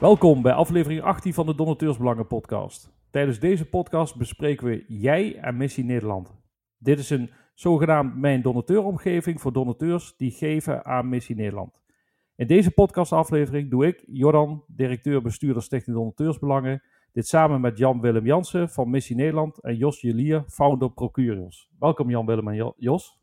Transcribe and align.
Welkom 0.00 0.42
bij 0.42 0.52
aflevering 0.52 1.02
18 1.02 1.34
van 1.34 1.46
de 1.46 1.54
Donateursbelangen 1.54 2.26
podcast. 2.26 2.90
Tijdens 3.10 3.38
deze 3.38 3.68
podcast 3.68 4.16
bespreken 4.16 4.66
we 4.66 4.84
jij 4.88 5.38
en 5.38 5.56
Missie 5.56 5.84
Nederland. 5.84 6.34
Dit 6.78 6.98
is 6.98 7.10
een 7.10 7.30
zogenaamd 7.54 8.16
mijn 8.16 8.42
donateuromgeving 8.42 9.40
voor 9.40 9.52
donateurs 9.52 10.16
die 10.16 10.30
geven 10.30 10.84
aan 10.84 11.08
Missie 11.08 11.36
Nederland. 11.36 11.82
In 12.36 12.46
deze 12.46 12.70
podcastaflevering 12.70 13.70
doe 13.70 13.86
ik, 13.86 14.04
Jordan, 14.06 14.64
directeur 14.66 15.22
bestuurder 15.22 15.62
Stichting 15.62 15.96
Donateursbelangen, 15.96 16.82
dit 17.12 17.26
samen 17.26 17.60
met 17.60 17.78
Jan-Willem 17.78 18.26
Jansen 18.26 18.70
van 18.70 18.90
Missie 18.90 19.16
Nederland 19.16 19.62
en 19.62 19.76
Jos 19.76 20.00
Jelier, 20.00 20.44
founder 20.46 20.90
Procurios. 20.92 21.70
Welkom 21.78 22.10
Jan-Willem 22.10 22.48
en 22.48 22.74
Jos. 22.76 23.20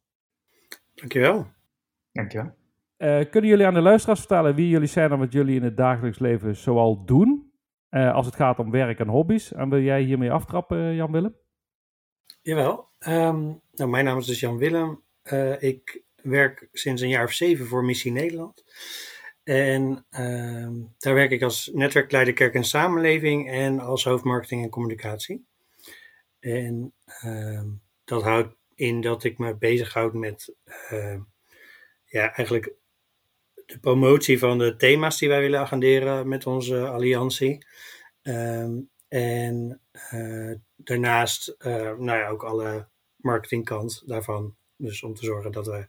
Dankjewel. 0.93 1.47
Dankjewel. 2.11 2.63
Uh, 2.97 3.29
kunnen 3.29 3.49
jullie 3.49 3.65
aan 3.65 3.73
de 3.73 3.81
luisteraars 3.81 4.19
vertellen 4.19 4.55
wie 4.55 4.69
jullie 4.69 4.87
zijn 4.87 5.11
en 5.11 5.19
wat 5.19 5.33
jullie 5.33 5.55
in 5.55 5.63
het 5.63 5.77
dagelijks 5.77 6.19
leven 6.19 6.55
zoal 6.55 7.05
doen? 7.05 7.53
Uh, 7.89 8.13
als 8.13 8.25
het 8.25 8.35
gaat 8.35 8.59
om 8.59 8.71
werk 8.71 8.99
en 8.99 9.07
hobby's. 9.07 9.53
En 9.53 9.69
wil 9.69 9.81
jij 9.81 10.01
hiermee 10.01 10.31
aftrappen, 10.31 10.95
Jan-Willem? 10.95 11.35
Jawel. 12.41 12.89
Um, 13.07 13.61
nou, 13.71 13.89
mijn 13.89 14.05
naam 14.05 14.17
is 14.17 14.25
dus 14.25 14.39
Jan-Willem. 14.39 15.03
Uh, 15.23 15.61
ik 15.61 16.03
werk 16.21 16.69
sinds 16.71 17.01
een 17.01 17.09
jaar 17.09 17.23
of 17.23 17.31
zeven 17.31 17.65
voor 17.65 17.83
Missie 17.85 18.11
Nederland. 18.11 18.63
En 19.43 20.05
uh, 20.09 20.69
daar 20.97 21.13
werk 21.13 21.31
ik 21.31 21.41
als 21.41 21.71
netwerkleider 21.73 22.33
kerk 22.33 22.53
en 22.53 22.63
samenleving 22.63 23.49
en 23.49 23.79
als 23.79 24.03
hoofdmarketing 24.03 24.63
en 24.63 24.69
communicatie. 24.69 25.45
En 26.39 26.93
uh, 27.23 27.63
dat 28.03 28.23
houdt 28.23 28.55
in 28.75 29.01
dat 29.01 29.23
ik 29.23 29.37
me 29.37 29.55
bezighoud 29.55 30.13
met 30.13 30.55
ja, 32.05 32.33
eigenlijk 32.33 32.73
de 33.65 33.79
promotie 33.79 34.39
van 34.39 34.57
de 34.57 34.75
thema's 34.75 35.17
die 35.17 35.29
wij 35.29 35.41
willen 35.41 35.59
agenderen 35.59 36.27
met 36.27 36.45
onze 36.45 36.87
alliantie. 36.87 37.65
Um, 38.21 38.89
en 39.07 39.81
uh, 40.13 40.53
daarnaast 40.75 41.55
nou 41.59 42.05
ja, 42.05 42.27
ook 42.27 42.43
alle 42.43 42.87
marketingkant 43.15 44.03
daarvan. 44.05 44.55
Dus 44.77 45.03
om 45.03 45.13
te 45.13 45.25
zorgen 45.25 45.51
dat 45.51 45.65
we 45.65 45.85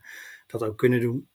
dat 0.46 0.62
ook 0.62 0.78
kunnen 0.78 1.00
doen. 1.00 1.28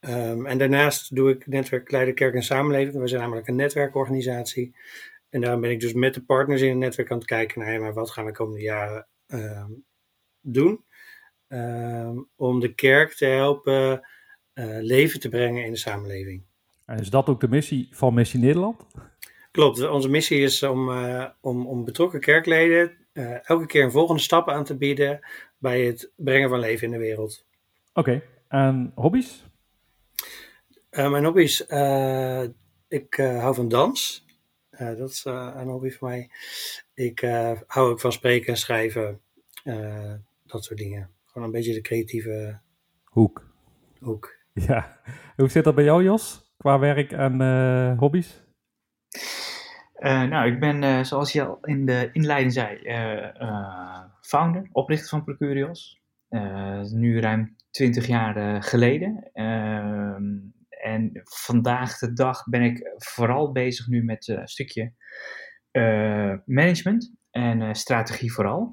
Um, 0.00 0.46
en 0.46 0.58
daarnaast 0.58 1.14
doe 1.14 1.30
ik 1.30 1.46
netwerk 1.46 1.90
Leider 1.90 2.14
Kerk 2.14 2.34
en 2.34 2.42
Samenleving. 2.42 3.00
We 3.00 3.08
zijn 3.08 3.20
namelijk 3.20 3.48
een 3.48 3.56
netwerkorganisatie. 3.56 4.76
En 5.30 5.40
daarom 5.40 5.60
ben 5.60 5.70
ik 5.70 5.80
dus 5.80 5.92
met 5.92 6.14
de 6.14 6.24
partners 6.24 6.60
in 6.60 6.68
het 6.68 6.78
netwerk 6.78 7.10
aan 7.10 7.18
het 7.18 7.26
kijken 7.26 7.60
naar 7.60 7.80
maar 7.80 7.94
wat 7.94 8.10
gaan 8.10 8.24
we 8.24 8.30
de 8.30 8.36
komende 8.36 8.62
jaren 8.62 9.06
um, 9.26 9.84
doen. 10.40 10.84
Om 12.36 12.60
de 12.60 12.74
kerk 12.74 13.14
te 13.14 13.26
helpen 13.26 14.06
leven 14.80 15.20
te 15.20 15.28
brengen 15.28 15.64
in 15.64 15.72
de 15.72 15.78
samenleving. 15.78 16.42
En 16.86 16.98
is 16.98 17.10
dat 17.10 17.28
ook 17.28 17.40
de 17.40 17.48
missie 17.48 17.88
van 17.90 18.14
Missie 18.14 18.40
Nederland? 18.40 18.86
Klopt, 19.50 19.88
onze 19.88 20.08
missie 20.08 20.40
is 20.40 20.62
om, 20.62 20.88
uh, 20.88 21.26
om, 21.40 21.66
om 21.66 21.84
betrokken 21.84 22.20
kerkleden 22.20 22.92
uh, 23.12 23.48
elke 23.48 23.66
keer 23.66 23.84
een 23.84 23.90
volgende 23.90 24.20
stap 24.20 24.48
aan 24.48 24.64
te 24.64 24.76
bieden 24.76 25.20
bij 25.58 25.84
het 25.84 26.12
brengen 26.16 26.48
van 26.48 26.58
leven 26.58 26.86
in 26.86 26.92
de 26.92 26.98
wereld. 26.98 27.46
Oké, 27.92 27.98
okay. 28.10 28.22
en 28.48 28.92
hobby's? 28.94 29.44
Uh, 30.90 31.10
mijn 31.10 31.24
hobby's, 31.24 31.64
uh, 31.68 32.42
ik 32.88 33.14
hou 33.14 33.54
van 33.54 33.68
dans. 33.68 34.26
dat 34.78 35.10
is 35.10 35.24
een 35.24 35.68
hobby 35.68 35.90
voor 35.90 36.08
mij. 36.08 36.30
Ik 36.94 37.20
hou 37.66 37.90
ook 37.90 38.00
van 38.00 38.12
spreken 38.12 38.48
en 38.48 38.58
schrijven. 38.58 39.20
dat 40.42 40.64
soort 40.64 40.78
dingen. 40.78 41.10
Gewoon 41.24 41.46
een 41.46 41.54
beetje 41.54 41.74
de 41.74 41.80
creatieve 41.80 42.60
hoek. 43.04 43.46
hoek. 44.00 44.43
Ja, 44.68 45.00
hoe 45.36 45.48
zit 45.48 45.64
dat 45.64 45.74
bij 45.74 45.84
jou 45.84 46.02
Jos? 46.02 46.52
Qua 46.56 46.78
werk 46.78 47.12
en 47.12 47.96
hobby's? 47.98 48.42
Uh, 49.98 50.22
nou, 50.22 50.52
ik 50.52 50.60
ben, 50.60 50.82
uh, 50.82 51.02
zoals 51.02 51.32
je 51.32 51.44
al 51.44 51.58
in 51.60 51.86
de 51.86 52.08
inleiding 52.12 52.52
zei, 52.52 52.78
founder, 54.20 54.68
oprichter 54.72 55.08
van 55.08 55.24
Procurios. 55.24 56.00
nu 56.92 57.20
ruim 57.20 57.56
20 57.70 58.06
jaar 58.06 58.62
geleden. 58.62 59.30
Ehm, 59.32 60.24
en 60.68 61.20
vandaag 61.24 61.98
de 61.98 62.12
dag 62.12 62.44
ben 62.44 62.62
ik 62.62 62.92
vooral 62.96 63.52
bezig 63.52 63.86
nu 63.86 64.04
met 64.04 64.28
een 64.28 64.48
stukje 64.48 64.92
management 66.44 67.12
en 67.34 67.74
strategie 67.74 68.32
vooral. 68.32 68.70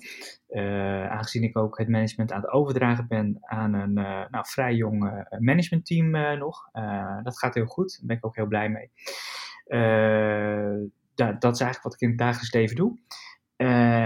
aangezien 1.09 1.43
ik 1.43 1.57
ook 1.57 1.77
het 1.77 1.87
management 1.87 2.31
aan 2.31 2.41
het 2.41 2.51
overdragen 2.51 3.07
ben 3.07 3.37
aan 3.41 3.73
een 3.73 3.93
nou, 3.93 4.47
vrij 4.47 4.73
jong 4.73 5.25
managementteam 5.39 6.37
nog. 6.37 6.71
dat 7.23 7.39
gaat 7.39 7.53
heel 7.53 7.65
goed, 7.65 7.97
daar 7.97 8.07
ben 8.07 8.17
ik 8.17 8.25
ook 8.25 8.35
heel 8.35 8.47
blij 8.47 8.69
mee 8.69 8.91
dat 11.15 11.53
is 11.53 11.61
eigenlijk 11.61 11.83
wat 11.83 11.93
ik 11.93 12.01
in 12.01 12.09
het 12.09 12.17
dagelijks 12.17 12.53
leven 12.53 12.75
doe. 12.75 12.99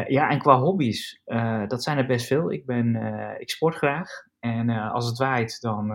Ja, 0.08 0.30
en 0.30 0.40
qua 0.40 0.60
hobby's, 0.60 1.22
dat 1.68 1.84
zijn 1.84 1.98
er 1.98 2.06
best 2.06 2.28
veel. 2.28 2.52
Ik, 2.52 2.66
ben, 2.66 2.96
ik 3.40 3.50
sport 3.50 3.76
graag. 3.76 4.10
En 4.40 4.70
als 4.70 5.08
het 5.08 5.18
waait, 5.18 5.62
dan, 5.62 5.94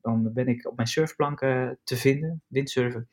dan 0.00 0.32
ben 0.32 0.46
ik 0.46 0.66
op 0.66 0.76
mijn 0.76 0.88
surfplanken 0.88 1.78
te 1.84 1.96
vinden, 1.96 2.42
windsurfen. 2.46 3.08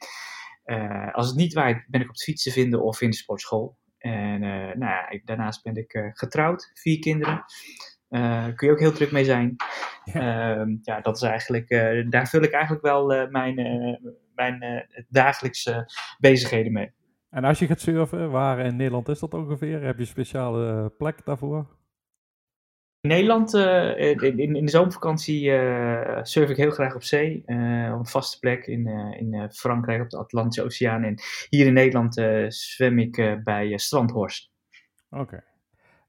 als 1.11 1.27
het 1.27 1.35
niet 1.35 1.53
waait, 1.53 1.85
ben 1.87 2.01
ik 2.01 2.09
op 2.09 2.15
de 2.15 2.23
fiets 2.23 2.43
te 2.43 2.51
vinden 2.51 2.83
of 2.83 3.01
in 3.01 3.09
de 3.09 3.15
sportschool. 3.15 3.77
En 4.05 4.39
nou 4.79 4.91
ja, 4.91 5.09
ik, 5.09 5.25
daarnaast 5.25 5.63
ben 5.63 5.75
ik 5.75 6.11
getrouwd, 6.13 6.71
vier 6.73 6.99
kinderen. 6.99 7.43
kun 8.55 8.67
je 8.67 8.71
ook 8.71 8.79
heel 8.79 8.91
druk 8.91 9.11
mee 9.11 9.23
zijn. 9.23 9.55
Ja, 10.03 10.55
ehm, 10.55 10.75
ja 10.81 11.01
dat 11.01 11.15
is 11.15 11.21
eigenlijk, 11.21 11.69
daar 12.09 12.27
vul 12.27 12.41
ik 12.41 12.51
eigenlijk 12.51 12.83
wel 12.83 13.29
mijn, 13.29 13.55
mijn 14.35 14.87
dagelijkse 15.09 15.85
bezigheden 16.19 16.71
mee. 16.71 16.93
En 17.29 17.43
als 17.43 17.59
je 17.59 17.67
gaat 17.67 17.79
surfen, 17.79 18.31
waar 18.31 18.59
in 18.59 18.75
Nederland 18.75 19.09
is 19.09 19.19
dat 19.19 19.33
ongeveer? 19.33 19.81
Heb 19.81 19.95
je 19.95 20.01
een 20.01 20.07
speciale 20.07 20.89
plek 20.97 21.25
daarvoor? 21.25 21.65
In 23.05 23.11
Nederland, 23.11 23.53
uh, 23.53 23.99
in, 23.99 24.55
in, 24.55 24.65
de 24.65 24.71
zomervakantie, 24.71 25.43
uh, 25.49 26.19
surf 26.21 26.49
ik 26.49 26.57
heel 26.57 26.71
graag 26.71 26.95
op 26.95 27.03
zee. 27.03 27.43
Uh, 27.45 27.91
op 27.93 27.99
een 27.99 28.05
vaste 28.05 28.39
plek 28.39 28.67
in, 28.67 28.87
in 29.19 29.49
Frankrijk 29.51 30.01
op 30.01 30.09
de 30.09 30.17
Atlantische 30.17 30.63
Oceaan. 30.63 31.03
En 31.03 31.15
hier 31.49 31.65
in 31.65 31.73
Nederland 31.73 32.13
zwem 32.47 32.99
ik 32.99 33.41
bij 33.43 33.77
Strandhorst. 33.77 34.51
Oké. 35.09 35.43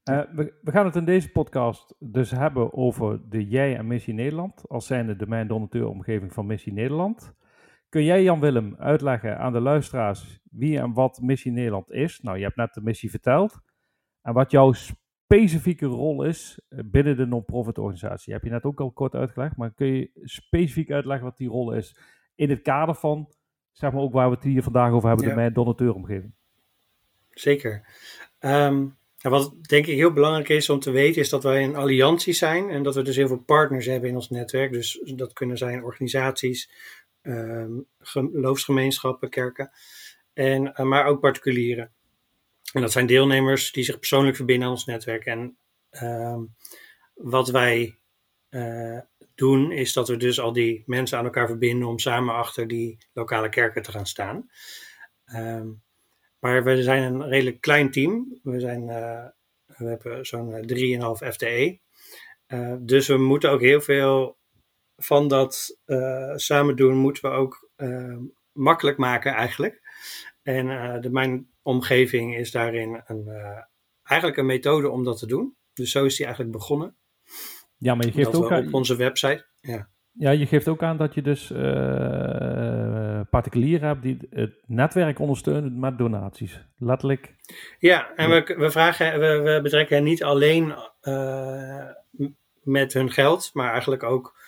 We, 0.03 0.53
gaan 0.63 0.85
het 0.85 0.95
in 0.95 1.05
deze 1.05 1.31
podcast 1.31 1.95
dus 1.99 2.31
hebben 2.31 2.73
over 2.73 3.29
de 3.29 3.47
Jij 3.47 3.77
en 3.77 3.87
Missie 3.87 4.13
Nederland. 4.13 4.69
Als 4.69 4.85
zijnde 4.85 5.15
de 5.15 5.27
mijn 5.27 5.47
donateuromgeving 5.47 6.33
van 6.33 6.45
Missie 6.45 6.73
Nederland. 6.73 7.33
Kun 7.89 8.03
jij, 8.03 8.23
Jan-Willem, 8.23 8.75
uitleggen 8.77 9.37
aan 9.37 9.53
de 9.53 9.61
luisteraars 9.61 10.39
wie 10.51 10.79
en 10.79 10.93
wat 10.93 11.21
Missie 11.21 11.51
Nederland 11.51 11.91
is? 11.91 12.19
Nou, 12.19 12.37
je 12.37 12.43
hebt 12.43 12.55
net 12.55 12.73
de 12.73 12.81
missie 12.81 13.09
verteld. 13.09 13.59
En 14.21 14.33
wat 14.33 14.51
jouw 14.51 14.73
specifieke 15.27 15.85
rol 15.85 16.23
is 16.23 16.59
eh, 16.69 16.79
binnen 16.85 17.17
de 17.17 17.25
non-profit 17.25 17.77
organisatie. 17.77 18.33
Heb 18.33 18.43
je 18.43 18.49
net 18.49 18.63
ook 18.63 18.79
al 18.79 18.91
kort 18.91 19.13
uitgelegd, 19.13 19.57
maar 19.57 19.73
kun 19.73 19.87
je 19.87 20.09
specifiek 20.23 20.91
uitleggen 20.91 21.25
wat 21.25 21.37
die 21.37 21.49
rol 21.49 21.73
is 21.73 21.95
in 22.35 22.49
het 22.49 22.61
kader 22.61 22.95
van, 22.95 23.33
zeg 23.71 23.91
maar 23.91 24.01
ook 24.01 24.13
waar 24.13 24.29
we 24.29 24.35
het 24.35 24.43
hier 24.43 24.63
vandaag 24.63 24.91
over 24.91 25.07
hebben, 25.07 25.25
ja. 25.25 25.31
de 25.31 25.39
mijn 25.39 25.53
donateuromgeving? 25.53 26.33
Zeker. 27.29 27.85
Um, 28.39 28.97
wat 29.21 29.55
denk 29.61 29.85
ik 29.85 29.95
heel 29.95 30.13
belangrijk 30.13 30.49
is 30.49 30.69
om 30.69 30.79
te 30.79 30.91
weten, 30.91 31.21
is 31.21 31.29
dat 31.29 31.43
wij 31.43 31.63
een 31.63 31.75
alliantie 31.75 32.33
zijn 32.33 32.69
en 32.69 32.83
dat 32.83 32.95
we 32.95 33.01
dus 33.01 33.15
heel 33.15 33.27
veel 33.27 33.43
partners 33.43 33.85
hebben 33.85 34.09
in 34.09 34.15
ons 34.15 34.29
netwerk. 34.29 34.71
Dus 34.71 35.01
dat 35.15 35.33
kunnen 35.33 35.57
zijn 35.57 35.83
organisaties, 35.83 36.71
um, 37.21 37.85
geloofsgemeenschappen, 37.99 39.29
kerken, 39.29 39.71
en, 40.33 40.63
uh, 40.65 40.79
maar 40.81 41.05
ook 41.05 41.19
particulieren. 41.19 41.91
En 42.73 42.81
dat 42.81 42.91
zijn 42.91 43.05
deelnemers 43.05 43.71
die 43.71 43.83
zich 43.83 43.99
persoonlijk 43.99 44.35
verbinden 44.35 44.65
aan 44.65 44.73
ons 44.73 44.85
netwerk. 44.85 45.25
En 45.25 45.57
uh, 45.91 46.37
wat 47.13 47.49
wij 47.49 47.97
uh, 48.49 48.99
doen, 49.35 49.71
is 49.71 49.93
dat 49.93 50.07
we 50.07 50.17
dus 50.17 50.39
al 50.39 50.53
die 50.53 50.83
mensen 50.85 51.17
aan 51.17 51.25
elkaar 51.25 51.47
verbinden 51.47 51.87
om 51.87 51.99
samen 51.99 52.35
achter 52.35 52.67
die 52.67 52.97
lokale 53.13 53.49
kerken 53.49 53.81
te 53.81 53.91
gaan 53.91 54.05
staan. 54.05 54.49
Um, 55.35 55.81
maar 56.39 56.63
we 56.63 56.83
zijn 56.83 57.03
een 57.03 57.27
redelijk 57.27 57.61
klein 57.61 57.91
team. 57.91 58.39
We, 58.43 58.59
zijn, 58.59 58.81
uh, 58.81 59.25
we 59.65 59.85
hebben 59.85 60.25
zo'n 60.25 60.51
3,5 61.21 61.27
FTE. 61.27 61.79
dus 62.79 63.07
we 63.07 63.17
moeten 63.17 63.51
ook 63.51 63.61
heel 63.61 63.81
veel 63.81 64.37
van 64.97 65.27
dat 65.27 65.77
samen 66.35 66.75
doen 66.75 66.95
moeten 66.95 67.29
we 67.29 67.35
ook 67.35 67.69
uh, 67.77 68.17
makkelijk 68.51 68.97
maken 68.97 69.33
eigenlijk. 69.33 69.81
En 70.47 70.65
uh, 70.65 71.01
de, 71.01 71.09
mijn 71.09 71.47
omgeving 71.61 72.35
is 72.35 72.51
daarin 72.51 73.01
een, 73.05 73.29
eigenlijk 74.03 74.39
een 74.39 74.45
methode 74.45 74.89
om 74.89 75.03
dat 75.03 75.19
te 75.19 75.27
doen. 75.27 75.55
Dus 75.73 75.91
zo 75.91 76.05
is 76.05 76.15
die 76.15 76.25
eigenlijk 76.25 76.57
begonnen. 76.57 76.95
Ja, 77.77 77.95
maar 77.95 78.05
je 78.05 78.11
geeft 78.11 78.35
ook 78.35 78.51
aan... 78.51 78.67
op 78.67 78.73
onze 78.73 78.95
website. 78.95 79.45
Ja. 79.59 79.89
ja, 80.11 80.31
je 80.31 80.45
geeft 80.45 80.67
ook 80.67 80.83
aan 80.83 80.97
dat 80.97 81.13
je 81.13 81.21
dus 81.21 81.47
particulieren 83.29 83.87
hebt 83.87 84.01
die 84.01 84.17
het 84.29 84.63
netwerk 84.65 85.19
ondersteunen 85.19 85.79
met 85.79 85.97
donaties. 85.97 86.65
Letterlijk. 86.77 87.35
Ja, 87.79 88.13
en 88.15 88.29
we, 88.29 88.55
we, 88.57 88.71
vragen, 88.71 89.19
we, 89.19 89.39
we 89.39 89.59
betrekken 89.61 89.95
hen 89.95 90.05
niet 90.05 90.23
alleen 90.23 90.73
met 92.61 92.93
hun 92.93 93.11
geld, 93.11 93.49
maar 93.53 93.71
eigenlijk 93.71 94.03
ook 94.03 94.39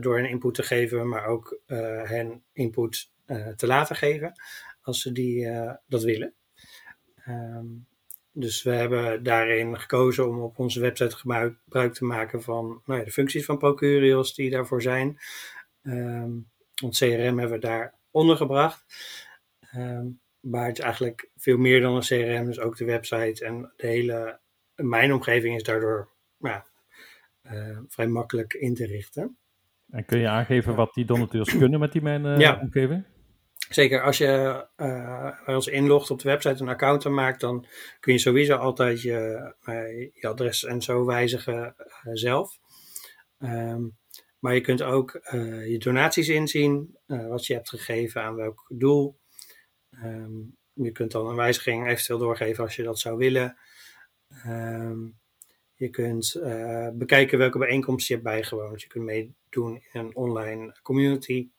door 0.00 0.16
hen 0.16 0.28
input 0.28 0.54
te 0.54 0.62
geven, 0.62 1.08
maar 1.08 1.26
ook 1.26 1.60
hen 2.02 2.42
input 2.52 3.12
te 3.56 3.66
laten 3.66 3.96
geven 3.96 4.32
als 4.84 5.00
ze 5.00 5.12
die, 5.12 5.48
dat 5.86 6.02
willen. 6.02 6.34
Ehm, 7.24 7.66
dus 8.32 8.62
we 8.62 8.70
hebben 8.70 9.22
daarin 9.22 9.80
gekozen 9.80 10.28
om 10.28 10.40
op 10.40 10.58
onze 10.58 10.80
website 10.80 11.16
gebruik 11.16 11.94
te 11.94 12.04
maken 12.04 12.42
van 12.42 12.82
nou 12.84 12.98
ja, 12.98 13.04
de 13.04 13.12
functies 13.12 13.44
van 13.44 13.58
Procurios 13.58 14.34
die 14.34 14.50
daarvoor 14.50 14.82
zijn. 14.82 15.18
Um, 15.82 16.50
want 16.74 16.96
CRM 16.96 17.38
hebben 17.38 17.50
we 17.50 17.58
daar 17.58 17.94
ondergebracht. 18.10 18.84
Um, 19.76 20.20
maar 20.40 20.66
het 20.66 20.78
is 20.78 20.84
eigenlijk 20.84 21.30
veel 21.36 21.56
meer 21.56 21.80
dan 21.80 21.94
een 21.94 22.00
CRM, 22.00 22.44
dus 22.44 22.60
ook 22.60 22.76
de 22.76 22.84
website 22.84 23.44
en 23.44 23.72
de 23.76 23.86
hele, 23.86 24.38
mijn 24.74 25.12
omgeving 25.12 25.56
is 25.56 25.62
daardoor 25.62 26.08
ja, 26.38 26.66
uh, 27.42 27.78
vrij 27.88 28.06
makkelijk 28.06 28.54
in 28.54 28.74
te 28.74 28.86
richten. 28.86 29.36
En 29.90 30.04
kun 30.04 30.18
je 30.18 30.28
aangeven 30.28 30.74
wat 30.74 30.94
die 30.94 31.04
donateurs 31.04 31.58
kunnen 31.58 31.80
met 31.80 31.92
die 31.92 32.02
mijn 32.02 32.24
uh, 32.24 32.38
ja. 32.38 32.60
omgeving? 32.62 33.04
Zeker, 33.68 34.02
als 34.02 34.18
je 34.18 34.66
uh, 34.76 35.44
bij 35.44 35.54
ons 35.54 35.66
inlogt 35.66 36.10
op 36.10 36.20
de 36.20 36.28
website 36.28 36.62
een 36.62 36.68
account 36.68 37.06
aanmaakt, 37.06 37.40
dan 37.40 37.66
kun 38.00 38.12
je 38.12 38.18
sowieso 38.18 38.56
altijd 38.56 39.02
je, 39.02 39.54
je 40.12 40.28
adres 40.28 40.64
en 40.64 40.82
zo 40.82 41.04
wijzigen 41.04 41.74
zelf. 42.12 42.58
Um, 43.38 43.96
maar 44.38 44.54
je 44.54 44.60
kunt 44.60 44.82
ook 44.82 45.12
je 45.66 45.76
donaties 45.78 46.28
inzien, 46.28 46.98
wat 47.06 47.46
je 47.46 47.54
hebt 47.54 47.68
gegeven 47.68 48.22
aan 48.22 48.34
welk 48.34 48.64
doel. 48.68 49.18
Um, 50.04 50.56
je 50.72 50.92
kunt 50.92 51.12
dan 51.12 51.26
een 51.26 51.36
wijziging 51.36 51.88
eventueel 51.88 52.18
doorgeven 52.18 52.64
als 52.64 52.76
je 52.76 52.82
dat 52.82 52.98
zou 52.98 53.16
willen. 53.16 53.58
Um, 54.46 55.18
je 55.74 55.88
kunt 55.90 56.40
bekijken 56.94 57.38
welke 57.38 57.58
bijeenkomsten 57.58 58.16
je 58.16 58.22
hebt 58.22 58.36
bijgewoond. 58.36 58.82
Je 58.82 58.88
kunt 58.88 59.04
meedoen 59.04 59.82
in 59.92 60.00
een 60.00 60.16
online 60.16 60.78
community. 60.82 61.50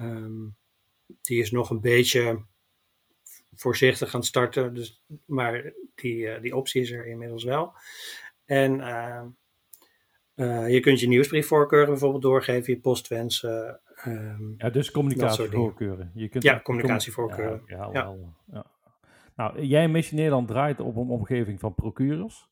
Um, 0.00 0.56
die 1.22 1.40
is 1.40 1.50
nog 1.50 1.70
een 1.70 1.80
beetje 1.80 2.44
voorzichtig 3.54 4.10
gaan 4.10 4.22
starten, 4.22 4.74
dus, 4.74 5.02
maar 5.24 5.72
die, 5.94 6.16
uh, 6.16 6.40
die 6.40 6.56
optie 6.56 6.82
is 6.82 6.90
er 6.90 7.06
inmiddels 7.06 7.44
wel. 7.44 7.72
En 8.44 8.78
uh, 8.78 9.22
uh, 10.34 10.70
je 10.70 10.80
kunt 10.80 11.00
je 11.00 11.08
nieuwsbriefvoorkeuren 11.08 11.90
bijvoorbeeld 11.90 12.22
doorgeven, 12.22 12.72
je 12.72 12.80
postwensen, 12.80 13.80
Um, 14.04 14.54
ja, 14.58 14.70
dus 14.70 14.90
communicatievoorkeuren. 14.90 16.10
Je 16.14 16.28
kunt 16.28 16.44
ja, 16.44 16.60
communicatievoorkeuren. 16.60 17.62
Ja, 17.66 17.88
ja, 17.92 18.14
ja. 18.52 18.66
Nou, 19.36 19.62
jij 19.62 19.82
in 19.82 19.90
Missie 19.90 20.16
Nederland 20.16 20.48
draait 20.48 20.80
op 20.80 20.96
een 20.96 21.08
omgeving 21.08 21.60
van 21.60 21.74
procurers. 21.74 22.48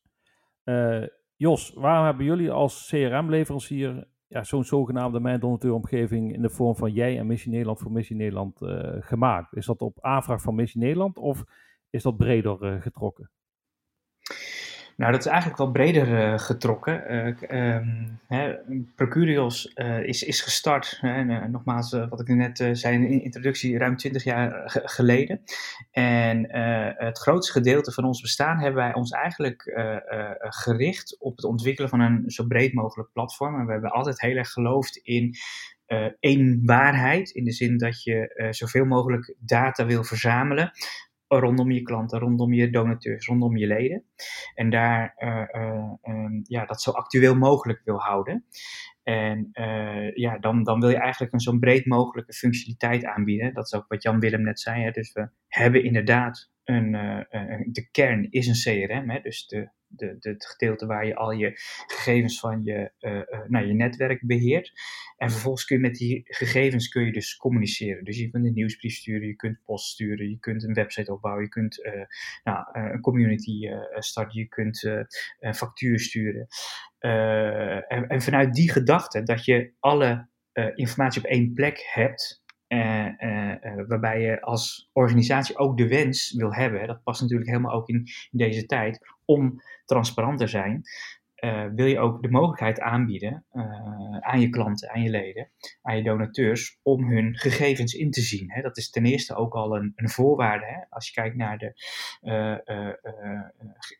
Uh, 0.63 1.03
Jos, 1.35 1.73
waarom 1.75 2.05
hebben 2.05 2.25
jullie 2.25 2.51
als 2.51 2.87
CRM-leverancier 2.87 4.07
ja, 4.35 4.43
zo'n 4.43 4.63
zogenaamde 4.63 5.19
mijn 5.19 5.39
donateur-omgeving 5.39 6.33
in 6.33 6.41
de 6.41 6.49
vorm 6.49 6.75
van 6.75 6.91
jij 6.91 7.17
en 7.17 7.27
Missie 7.27 7.51
Nederland 7.51 7.79
voor 7.79 7.91
Missie 7.91 8.15
Nederland 8.15 8.61
uh, 8.61 8.95
gemaakt? 8.99 9.55
Is 9.55 9.65
dat 9.65 9.81
op 9.81 9.97
aanvraag 10.01 10.41
van 10.41 10.55
Missie 10.55 10.81
Nederland 10.81 11.17
of 11.17 11.43
is 11.89 12.03
dat 12.03 12.17
breder 12.17 12.73
uh, 12.73 12.81
getrokken? 12.81 13.31
Nou, 14.95 15.11
dat 15.11 15.19
is 15.19 15.25
eigenlijk 15.25 15.57
wel 15.57 15.71
breder 15.71 16.07
uh, 16.07 16.39
getrokken. 16.39 17.13
Uh, 17.49 17.75
um, 17.75 18.93
Procurios 18.95 19.71
uh, 19.75 20.03
is, 20.03 20.23
is 20.23 20.41
gestart, 20.41 20.99
en, 21.01 21.51
nogmaals, 21.51 21.91
wat 21.91 22.19
ik 22.19 22.27
net 22.27 22.69
zei 22.71 22.95
in 22.95 23.01
de 23.01 23.23
introductie, 23.23 23.77
ruim 23.77 23.97
20 23.97 24.23
jaar 24.23 24.61
geleden. 24.65 25.41
En 25.91 26.49
het 26.97 27.17
grootste 27.17 27.51
gedeelte 27.51 27.91
van 27.91 28.03
ons 28.03 28.21
bestaan 28.21 28.57
hebben 28.57 28.83
wij 28.83 28.93
ons 28.93 29.11
eigenlijk 29.11 29.73
gericht 30.39 31.15
op 31.19 31.35
het 31.35 31.45
ontwikkelen 31.45 31.89
van 31.89 31.99
een 31.99 32.23
zo 32.27 32.45
breed 32.45 32.73
mogelijk 32.73 33.09
platform. 33.13 33.59
En 33.59 33.65
we 33.65 33.71
hebben 33.71 33.91
altijd 33.91 34.21
heel 34.21 34.35
erg 34.35 34.51
geloofd 34.51 34.95
in 34.95 35.35
één 36.19 36.61
waarheid, 36.65 37.29
in 37.29 37.43
de 37.43 37.51
zin 37.51 37.77
dat 37.77 38.03
je 38.03 38.47
zoveel 38.51 38.85
mogelijk 38.85 39.35
data 39.39 39.85
wil 39.85 40.03
verzamelen 40.03 40.71
rondom 41.27 41.71
je 41.71 41.81
klanten, 41.81 42.19
rondom 42.19 42.53
je 42.53 42.69
donateurs, 42.69 43.27
rondom 43.27 43.57
je 43.57 43.67
leden. 43.67 44.03
En 44.53 44.69
daar 44.69 45.15
uh, 45.17 45.43
uh, 46.13 46.39
ja, 46.43 46.65
dat 46.65 46.81
zo 46.81 46.91
actueel 46.91 47.35
mogelijk 47.35 47.81
wil 47.83 47.97
houden. 47.99 48.45
En 49.03 49.49
uh, 49.53 50.15
ja, 50.15 50.37
dan, 50.37 50.63
dan 50.63 50.79
wil 50.79 50.89
je 50.89 50.97
eigenlijk 50.97 51.33
een 51.33 51.39
zo 51.39 51.57
breed 51.57 51.85
mogelijke 51.85 52.33
functionaliteit 52.33 53.05
aanbieden. 53.05 53.53
Dat 53.53 53.65
is 53.65 53.73
ook 53.73 53.85
wat 53.87 54.03
Jan 54.03 54.19
Willem 54.19 54.41
net 54.41 54.59
zei. 54.59 54.83
Hè? 54.83 54.91
Dus 54.91 55.13
we 55.13 55.29
hebben 55.47 55.83
inderdaad 55.83 56.53
een, 56.65 56.91
de 57.71 57.89
kern 57.91 58.31
is 58.31 58.47
een 58.47 58.87
CRM, 58.87 59.09
hè? 59.09 59.19
dus 59.19 59.47
de, 59.47 59.69
de, 59.87 60.15
de, 60.19 60.29
het 60.29 60.45
gedeelte 60.45 60.85
waar 60.85 61.05
je 61.05 61.15
al 61.15 61.31
je 61.31 61.51
gegevens 61.87 62.39
van 62.39 62.63
je, 62.63 62.91
uh, 62.99 63.59
uh, 63.61 63.67
je 63.67 63.73
netwerk 63.73 64.25
beheert. 64.25 64.71
En 65.17 65.31
vervolgens 65.31 65.65
kun 65.65 65.75
je 65.75 65.81
met 65.81 65.95
die 65.95 66.21
gegevens 66.23 66.89
kun 66.89 67.05
je 67.05 67.11
dus 67.11 67.35
communiceren. 67.35 68.03
Dus 68.03 68.17
je 68.17 68.29
kunt 68.29 68.45
een 68.45 68.53
nieuwsbrief 68.53 68.95
sturen, 68.95 69.27
je 69.27 69.35
kunt 69.35 69.59
post 69.63 69.85
sturen, 69.85 70.29
je 70.29 70.39
kunt 70.39 70.63
een 70.63 70.73
website 70.73 71.13
opbouwen, 71.13 71.43
je 71.43 71.49
kunt 71.49 71.89
nou, 72.43 72.65
een 72.71 73.01
community 73.01 73.67
starten, 73.93 74.39
je 74.39 74.47
kunt 74.47 74.83
een 75.39 75.55
factuur 75.55 75.99
sturen. 75.99 76.47
En, 76.99 78.07
en, 78.07 78.21
vanuit 78.21 78.53
die 78.53 78.71
gedachte 78.71 79.23
dat 79.23 79.45
je 79.45 79.73
alle 79.79 80.27
informatie 80.75 81.21
op 81.21 81.27
één 81.27 81.53
plek 81.53 81.89
hebt, 81.93 82.43
uh, 82.75 83.05
uh, 83.19 83.87
waarbij 83.87 84.21
je 84.21 84.41
als 84.41 84.89
organisatie 84.93 85.57
ook 85.57 85.77
de 85.77 85.87
wens 85.87 86.31
wil 86.31 86.53
hebben, 86.53 86.87
dat 86.87 87.03
past 87.03 87.21
natuurlijk 87.21 87.49
helemaal 87.49 87.73
ook 87.73 87.87
in, 87.87 87.95
in 88.31 88.37
deze 88.37 88.65
tijd, 88.65 88.99
om 89.25 89.61
transparant 89.85 90.39
te 90.39 90.47
zijn, 90.47 90.81
wil 91.75 91.85
je 91.85 91.99
ook 91.99 92.21
de 92.21 92.29
mogelijkheid 92.29 92.79
aanbieden 92.79 93.45
aan 94.19 94.41
je 94.41 94.49
klanten, 94.49 94.89
aan 94.89 95.03
je 95.03 95.09
leden, 95.09 95.49
aan 95.81 95.97
je 95.97 96.03
donateurs, 96.03 96.79
om 96.83 97.09
hun 97.09 97.37
gegevens 97.37 97.93
in 97.93 98.11
te 98.11 98.21
zien. 98.21 98.51
Hè. 98.51 98.61
Dat 98.61 98.77
is 98.77 98.89
ten 98.89 99.05
eerste 99.05 99.35
ook 99.35 99.53
al 99.53 99.75
een, 99.75 99.93
een 99.95 100.09
voorwaarde. 100.09 100.65
Hè. 100.65 100.79
Als 100.89 101.07
je 101.07 101.13
kijkt 101.13 101.35
naar 101.35 101.57
de 101.57 101.73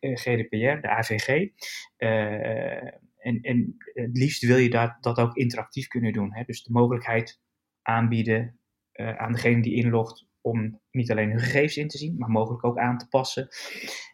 GDPR, 0.00 0.80
de 0.80 0.88
AVG. 0.88 1.48
en, 1.96 3.40
en 3.40 3.76
het 3.92 4.16
liefst 4.16 4.46
wil 4.46 4.56
je 4.56 4.70
dat, 4.70 4.96
dat 5.00 5.18
ook 5.18 5.36
interactief 5.36 5.86
kunnen 5.86 6.12
doen. 6.12 6.34
Hè. 6.34 6.42
Dus 6.44 6.62
de 6.62 6.72
mogelijkheid 6.72 7.40
aanbieden 7.82 8.58
uh, 8.96 9.16
aan 9.16 9.32
degene 9.32 9.62
die 9.62 9.74
inlogt 9.74 10.26
om 10.40 10.80
niet 10.90 11.10
alleen 11.10 11.30
hun 11.30 11.40
gegevens 11.40 11.76
in 11.76 11.88
te 11.88 11.98
zien, 11.98 12.16
maar 12.18 12.28
mogelijk 12.28 12.64
ook 12.64 12.78
aan 12.78 12.98
te 12.98 13.08
passen. 13.08 13.48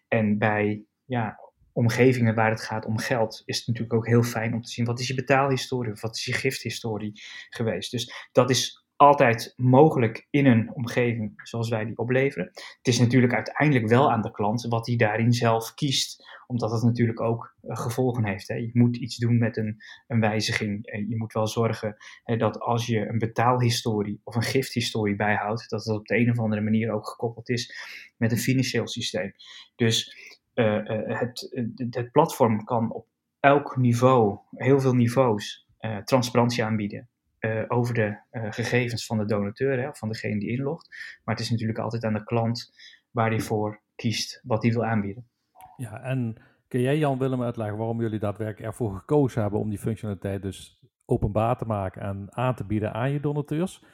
En 0.08 0.38
bij 0.38 0.84
ja, 1.04 1.40
omgevingen 1.72 2.34
waar 2.34 2.50
het 2.50 2.60
gaat 2.60 2.86
om 2.86 2.98
geld, 2.98 3.42
is 3.44 3.58
het 3.58 3.66
natuurlijk 3.66 3.94
ook 3.94 4.06
heel 4.06 4.22
fijn 4.22 4.54
om 4.54 4.62
te 4.62 4.70
zien 4.70 4.84
wat 4.84 5.00
is 5.00 5.08
je 5.08 5.14
betaalhistorie 5.14 5.92
of 5.92 6.00
wat 6.00 6.16
is 6.16 6.24
je 6.24 6.32
gifthistorie 6.32 7.12
geweest. 7.48 7.90
Dus 7.90 8.28
dat 8.32 8.50
is 8.50 8.81
altijd 9.02 9.52
mogelijk 9.56 10.26
in 10.30 10.46
een 10.46 10.74
omgeving 10.74 11.32
zoals 11.42 11.68
wij 11.68 11.84
die 11.84 11.98
opleveren. 11.98 12.46
Het 12.52 12.86
is 12.86 12.98
natuurlijk 12.98 13.32
uiteindelijk 13.34 13.88
wel 13.88 14.12
aan 14.12 14.22
de 14.22 14.30
klant 14.30 14.66
wat 14.68 14.86
hij 14.86 14.96
daarin 14.96 15.32
zelf 15.32 15.74
kiest, 15.74 16.24
omdat 16.46 16.70
het 16.70 16.82
natuurlijk 16.82 17.20
ook 17.20 17.54
uh, 17.62 17.76
gevolgen 17.76 18.26
heeft. 18.26 18.48
Hè. 18.48 18.54
Je 18.54 18.70
moet 18.72 18.96
iets 18.96 19.16
doen 19.16 19.38
met 19.38 19.56
een, 19.56 19.76
een 20.06 20.20
wijziging. 20.20 20.86
En 20.86 21.08
je 21.08 21.16
moet 21.16 21.32
wel 21.32 21.46
zorgen 21.46 21.96
dat 22.24 22.60
als 22.60 22.86
je 22.86 23.08
een 23.08 23.18
betaalhistorie 23.18 24.20
of 24.24 24.34
een 24.34 24.42
gifthistorie 24.42 25.16
bijhoudt, 25.16 25.70
dat 25.70 25.84
het 25.84 25.96
op 25.96 26.06
de 26.06 26.16
een 26.16 26.30
of 26.30 26.38
andere 26.38 26.62
manier 26.62 26.92
ook 26.92 27.08
gekoppeld 27.08 27.48
is 27.48 27.74
met 28.16 28.32
een 28.32 28.38
financieel 28.38 28.88
systeem. 28.88 29.32
Dus 29.74 30.16
uh, 30.54 30.80
het, 31.18 31.64
het 31.90 32.10
platform 32.10 32.64
kan 32.64 32.92
op 32.92 33.06
elk 33.40 33.76
niveau, 33.76 34.38
heel 34.50 34.80
veel 34.80 34.94
niveaus, 34.94 35.66
transparantie 36.04 36.64
aanbieden. 36.64 37.10
Uh, 37.46 37.64
over 37.68 37.94
de 37.94 38.18
uh, 38.30 38.52
gegevens 38.52 39.06
van 39.06 39.18
de 39.18 39.24
donateur, 39.24 39.80
hè, 39.80 39.88
of 39.88 39.98
van 39.98 40.08
degene 40.08 40.38
die 40.38 40.50
inlogt. 40.50 40.88
Maar 41.24 41.34
het 41.34 41.44
is 41.44 41.50
natuurlijk 41.50 41.78
altijd 41.78 42.04
aan 42.04 42.12
de 42.12 42.24
klant 42.24 42.72
waar 43.10 43.30
hij 43.30 43.40
voor 43.40 43.82
kiest, 43.94 44.40
wat 44.44 44.62
hij 44.62 44.72
wil 44.72 44.84
aanbieden. 44.84 45.28
Ja, 45.76 46.02
en 46.02 46.36
kun 46.68 46.80
jij 46.80 46.98
Jan 46.98 47.18
Willem 47.18 47.42
uitleggen 47.42 47.76
waarom 47.76 48.00
jullie 48.00 48.18
daadwerkelijk 48.18 48.66
ervoor 48.66 48.94
gekozen 48.94 49.42
hebben 49.42 49.60
om 49.60 49.68
die 49.68 49.78
functionaliteit 49.78 50.42
dus 50.42 50.82
openbaar 51.04 51.56
te 51.56 51.64
maken 51.64 52.02
en 52.02 52.26
aan 52.30 52.54
te 52.54 52.64
bieden 52.64 52.92
aan 52.92 53.12
je 53.12 53.20
donateurs? 53.20 53.84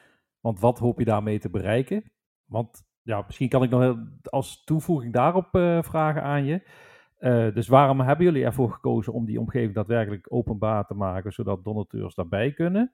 Want 0.41 0.61
wat 0.61 0.79
hoop 0.79 0.99
je 0.99 1.05
daarmee 1.05 1.39
te 1.39 1.51
bereiken? 1.51 2.13
Want 2.45 2.83
ja, 3.03 3.23
misschien 3.27 3.49
kan 3.49 3.63
ik 3.63 3.71
nog 3.71 3.97
als 4.23 4.65
toevoeging 4.65 5.13
daarop 5.13 5.55
uh, 5.55 5.83
vragen 5.83 6.23
aan 6.23 6.45
je. 6.45 6.63
dus 7.55 7.69
waarom 7.69 8.01
hebben 8.01 8.25
jullie 8.25 8.45
ervoor 8.45 8.71
gekozen 8.71 9.13
om 9.13 9.25
die 9.25 9.41
omgeving 9.41 9.75
daadwerkelijk 9.75 10.33
openbaar 10.33 10.85
te 10.85 10.95
maken, 10.95 11.33
zodat 11.33 11.65
donateurs 11.65 12.15
daarbij 12.15 12.53
kunnen? 12.53 12.93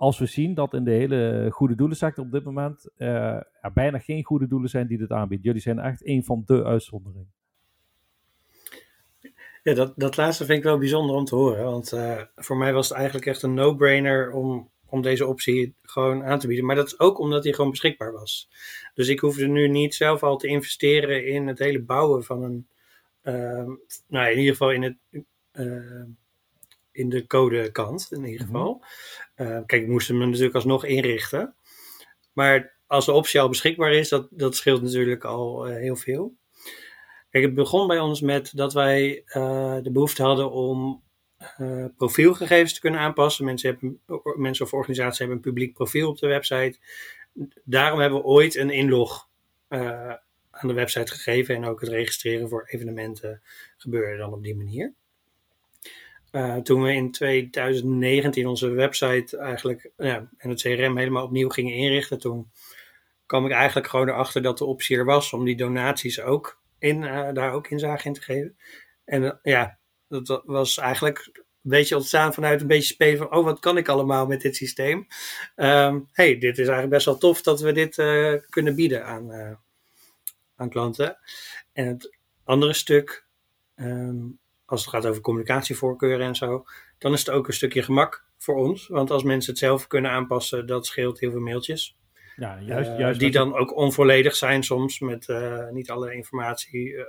Als 0.00 0.18
we 0.18 0.26
zien 0.26 0.54
dat 0.54 0.74
in 0.74 0.84
de 0.84 0.90
hele 0.90 1.48
goede 1.50 1.74
doelensector 1.74 2.24
op 2.24 2.30
dit 2.30 2.44
moment 2.44 2.90
er 2.96 3.72
bijna 3.74 3.98
geen 3.98 4.24
goede 4.24 4.46
doelen 4.46 4.70
zijn 4.70 4.86
die 4.86 4.98
dit 4.98 5.10
aanbieden. 5.10 5.46
Jullie 5.46 5.60
zijn 5.60 5.78
echt 5.78 6.06
een 6.06 6.24
van 6.24 6.42
de 6.46 6.64
uitzonderingen. 6.64 7.32
Ja, 9.62 9.74
dat, 9.74 9.92
dat 9.96 10.16
laatste 10.16 10.44
vind 10.44 10.58
ik 10.58 10.64
wel 10.64 10.78
bijzonder 10.78 11.16
om 11.16 11.24
te 11.24 11.34
horen. 11.34 11.64
Want 11.64 11.92
uh, 11.92 12.22
voor 12.36 12.56
mij 12.56 12.72
was 12.72 12.88
het 12.88 12.96
eigenlijk 12.96 13.26
echt 13.26 13.42
een 13.42 13.54
no-brainer 13.54 14.32
om, 14.32 14.70
om 14.86 15.02
deze 15.02 15.26
optie 15.26 15.74
gewoon 15.82 16.24
aan 16.24 16.38
te 16.38 16.46
bieden. 16.46 16.66
Maar 16.66 16.76
dat 16.76 16.86
is 16.86 17.00
ook 17.00 17.18
omdat 17.18 17.42
die 17.42 17.54
gewoon 17.54 17.70
beschikbaar 17.70 18.12
was. 18.12 18.48
Dus 18.94 19.08
ik 19.08 19.20
hoefde 19.20 19.46
nu 19.46 19.68
niet 19.68 19.94
zelf 19.94 20.22
al 20.22 20.36
te 20.36 20.46
investeren 20.46 21.26
in 21.26 21.46
het 21.46 21.58
hele 21.58 21.82
bouwen 21.82 22.24
van 22.24 22.42
een. 22.42 22.68
Uh, 23.22 23.74
nou, 24.08 24.30
in 24.30 24.38
ieder 24.38 24.52
geval 24.52 24.72
in 24.72 24.82
het 24.82 24.96
in 27.00 27.08
de 27.08 27.26
codekant 27.26 28.08
in 28.10 28.24
ieder 28.24 28.46
mhm. 28.46 28.56
geval. 28.56 28.84
Uh, 29.36 29.58
kijk, 29.66 29.82
ik 29.82 29.88
moest 29.88 30.08
hem 30.08 30.18
natuurlijk 30.18 30.54
alsnog 30.54 30.84
inrichten. 30.84 31.54
Maar 32.32 32.78
als 32.86 33.06
de 33.06 33.12
optie 33.12 33.40
al 33.40 33.48
beschikbaar 33.48 33.92
is, 33.92 34.08
dat, 34.08 34.26
dat 34.30 34.56
scheelt 34.56 34.82
natuurlijk 34.82 35.24
al 35.24 35.64
heel 35.64 35.96
veel. 35.96 36.34
Kijk, 37.30 37.44
het 37.44 37.54
begon 37.54 37.86
bij 37.86 37.98
ons 37.98 38.20
met 38.20 38.56
dat 38.56 38.72
wij 38.72 39.22
de 39.82 39.90
behoefte 39.92 40.22
hadden 40.22 40.50
om 40.50 41.02
profielgegevens 41.96 42.74
te 42.74 42.80
kunnen 42.80 43.00
aanpassen. 43.00 43.44
Mensen, 43.44 43.70
hebben, 43.70 44.00
mensen 44.36 44.64
of 44.64 44.72
organisaties 44.72 45.18
hebben 45.18 45.36
een 45.36 45.42
publiek 45.42 45.74
profiel 45.74 46.08
op 46.08 46.18
de 46.18 46.26
website. 46.26 46.78
Daarom 47.64 48.00
hebben 48.00 48.18
we 48.18 48.24
ooit 48.24 48.56
een 48.56 48.70
inlog 48.70 49.28
aan 50.50 50.68
de 50.68 50.74
website 50.74 51.12
gegeven 51.12 51.54
en 51.54 51.64
ook 51.64 51.80
het 51.80 51.90
registreren 51.90 52.48
voor 52.48 52.66
evenementen 52.66 53.42
gebeurde 53.76 54.16
dan 54.16 54.32
op 54.32 54.42
die 54.42 54.56
manier. 54.56 54.94
Uh, 56.32 56.56
toen 56.56 56.82
we 56.82 56.92
in 56.92 57.10
2019 57.10 58.46
onze 58.46 58.70
website 58.70 59.36
eigenlijk 59.36 59.90
ja, 59.96 60.28
en 60.36 60.50
het 60.50 60.60
CRM 60.60 60.96
helemaal 60.96 61.24
opnieuw 61.24 61.48
gingen 61.48 61.74
inrichten, 61.74 62.18
toen 62.18 62.50
kwam 63.26 63.46
ik 63.46 63.52
eigenlijk 63.52 63.88
gewoon 63.88 64.08
erachter 64.08 64.42
dat 64.42 64.58
de 64.58 64.64
optie 64.64 64.96
er 64.96 65.04
was 65.04 65.32
om 65.32 65.44
die 65.44 65.56
donaties 65.56 66.20
ook 66.20 66.60
in, 66.78 67.02
uh, 67.02 67.32
daar 67.32 67.52
ook 67.52 67.68
inzage 67.68 68.06
in 68.06 68.12
te 68.12 68.20
geven. 68.20 68.56
En 69.04 69.22
uh, 69.22 69.32
ja, 69.42 69.78
dat 70.08 70.42
was 70.44 70.78
eigenlijk 70.78 71.30
een 71.34 71.70
beetje 71.70 71.96
ontstaan 71.96 72.34
vanuit 72.34 72.60
een 72.60 72.66
beetje 72.66 72.94
spelen 72.94 73.18
van, 73.18 73.32
oh, 73.32 73.44
wat 73.44 73.60
kan 73.60 73.76
ik 73.76 73.88
allemaal 73.88 74.26
met 74.26 74.40
dit 74.40 74.56
systeem? 74.56 75.06
Um, 75.56 76.08
hey, 76.12 76.38
dit 76.38 76.58
is 76.58 76.66
eigenlijk 76.66 76.90
best 76.90 77.06
wel 77.06 77.18
tof 77.18 77.42
dat 77.42 77.60
we 77.60 77.72
dit 77.72 77.94
kunnen 78.48 78.74
bieden 78.74 79.04
aan, 79.04 79.58
aan 80.56 80.68
klanten. 80.68 81.18
En 81.72 81.86
het 81.86 82.16
andere 82.44 82.72
stuk, 82.72 83.26
um, 83.76 84.38
als 84.70 84.80
het 84.80 84.90
gaat 84.90 85.06
over 85.06 85.22
communicatievoorkeuren 85.22 86.26
en 86.26 86.34
zo, 86.34 86.64
dan 86.98 87.12
is 87.12 87.18
het 87.18 87.30
ook 87.30 87.46
een 87.46 87.52
stukje 87.52 87.82
gemak 87.82 88.24
voor 88.38 88.56
ons. 88.56 88.88
Want 88.88 89.10
als 89.10 89.22
mensen 89.22 89.50
het 89.50 89.60
zelf 89.60 89.86
kunnen 89.86 90.10
aanpassen, 90.10 90.66
dat 90.66 90.86
scheelt 90.86 91.20
heel 91.20 91.30
veel 91.30 91.40
mailtjes. 91.40 91.98
Ja, 92.36 92.60
juist, 92.60 92.98
juist 92.98 93.20
die 93.20 93.30
dan 93.30 93.54
ook 93.54 93.76
onvolledig 93.76 94.36
zijn 94.36 94.62
soms 94.62 95.00
met 95.00 95.28
uh, 95.28 95.68
niet 95.68 95.90
alle 95.90 96.14
informatie 96.14 96.92
uh, 96.92 97.04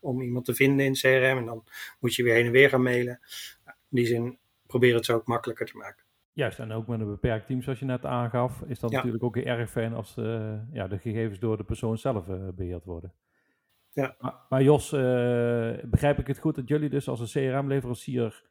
om 0.00 0.20
iemand 0.20 0.44
te 0.44 0.54
vinden 0.54 0.86
in 0.86 0.92
CRM. 0.92 1.38
En 1.38 1.44
dan 1.44 1.64
moet 2.00 2.14
je 2.14 2.22
weer 2.22 2.34
heen 2.34 2.46
en 2.46 2.52
weer 2.52 2.68
gaan 2.68 2.82
mailen. 2.82 3.20
In 3.66 3.72
die 3.96 4.06
zin 4.06 4.38
proberen 4.66 4.96
het 4.96 5.04
zo 5.04 5.14
ook 5.14 5.26
makkelijker 5.26 5.66
te 5.66 5.76
maken. 5.76 6.04
Juist, 6.32 6.58
en 6.58 6.72
ook 6.72 6.86
met 6.86 7.00
een 7.00 7.10
beperkt 7.10 7.46
team, 7.46 7.62
zoals 7.62 7.78
je 7.78 7.84
net 7.84 8.04
aangaf, 8.04 8.62
is 8.66 8.78
dat 8.78 8.90
ja. 8.90 8.96
natuurlijk 8.96 9.24
ook 9.24 9.34
heel 9.34 9.44
erg 9.44 9.70
fijn 9.70 9.94
als 9.94 10.16
uh, 10.18 10.52
ja, 10.72 10.86
de 10.88 10.98
gegevens 10.98 11.38
door 11.38 11.56
de 11.56 11.64
persoon 11.64 11.98
zelf 11.98 12.28
uh, 12.28 12.48
beheerd 12.54 12.84
worden. 12.84 13.12
Ja. 13.96 14.16
Maar, 14.18 14.34
maar 14.48 14.62
Jos, 14.62 14.92
uh, 14.92 15.00
begrijp 15.84 16.18
ik 16.18 16.26
het 16.26 16.38
goed 16.38 16.54
dat 16.54 16.68
jullie 16.68 16.88
dus 16.88 17.08
als 17.08 17.20
een 17.20 17.50
CRM-leverancier 17.50 18.44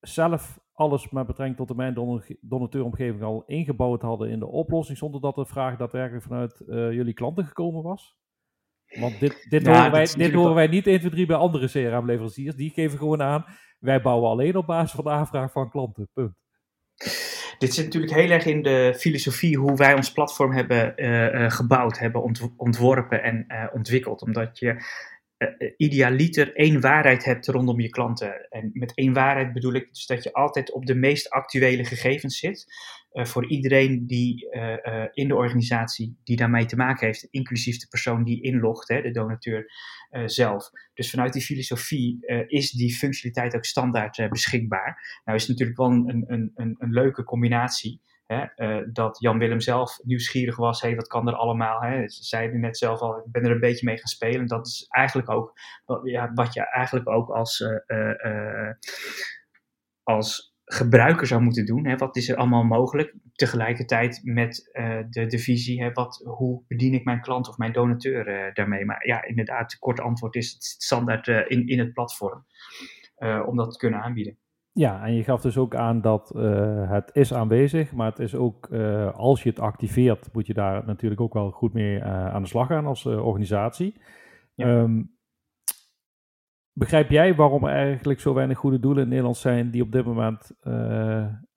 zelf 0.00 0.60
alles 0.72 1.10
met 1.10 1.26
betrekking 1.26 1.56
tot 1.56 1.68
de 1.68 1.74
mijn 1.74 1.94
donateuromgeving 2.40 3.22
al 3.22 3.42
ingebouwd 3.46 4.02
hadden 4.02 4.30
in 4.30 4.38
de 4.38 4.46
oplossing, 4.46 4.98
zonder 4.98 5.20
dat 5.20 5.34
de 5.34 5.46
vraag 5.46 5.76
daadwerkelijk 5.76 6.24
vanuit 6.24 6.62
jullie 6.66 7.14
klanten 7.14 7.46
gekomen 7.46 7.82
was? 7.82 8.16
Want 9.00 9.20
dit, 9.20 9.46
dit, 9.48 9.62
ja, 9.64 9.74
horen, 9.76 9.90
wij, 9.90 10.06
dit 10.06 10.32
horen 10.32 10.54
wij 10.54 10.66
niet 10.66 10.86
1, 10.86 10.98
2, 10.98 11.10
3 11.10 11.26
bij 11.26 11.36
andere 11.36 11.66
CRM-leveranciers. 11.66 12.54
Die 12.54 12.70
geven 12.70 12.98
gewoon 12.98 13.22
aan, 13.22 13.44
wij 13.78 14.02
bouwen 14.02 14.30
alleen 14.30 14.56
op 14.56 14.66
basis 14.66 14.94
van 14.94 15.04
de 15.04 15.10
aanvraag 15.10 15.52
van 15.52 15.70
klanten. 15.70 16.08
Punt. 16.12 16.34
Dit 17.58 17.74
zit 17.74 17.84
natuurlijk 17.84 18.12
heel 18.12 18.30
erg 18.30 18.44
in 18.44 18.62
de 18.62 18.94
filosofie 18.96 19.56
hoe 19.56 19.76
wij 19.76 19.94
ons 19.94 20.12
platform 20.12 20.52
hebben 20.52 20.92
uh, 20.96 21.50
gebouwd, 21.50 21.98
hebben 21.98 22.22
ont 22.22 22.50
ontworpen 22.56 23.22
en 23.22 23.44
uh, 23.48 23.64
ontwikkeld. 23.72 24.22
Omdat 24.22 24.58
je 24.58 24.82
idealiter 25.76 26.54
één 26.54 26.80
waarheid 26.80 27.24
hebt 27.24 27.46
rondom 27.46 27.80
je 27.80 27.88
klanten. 27.88 28.50
En 28.50 28.70
met 28.72 28.94
één 28.94 29.12
waarheid 29.12 29.52
bedoel 29.52 29.72
ik 29.72 29.88
dus 29.88 30.06
dat 30.06 30.22
je 30.22 30.32
altijd 30.32 30.72
op 30.72 30.86
de 30.86 30.94
meest 30.94 31.30
actuele 31.30 31.84
gegevens 31.84 32.38
zit. 32.38 32.66
Uh, 33.12 33.24
voor 33.24 33.46
iedereen 33.46 34.06
die 34.06 34.48
uh, 34.50 34.76
uh, 34.82 35.04
in 35.12 35.28
de 35.28 35.34
organisatie 35.34 36.18
die 36.24 36.36
daarmee 36.36 36.64
te 36.64 36.76
maken 36.76 37.06
heeft, 37.06 37.28
inclusief 37.30 37.78
de 37.78 37.86
persoon 37.88 38.24
die 38.24 38.42
inlogt, 38.42 38.88
hè, 38.88 39.02
de 39.02 39.10
donateur 39.10 39.72
zelf. 40.26 40.70
Dus 40.94 41.10
vanuit 41.10 41.32
die 41.32 41.42
filosofie 41.42 42.26
is 42.46 42.70
die 42.70 42.96
functionaliteit 42.96 43.56
ook 43.56 43.64
standaard 43.64 44.28
beschikbaar. 44.28 45.20
Nou 45.24 45.36
is 45.38 45.46
het 45.46 45.58
natuurlijk 45.58 45.78
wel 45.78 45.90
een, 45.90 46.24
een, 46.26 46.52
een, 46.54 46.76
een 46.78 46.90
leuke 46.90 47.24
combinatie. 47.24 48.00
Dat 48.92 49.20
Jan 49.20 49.38
Willem 49.38 49.60
zelf 49.60 49.98
nieuwsgierig 50.02 50.56
was, 50.56 50.80
hey, 50.80 50.96
wat 50.96 51.06
kan 51.06 51.28
er 51.28 51.34
allemaal? 51.34 51.80
Hè? 51.80 52.08
Ze 52.08 52.24
zeiden 52.24 52.60
net 52.60 52.78
zelf 52.78 53.00
al, 53.00 53.18
ik 53.18 53.32
ben 53.32 53.44
er 53.44 53.50
een 53.50 53.60
beetje 53.60 53.86
mee 53.86 53.96
gaan 53.96 54.06
spelen. 54.06 54.46
Dat 54.46 54.66
is 54.66 54.86
eigenlijk 54.88 55.30
ook 55.30 55.52
ja, 56.02 56.32
wat 56.34 56.54
je 56.54 56.70
eigenlijk 56.70 57.08
ook 57.08 57.28
als, 57.28 57.64
als 60.02 60.56
gebruiker 60.70 61.26
zou 61.26 61.42
moeten 61.42 61.66
doen. 61.66 61.86
Hè? 61.86 61.96
Wat 61.96 62.16
is 62.16 62.28
er 62.28 62.36
allemaal 62.36 62.64
mogelijk? 62.64 63.14
Tegelijkertijd 63.32 64.20
met 64.24 64.70
de, 65.10 65.26
de 65.26 65.38
visie, 65.38 65.82
hè? 65.82 65.92
Wat, 65.92 66.22
hoe 66.24 66.62
bedien 66.66 66.94
ik 66.94 67.04
mijn 67.04 67.20
klant 67.20 67.48
of 67.48 67.56
mijn 67.56 67.72
donateur 67.72 68.50
daarmee? 68.54 68.84
Maar 68.84 69.06
ja, 69.06 69.24
inderdaad, 69.24 69.70
het 69.70 69.78
korte 69.78 70.02
antwoord 70.02 70.34
is 70.34 70.52
het 70.52 70.64
standaard 70.64 71.26
in, 71.26 71.66
in 71.66 71.78
het 71.78 71.92
platform. 71.92 72.44
om 73.46 73.56
dat 73.56 73.72
te 73.72 73.78
kunnen 73.78 74.00
aanbieden. 74.00 74.38
Ja, 74.72 75.04
en 75.04 75.14
je 75.14 75.24
gaf 75.24 75.40
dus 75.40 75.58
ook 75.58 75.74
aan 75.74 76.00
dat 76.00 76.28
het 76.88 77.10
is 77.12 77.34
aanwezig, 77.34 77.92
maar 77.92 78.10
het 78.10 78.18
is 78.18 78.34
ook, 78.34 78.72
als 79.14 79.42
je 79.42 79.48
het 79.48 79.60
activeert, 79.60 80.28
moet 80.32 80.46
je 80.46 80.54
daar 80.54 80.86
natuurlijk 80.86 81.20
ook 81.20 81.34
wel 81.34 81.50
goed 81.50 81.72
mee 81.72 82.04
aan 82.04 82.42
de 82.42 82.48
slag 82.48 82.66
gaan 82.66 82.86
als 82.86 83.06
organisatie. 83.06 84.00
Ja. 84.54 84.80
Um, 84.80 85.17
begrijp 86.78 87.10
jij 87.10 87.34
waarom 87.34 87.64
er 87.64 87.72
eigenlijk 87.72 88.20
zo 88.20 88.34
weinig 88.34 88.58
goede 88.58 88.80
doelen 88.80 89.02
in 89.02 89.08
Nederland 89.08 89.36
zijn 89.36 89.70
die 89.70 89.82
op 89.82 89.92
dit 89.92 90.04
moment 90.04 90.50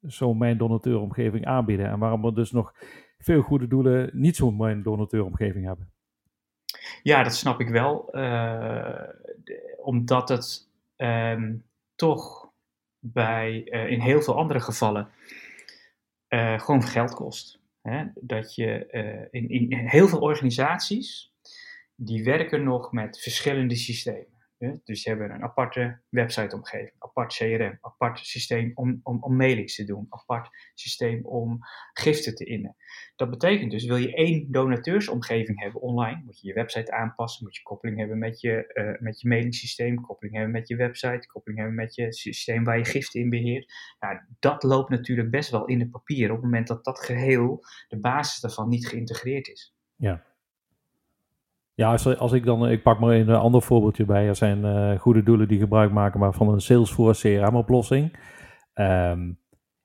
zo'n 0.01 0.38
mijn 0.38 0.58
donateuromgeving 0.58 1.46
aanbieden? 1.46 1.86
En 1.90 2.00
waarom 2.00 2.25
er 2.25 2.36
dus 2.36 2.51
nog 2.51 2.74
veel 3.18 3.42
goede 3.42 3.68
doelen 3.68 4.10
niet 4.13 4.36
zo'n 4.36 4.58
mijn 4.58 4.84
donateuromgeving 4.84 5.66
hebben? 5.66 5.92
Ja, 7.04 7.24
dat 7.24 7.36
snap 7.36 7.60
ik 7.60 7.70
wel. 7.70 8.10
De, 8.12 9.80
omdat 9.84 10.30
het 10.30 10.70
um, 10.98 11.63
toch 11.96 12.50
bij 13.00 13.62
uh, 13.66 13.92
in 13.92 14.00
heel 14.00 14.22
veel 14.22 14.38
andere 14.38 14.60
gevallen 14.60 15.08
uh, 16.30 16.60
gewoon 16.60 16.84
geld 16.84 17.13
kost. 17.13 17.60
Hè? 17.82 18.06
Dat 18.16 18.56
je 18.56 18.88
uh, 18.92 19.42
in, 19.42 19.50
in 19.50 19.74
heel 19.88 20.08
veel 20.08 20.20
organisaties 20.20 21.34
die 21.96 22.24
werken 22.24 22.63
nog 22.63 22.92
met 22.92 23.20
verschillende 23.20 23.75
systemen. 23.75 24.40
Dus 24.84 25.01
ze 25.01 25.10
hebben 25.10 25.32
een 25.32 25.44
aparte 25.44 26.00
websiteomgeving, 26.10 26.96
apart 26.98 27.34
CRM, 27.34 27.77
apart 27.82 28.20
systeem 28.20 28.72
om, 28.75 29.00
om, 29.03 29.24
om 29.24 29.36
mailings 29.36 29.75
te 29.75 29.86
doen, 29.86 30.06
apart 30.10 30.50
systeem 30.74 31.25
om 31.25 31.60
giften 31.94 32.36
te 32.36 32.46
innen. 32.46 32.75
Dat 33.15 33.30
betekent 33.30 33.72
dus, 33.72 33.86
wil 33.86 33.96
je 33.96 34.13
één 34.13 34.51
donateursomgeving 34.51 35.60
hebben 35.60 35.82
online, 35.82 36.22
moet 36.25 36.39
je 36.39 36.48
je 36.48 36.53
website 36.53 36.91
aanpassen, 36.91 37.44
moet 37.44 37.56
je 37.56 37.62
koppeling 37.62 38.00
hebben 38.00 38.18
met 38.18 38.41
je, 38.41 38.72
uh, 38.74 39.01
met 39.01 39.22
je 39.22 39.27
mailingsysteem, 39.27 40.01
koppeling 40.01 40.36
hebben 40.36 40.53
met 40.53 40.68
je 40.68 40.75
website, 40.75 41.27
koppeling 41.27 41.60
hebben 41.60 41.77
met 41.77 41.96
je 41.96 42.13
systeem 42.13 42.63
waar 42.63 42.77
je 42.77 42.86
giften 42.86 43.20
in 43.20 43.30
beheert. 43.30 43.74
Nou, 44.00 44.20
dat 44.39 44.63
loopt 44.63 44.89
natuurlijk 44.89 45.32
best 45.32 45.50
wel 45.50 45.65
in 45.65 45.80
het 45.80 45.91
papier 45.91 46.30
op 46.30 46.36
het 46.36 46.46
moment 46.46 46.68
dat 46.68 46.84
dat 46.84 47.00
geheel, 47.00 47.65
de 47.88 48.00
basis 48.00 48.41
daarvan, 48.41 48.70
niet 48.70 48.88
geïntegreerd 48.88 49.48
is. 49.48 49.75
Ja, 49.96 50.24
ja, 51.74 51.92
als, 51.92 52.18
als 52.18 52.32
ik 52.32 52.46
dan, 52.46 52.70
ik 52.70 52.84
pak 52.84 53.00
maar 53.00 53.16
een 53.16 53.30
ander 53.30 53.62
voorbeeldje 53.62 54.06
bij. 54.06 54.28
Er 54.28 54.36
zijn 54.36 54.60
uh, 54.66 55.00
goede 55.00 55.24
doelen 55.24 55.48
die 55.48 55.60
gebruik 55.60 55.92
maken 55.92 56.20
maar 56.20 56.34
van 56.34 56.50
een 56.50 56.62
Salesforce 56.62 57.38
CRM-oplossing. 57.38 58.18
Um, 58.74 59.40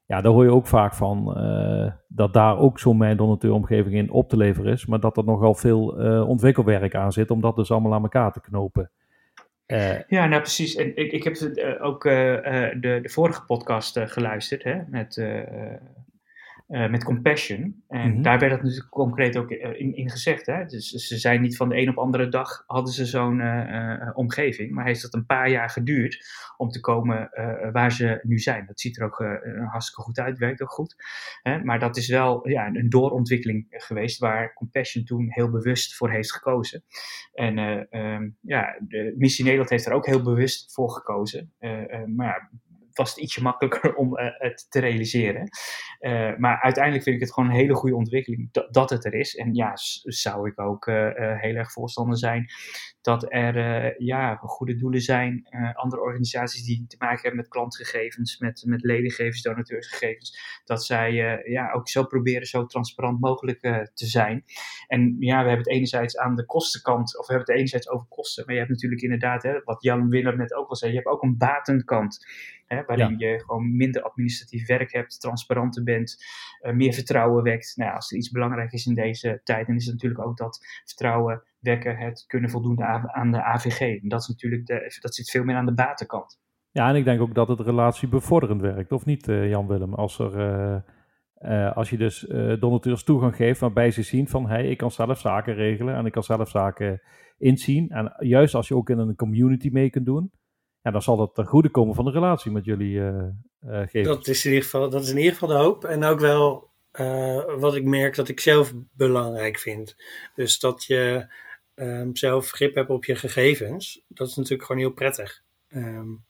ja, 0.07 0.21
daar 0.21 0.33
hoor 0.33 0.45
je 0.45 0.51
ook 0.51 0.67
vaak 0.67 0.95
van 0.95 1.35
uh, 1.37 1.93
dat 2.09 2.33
daar 2.33 2.59
ook 2.59 2.79
zo'n 2.79 2.97
mijn 2.97 3.17
donateuromgeving 3.17 3.95
in 3.95 4.11
op 4.11 4.29
te 4.29 4.37
leveren 4.37 4.73
is. 4.73 4.87
Maar 4.87 5.01
dat 5.01 5.17
er 5.17 5.25
nogal 5.25 5.55
veel 5.55 6.07
uh, 6.07 6.29
ontwikkelwerk 6.29 6.95
aan 6.95 7.13
zit 7.13 7.31
om 7.31 7.41
dat 7.41 7.57
dus 7.57 7.71
allemaal 7.71 7.95
aan 7.95 8.03
elkaar 8.03 8.33
te 8.33 8.41
knopen. 8.41 8.91
ja, 10.09 10.27
nou 10.27 10.41
precies. 10.41 10.75
En 10.75 10.97
ik, 10.97 11.13
ik 11.13 11.25
heb 11.25 11.37
ook 11.81 12.03
de, 12.03 12.77
de 12.81 13.09
vorige 13.09 13.45
podcast 13.45 13.99
geluisterd 13.99 14.63
hè, 14.63 14.81
met 14.89 15.17
uh, 16.69 16.91
met 16.91 17.05
compassion. 17.05 17.83
En 17.89 18.07
mm-hmm. 18.07 18.23
daar 18.23 18.39
werd 18.39 18.53
dat 18.53 18.63
natuurlijk 18.63 18.91
concreet 18.91 19.37
ook 19.37 19.51
eh, 19.51 19.81
in, 19.81 19.97
in 19.97 20.11
gezegd. 20.11 20.47
Hè? 20.47 20.65
Dus 20.65 20.91
ze 20.91 21.19
zijn 21.19 21.41
niet 21.41 21.57
van 21.57 21.69
de 21.69 21.77
een 21.77 21.89
op 21.89 21.99
andere 21.99 22.29
dag 22.29 22.65
hadden 22.67 22.93
ze 22.93 23.07
zo'n 23.07 23.41
uh, 23.41 24.11
omgeving. 24.15 24.71
Maar 24.73 24.85
heeft 24.85 25.03
het 25.03 25.15
een 25.15 25.27
paar 25.27 25.51
jaar 25.51 25.71
geduurd 25.71 26.27
om 26.57 26.69
te 26.69 26.81
komen 26.81 27.31
waar 27.73 27.93
ze 27.93 28.21
nu 28.23 28.39
zijn. 28.39 28.67
Dat 28.67 28.81
ziet 28.81 28.99
er 28.99 29.05
ook 29.05 29.19
hartstikke 29.71 30.03
goed 30.03 30.19
uit, 30.19 30.39
werkt 30.39 30.63
ook 30.63 30.71
goed. 30.71 30.95
Hè? 31.43 31.65
Maar 31.65 31.79
dat 31.79 31.97
is 31.97 32.09
wel 32.09 32.49
ja, 32.49 32.67
een 32.67 32.89
doorontwikkeling 32.89 33.67
geweest 33.71 34.19
waar 34.19 34.55
compassion 34.55 35.05
toen 35.05 35.27
heel 35.29 35.51
bewust 35.51 35.97
voor 35.97 36.11
heeft 36.11 36.33
gekozen. 36.33 36.85
En 37.33 37.59
um, 37.99 38.37
ja, 38.41 38.79
de 38.89 39.15
Missie 39.17 39.45
Nederland 39.45 39.71
heeft 39.71 39.87
er 39.87 39.93
ook 39.93 40.07
heel 40.07 40.23
bewust 40.23 40.73
voor 40.73 40.91
gekozen. 40.91 41.53
maar 42.07 42.27
ja, 42.27 42.51
was 42.97 43.11
het 43.11 43.19
ietsje 43.19 43.43
makkelijker 43.43 43.95
om 43.95 44.19
het 44.19 44.67
te 44.69 44.81
realiseren. 44.81 45.49
maar 46.39 46.63
uiteindelijk 46.63 47.05
vind 47.05 47.17
ik 47.17 47.23
het 47.23 47.33
gewoon 47.33 47.49
een 47.49 47.57
hele 47.57 47.75
goede 47.75 47.97
ontwikkeling 47.97 48.53
dat, 48.71 48.91
het 48.91 49.05
er 49.05 49.15
is. 49.15 49.35
En 49.37 49.55
ja, 49.55 49.73
zou 50.03 50.49
ik 50.49 50.61
ook 50.61 50.87
heel 51.41 51.55
erg 51.55 51.73
voorstander 51.73 52.19
zijn 52.19 52.47
dat 53.01 53.27
er 53.33 53.95
ja, 54.03 54.35
goede 54.37 54.75
doelen 54.75 55.01
zijn. 55.01 55.49
andere 55.73 56.03
organisaties 56.03 56.65
die 56.65 56.85
te 56.87 56.97
maken 56.99 57.21
hebben 57.21 57.41
met 57.41 57.49
klantgegevens, 57.49 58.39
met, 58.39 58.63
met 58.67 59.43
donateursgegevens. 59.43 60.61
Dat 60.65 60.85
zij 60.85 61.13
ja, 61.45 61.73
ook 61.73 61.89
zo 61.89 62.05
proberen 62.05 62.47
zo 62.47 62.67
transparant 62.67 63.21
mogelijk 63.21 63.61
te 63.95 64.07
zijn. 64.07 64.45
En 64.87 65.17
ja, 65.19 65.43
we 65.43 65.49
hebben 65.49 65.67
het 65.67 65.69
enerzijds 65.69 66.17
aan 66.17 66.35
de 66.37 66.45
kostenkant, 66.45 67.19
of 67.19 67.27
we 67.27 67.33
hebben 67.33 67.49
het 67.49 67.57
enerzijds 67.57 67.89
over 67.89 68.07
kosten. 68.09 68.45
Maar 68.45 68.55
je 68.55 68.61
hebt 68.61 68.73
natuurlijk 68.73 69.03
inderdaad, 69.03 69.43
hè, 69.43 69.61
wat 69.65 69.83
Jan 69.83 70.09
Willem 70.09 70.37
net 70.37 70.55
ook 70.55 70.69
al 70.69 70.77
zei, 70.77 70.91
je 70.91 70.97
hebt 70.97 71.09
ook 71.09 71.23
een 71.23 71.37
batenkant. 71.37 72.27
Hè, 72.67 72.85
waarin 72.85 73.19
je 73.19 73.43
gewoon 73.47 73.77
minder 73.77 74.03
administratief 74.03 74.67
werk 74.67 74.93
hebt, 74.93 75.21
transparanter 75.21 75.83
bent, 75.83 76.17
uh, 76.63 76.73
meer 76.73 76.93
vertrouwen 76.93 77.43
wekt. 77.43 77.73
Nou, 77.77 77.95
als 77.95 78.11
er 78.11 78.17
iets 78.17 78.31
belangrijk 78.31 78.73
is 78.73 78.87
in 78.87 78.95
deze 78.95 79.41
tijd, 79.45 79.67
dan 79.67 79.77
is 79.77 79.85
het 79.85 79.95
natuurlijk 79.95 80.25
ook 80.25 80.37
dat 80.37 80.67
vertrouwen 80.85 81.43
wekken, 81.59 81.97
het 81.97 82.25
kunnen 82.27 82.51
voldoen 82.51 82.85
aan 82.85 83.31
de 83.31 83.43
AVG. 83.43 83.81
En 83.81 84.09
dat, 84.09 84.21
is 84.21 84.29
natuurlijk 84.29 84.67
de, 84.67 84.99
dat 85.01 85.15
zit 85.15 85.31
veel 85.31 85.45
meer 85.45 85.57
aan 85.57 85.67
de 85.67 85.75
batenkant. 85.75 86.41
Ja, 86.71 86.89
en 86.89 86.95
ik 86.95 87.05
denk 87.05 87.21
ook 87.21 87.35
dat 87.35 87.49
het 87.49 87.61
relatiebevorderend 87.61 88.61
werkt, 88.61 88.93
of 88.93 89.05
niet, 89.05 89.29
uh, 89.29 89.49
Jan 89.49 89.67
Willem? 89.67 89.95
Als 89.95 90.19
er. 90.19 90.39
Uh 90.39 90.77
uh, 91.43 91.77
als 91.77 91.91
je 91.91 91.97
dus 91.97 92.27
donateurs 92.59 93.05
toegang 93.05 93.37
geeft 93.37 93.61
waarbij 93.61 93.91
ze 93.91 94.03
zien 94.03 94.29
van 94.29 94.49
hey, 94.49 94.69
ik 94.71 94.77
kan 94.77 94.91
zelf 94.91 95.19
zaken 95.19 95.55
regelen 95.55 95.95
en 95.95 96.07
ik 96.07 96.13
kan 96.13 96.23
zelf 96.23 96.49
zaken 96.49 97.01
inzien. 97.39 97.89
En 97.89 98.15
juist 98.19 98.55
als 98.55 98.69
je 98.69 98.77
ook 98.77 98.91
in 98.91 98.99
een 98.99 99.17
community 99.17 99.69
mee 99.73 99.91
kunt 99.91 100.07
doen, 100.07 100.31
ja, 100.87 100.93
dan 100.93 101.03
zal 101.03 101.17
dat 101.17 101.35
ten 101.35 101.47
goede 101.47 101.69
komen 101.69 101.95
van 101.95 102.05
de 102.05 102.11
relatie 102.11 102.51
met 102.51 102.65
jullie 102.65 102.97
uh, 102.97 103.29
geven. 103.63 104.05
Dat 104.05 104.27
is, 104.27 104.45
in 104.45 104.51
ieder 104.51 104.65
geval, 104.65 104.91
dat 104.91 105.03
is 105.03 105.11
in 105.11 105.17
ieder 105.17 105.33
geval 105.33 105.49
de 105.49 105.55
hoop. 105.55 105.85
En 105.85 106.05
ook 106.05 106.21
wel 106.21 106.71
wat 107.59 107.75
ik 107.75 107.85
merk 107.85 108.15
dat 108.15 108.29
ik 108.29 108.41
zelf 108.41 108.73
belangrijk 108.93 109.59
vind. 109.59 109.97
Dus 110.35 110.59
dat 110.59 110.85
je 110.85 111.33
um, 111.75 112.17
zelf 112.17 112.51
grip 112.51 112.75
hebt 112.75 112.91
op 112.91 113.05
je 113.05 113.17
gegevens, 113.17 114.03
dat 114.09 114.29
is 114.29 114.35
natuurlijk 114.35 114.65
gewoon 114.65 114.83
heel 114.83 114.93
prettig. 114.93 115.43
Um, 115.69 116.25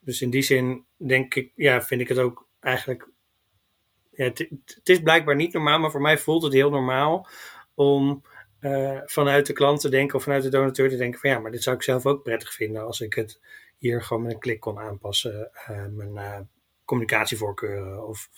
dus 0.00 0.22
in 0.22 0.30
die 0.30 0.42
zin 0.42 0.84
denk 0.96 1.34
ik, 1.34 1.52
ja, 1.54 1.82
vind 1.82 2.00
ik 2.00 2.08
het 2.08 2.18
ook 2.18 2.48
eigenlijk 2.60 3.08
het, 4.12 4.48
is 4.84 5.00
blijkbaar 5.00 5.36
niet 5.36 5.52
normaal, 5.52 5.78
maar 5.78 5.90
voor 5.90 6.00
mij 6.00 6.18
voelt 6.18 6.42
het 6.42 6.52
heel 6.52 6.70
normaal 6.70 7.28
om 7.74 8.22
vanuit 9.04 9.46
de 9.46 9.52
klant 9.52 9.80
te 9.80 9.88
denken 9.88 10.16
of 10.16 10.22
vanuit 10.22 10.42
de 10.42 10.48
donateur 10.48 10.88
te 10.88 10.96
denken 10.96 11.20
van 11.20 11.30
ja, 11.30 11.38
maar 11.38 11.50
dit 11.50 11.62
zou 11.62 11.76
ik 11.76 11.82
zelf 11.82 12.06
ook 12.06 12.22
prettig 12.22 12.52
vinden 12.52 12.86
als 12.86 13.00
ik 13.00 13.14
het 13.14 13.40
hier 13.78 14.02
gewoon 14.02 14.22
met 14.22 14.32
een 14.32 14.38
klik 14.38 14.60
kon 14.60 14.78
aanpassen, 14.78 15.50
uh, 15.70 15.86
mijn 15.90 16.14
uh, 16.14 16.38
communicatievoorkeuren 16.84 18.08
of 18.08 18.28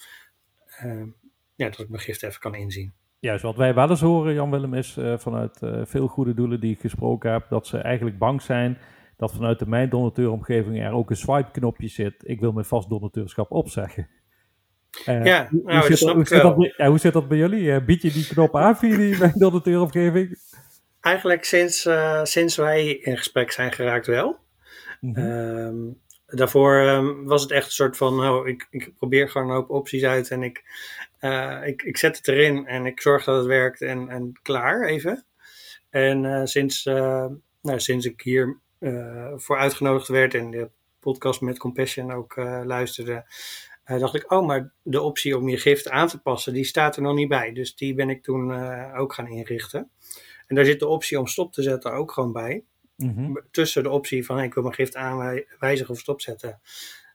ja, 1.55 1.69
dat 1.69 1.79
ik 1.79 1.89
mijn 1.89 2.03
gift 2.03 2.23
even 2.23 2.41
kan 2.41 2.55
inzien. 2.55 2.93
Juist, 3.19 3.43
wat 3.43 3.57
wij 3.57 3.75
wel 3.75 3.91
eens 3.91 4.01
horen, 4.01 4.35
Jan 4.35 4.51
Willem, 4.51 4.75
is 4.75 4.99
vanuit 5.17 5.59
veel 5.83 6.07
goede 6.07 6.35
doelen 6.35 6.61
die 6.61 6.75
ik 6.75 6.81
gesproken 6.81 7.33
heb, 7.33 7.49
dat 7.49 7.67
ze 7.67 7.79
eigenlijk 7.79 8.19
bang 8.19 8.43
zijn 8.43 8.79
dat 9.19 9.33
vanuit 9.33 9.59
de 9.59 9.67
mijn 9.67 9.89
donateuromgeving 9.89 10.83
er 10.83 10.93
ook 10.93 11.11
een 11.11 11.17
swipe-knopje 11.17 11.89
zit. 11.89 12.15
Ik 12.19 12.41
wil 12.41 12.53
mijn 12.53 12.67
vast 12.67 12.89
donateurschap 12.89 13.51
opzeggen. 13.51 14.09
Uh, 15.09 15.25
ja, 15.25 15.49
hoe, 15.51 15.63
nou, 15.65 15.87
zit, 15.87 16.01
dat, 16.01 16.15
hoe, 16.15 16.27
zit 16.27 16.43
dat, 16.43 16.73
ja, 16.77 16.89
hoe 16.89 16.99
zit 16.99 17.13
dat 17.13 17.29
bij 17.29 17.39
jullie? 17.39 17.85
Bied 17.85 18.03
je 18.03 18.11
die 18.11 18.27
knop 18.27 18.57
aan 18.57 18.77
via 18.77 18.97
die 18.97 19.19
bij 19.19 19.33
donateuromgeving? 19.35 20.39
Eigenlijk 21.01 21.45
sinds, 21.45 21.89
sinds 22.23 22.57
wij 22.57 22.89
in 22.89 23.17
gesprek 23.17 23.51
zijn 23.51 23.73
geraakt 23.73 24.07
wel. 24.07 24.39
-hmm. 25.01 25.17
um, 25.17 26.01
daarvoor 26.27 26.75
um, 26.75 27.25
was 27.25 27.43
het 27.43 27.51
echt 27.51 27.67
een 27.67 27.73
soort 27.73 27.97
van, 27.97 28.17
nou, 28.17 28.49
ik, 28.49 28.67
ik 28.71 28.95
probeer 28.97 29.29
gewoon 29.29 29.49
een 29.49 29.55
hoop 29.55 29.71
opties 29.71 30.05
uit 30.05 30.31
en 30.31 30.43
ik, 30.43 30.65
ik, 31.65 31.83
ik 31.83 31.97
zet 31.97 32.17
het 32.17 32.29
erin 32.29 32.67
en 32.67 32.87
ik 32.87 33.01
zorg 33.01 33.25
dat 33.25 33.37
het 33.37 33.47
werkt 33.47 33.81
en, 33.81 34.09
en 34.09 34.39
klaar 34.43 34.85
even. 34.85 35.25
En 35.91 36.49
sinds, 36.49 36.85
nou, 36.85 37.41
sinds 37.63 38.07
ik 38.07 38.21
hier 38.21 38.59
voor 39.37 39.59
uitgenodigd 39.59 40.09
werd 40.09 40.35
en 40.35 40.51
de 40.51 40.71
podcast 41.01 41.41
met 41.41 41.59
Compassion 41.59 42.13
ook 42.13 42.37
luisterde, 42.65 43.25
dacht 43.85 44.15
ik, 44.15 44.33
oh, 44.33 44.47
maar 44.47 44.73
de 44.83 45.01
optie 45.01 45.37
om 45.37 45.49
je 45.49 45.57
gift 45.57 45.89
aan 45.89 46.09
te 46.09 46.21
passen, 46.21 46.53
die 46.53 46.65
staat 46.65 46.97
er 46.97 47.03
nog 47.03 47.15
niet 47.15 47.29
bij. 47.29 47.53
Dus 47.53 47.75
die 47.75 47.95
ben 47.95 48.11
ik 48.11 48.23
toen 48.23 48.53
ook 48.95 49.15
gaan 49.15 49.29
inrichten. 49.29 49.91
En 50.47 50.55
daar 50.55 50.65
zit 50.65 50.81
de 50.81 50.89
optie 50.89 51.19
om 51.19 51.27
stop 51.27 51.53
te 51.53 51.63
zetten 51.63 51.93
ook 51.93 52.13
gewoon 52.13 52.33
bij. 52.33 52.65
Mm 53.03 53.15
-hmm. 53.15 53.41
Tussen 53.51 53.83
de 53.83 53.91
optie 53.91 54.25
van, 54.25 54.37
hey, 54.37 54.47
ik 54.47 54.55
wil 54.55 54.63
mijn 54.63 54.75
gift 54.75 54.97
aanwijzigen 54.97 55.95
of 55.95 55.99
stopzetten. 55.99 56.61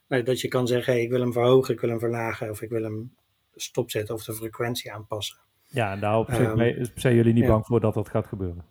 Nou, 0.08 0.22
dat 0.22 0.40
je 0.40 0.48
kan 0.48 0.66
zeggen, 0.66 0.92
hey, 0.92 1.02
ik 1.02 1.10
wil 1.10 1.20
hem 1.20 1.32
verhogen, 1.32 1.74
ik 1.74 1.80
wil 1.80 1.90
hem 1.90 1.98
verlagen 1.98 2.50
of 2.50 2.62
ik 2.62 2.70
wil 2.70 2.82
hem 2.82 3.14
stopzetten 3.54 4.14
of 4.14 4.24
de 4.24 4.34
frequentie 4.34 4.92
aanpassen. 4.92 5.36
Ja, 5.66 5.94
nou 5.94 6.32
um, 6.34 6.86
zijn 6.94 7.14
jullie 7.14 7.32
niet 7.32 7.42
ja. 7.42 7.48
bang 7.48 7.66
voor 7.66 7.80
dat 7.80 7.94
dat 7.94 8.08
gaat 8.08 8.26
gebeuren? 8.26 8.64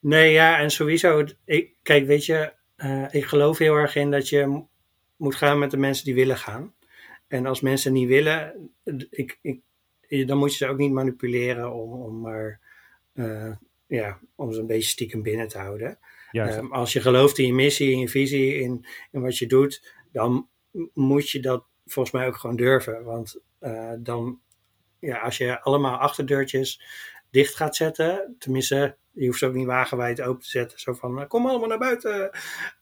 Nee, 0.00 0.32
ja, 0.32 0.58
en 0.58 0.70
sowieso, 0.70 1.24
ik, 1.44 1.74
kijk, 1.82 2.06
weet 2.06 2.26
je, 2.26 2.52
uh, 2.76 3.06
ik 3.10 3.24
geloof 3.24 3.58
heel 3.58 3.74
erg 3.74 3.96
in 3.96 4.10
dat 4.10 4.28
je 4.28 4.62
moet 5.16 5.34
gaan 5.34 5.58
met 5.58 5.70
de 5.70 5.76
mensen 5.76 6.04
die 6.04 6.14
willen 6.14 6.36
gaan. 6.36 6.74
En 7.26 7.46
als 7.46 7.60
mensen 7.60 7.92
niet 7.92 8.08
willen, 8.08 8.70
ik, 9.10 9.38
ik, 9.42 9.60
dan 10.26 10.38
moet 10.38 10.50
je 10.50 10.56
ze 10.56 10.70
ook 10.70 10.78
niet 10.78 10.92
manipuleren 10.92 11.72
om, 11.72 11.92
om 11.92 12.20
maar 12.20 12.60
uh, 13.14 13.52
ja, 13.88 14.18
om 14.34 14.52
ze 14.52 14.60
een 14.60 14.66
beetje 14.66 14.88
stiekem 14.88 15.22
binnen 15.22 15.48
te 15.48 15.58
houden. 15.58 15.98
Um, 16.32 16.72
als 16.72 16.92
je 16.92 17.00
gelooft 17.00 17.38
in 17.38 17.46
je 17.46 17.52
missie, 17.52 17.90
in 17.90 17.98
je 17.98 18.08
visie, 18.08 18.54
in, 18.54 18.86
in 19.10 19.20
wat 19.20 19.38
je 19.38 19.46
doet, 19.46 19.94
dan 20.12 20.48
moet 20.94 21.30
je 21.30 21.40
dat 21.40 21.64
volgens 21.86 22.14
mij 22.14 22.26
ook 22.26 22.36
gewoon 22.36 22.56
durven. 22.56 23.04
Want 23.04 23.40
uh, 23.60 23.92
dan, 23.98 24.40
ja, 25.00 25.18
als 25.18 25.36
je 25.36 25.60
allemaal 25.60 25.96
achterdeurtjes 25.96 26.82
dicht 27.30 27.54
gaat 27.54 27.76
zetten, 27.76 28.36
tenminste, 28.38 28.96
je 29.12 29.26
hoeft 29.26 29.38
ze 29.38 29.46
ook 29.46 29.54
niet 29.54 29.66
wagenwijd 29.66 30.20
open 30.20 30.42
te 30.42 30.48
zetten, 30.48 30.78
zo 30.78 30.92
van 30.92 31.26
kom 31.26 31.46
allemaal 31.46 31.68
naar 31.68 31.78
buiten. 31.78 32.30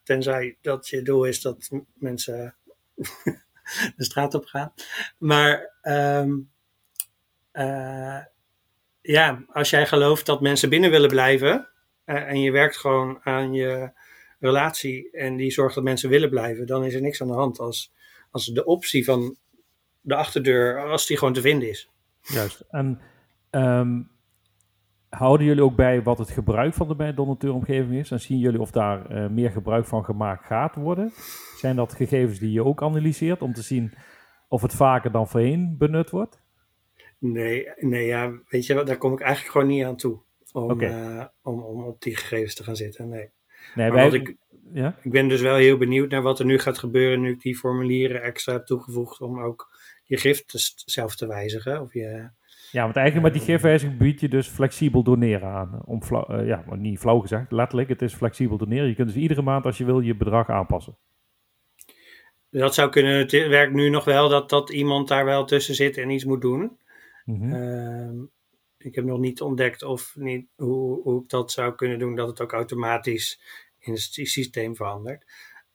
Tenzij 0.03 0.57
dat 0.61 0.87
je 0.87 1.01
doel 1.01 1.23
is 1.23 1.41
dat 1.41 1.69
mensen 1.93 2.55
de 3.95 4.03
straat 4.03 4.33
op 4.33 4.45
gaan. 4.45 4.73
Maar 5.17 5.77
um, 5.81 6.51
uh, 7.53 8.19
ja, 9.07 9.43
als 9.47 9.69
jij 9.69 9.87
gelooft 9.87 10.25
dat 10.25 10.41
mensen 10.41 10.69
binnen 10.69 10.89
willen 10.89 11.09
blijven 11.09 11.69
uh, 12.05 12.29
en 12.29 12.41
je 12.41 12.51
werkt 12.51 12.77
gewoon 12.77 13.19
aan 13.23 13.53
je 13.53 13.91
relatie 14.39 15.11
en 15.11 15.35
die 15.35 15.51
zorgt 15.51 15.75
dat 15.75 15.83
mensen 15.83 16.09
willen 16.09 16.29
blijven, 16.29 16.67
dan 16.67 16.83
is 16.83 16.93
er 16.93 17.01
niks 17.01 17.21
aan 17.21 17.27
de 17.27 17.33
hand 17.33 17.59
als, 17.59 17.93
als 18.31 18.45
de 18.45 18.65
optie 18.65 19.05
van 19.05 19.35
de 20.01 20.15
achterdeur, 20.15 20.89
als 20.89 21.05
die 21.05 21.17
gewoon 21.17 21.33
te 21.33 21.41
vinden 21.41 21.69
is. 21.69 21.89
Juist. 22.21 22.63
En 22.69 23.01
um, 23.51 24.09
houden 25.09 25.47
jullie 25.47 25.63
ook 25.63 25.75
bij 25.75 26.03
wat 26.03 26.17
het 26.17 26.31
gebruik 26.31 26.73
van 26.73 26.87
de 26.87 27.13
donateuromgeving 27.13 27.99
is? 27.99 28.11
En 28.11 28.19
zien 28.19 28.39
jullie 28.39 28.61
of 28.61 28.71
daar 28.71 29.11
uh, 29.11 29.29
meer 29.29 29.51
gebruik 29.51 29.85
van 29.85 30.05
gemaakt 30.05 30.45
gaat 30.45 30.75
worden? 30.75 31.11
Zijn 31.57 31.75
dat 31.75 31.93
gegevens 31.93 32.39
die 32.39 32.51
je 32.51 32.63
ook 32.63 32.83
analyseert 32.83 33.41
om 33.41 33.53
te 33.53 33.61
zien 33.61 33.93
of 34.47 34.61
het 34.61 34.73
vaker 34.73 35.11
dan 35.11 35.27
voorheen 35.27 35.75
benut 35.77 36.09
wordt? 36.09 36.45
Nee, 37.19 37.69
nee 37.79 38.05
ja, 38.05 38.39
weet 38.47 38.65
je 38.65 38.73
wat, 38.73 38.87
daar 38.87 38.97
kom 38.97 39.13
ik 39.13 39.19
eigenlijk 39.19 39.51
gewoon 39.51 39.67
niet 39.67 39.83
aan 39.83 39.97
toe. 39.97 40.19
Om, 40.51 40.71
okay. 40.71 41.17
uh, 41.17 41.25
om, 41.41 41.61
om 41.61 41.83
op 41.83 42.01
die 42.01 42.15
gegevens 42.15 42.55
te 42.55 42.63
gaan 42.63 42.75
zitten. 42.75 43.09
Nee. 43.09 43.29
nee 43.75 43.91
wij, 43.91 44.09
ik, 44.09 44.35
ja? 44.73 44.95
ik 45.01 45.11
ben 45.11 45.27
dus 45.27 45.41
wel 45.41 45.55
heel 45.55 45.77
benieuwd 45.77 46.09
naar 46.09 46.21
wat 46.21 46.39
er 46.39 46.45
nu 46.45 46.59
gaat 46.59 46.77
gebeuren 46.77 47.21
nu 47.21 47.31
ik 47.31 47.41
die 47.41 47.57
formulieren 47.57 48.21
extra 48.21 48.53
heb 48.53 48.65
toegevoegd 48.65 49.21
om 49.21 49.39
ook 49.39 49.69
je 50.03 50.17
gift 50.17 50.73
zelf 50.85 51.15
te 51.15 51.27
wijzigen. 51.27 51.81
Of 51.81 51.93
je, 51.93 52.29
ja, 52.71 52.83
want 52.83 52.95
eigenlijk 52.95 53.33
met 53.33 53.43
die 53.43 53.51
gifwijziging 53.51 53.97
bied 53.97 54.19
je 54.19 54.27
dus 54.27 54.47
flexibel 54.47 55.03
doneren 55.03 55.49
aan. 55.49 55.81
Om 55.85 56.03
flauw, 56.03 56.25
uh, 56.29 56.47
ja, 56.47 56.63
niet 56.75 56.99
flauw 56.99 57.19
gezegd, 57.19 57.51
letterlijk, 57.51 57.89
het 57.89 58.01
is 58.01 58.13
flexibel 58.13 58.57
doneren. 58.57 58.87
Je 58.87 58.95
kunt 58.95 59.07
dus 59.07 59.21
iedere 59.21 59.41
maand 59.41 59.65
als 59.65 59.77
je 59.77 59.85
wil 59.85 59.99
je 59.99 60.15
bedrag 60.15 60.49
aanpassen. 60.49 60.97
Dat 62.49 62.73
zou 62.73 62.89
kunnen. 62.89 63.17
Het 63.17 63.31
werkt 63.31 63.73
nu 63.73 63.89
nog 63.89 64.05
wel 64.05 64.29
dat, 64.29 64.49
dat 64.49 64.69
iemand 64.69 65.07
daar 65.07 65.25
wel 65.25 65.45
tussen 65.45 65.75
zit 65.75 65.97
en 65.97 66.09
iets 66.09 66.25
moet 66.25 66.41
doen. 66.41 66.77
Mm 67.27 67.41
-hmm. 67.41 67.53
uh, 67.53 68.27
ik 68.77 68.95
heb 68.95 69.05
nog 69.05 69.19
niet 69.19 69.41
ontdekt 69.41 69.83
of 69.83 70.15
niet, 70.15 70.47
hoe, 70.55 71.01
hoe 71.01 71.21
ik 71.21 71.29
dat 71.29 71.51
zou 71.51 71.75
kunnen 71.75 71.99
doen, 71.99 72.15
dat 72.15 72.27
het 72.27 72.41
ook 72.41 72.51
automatisch 72.51 73.41
in 73.79 73.93
het 73.93 74.01
systeem 74.01 74.75
verandert. 74.75 75.25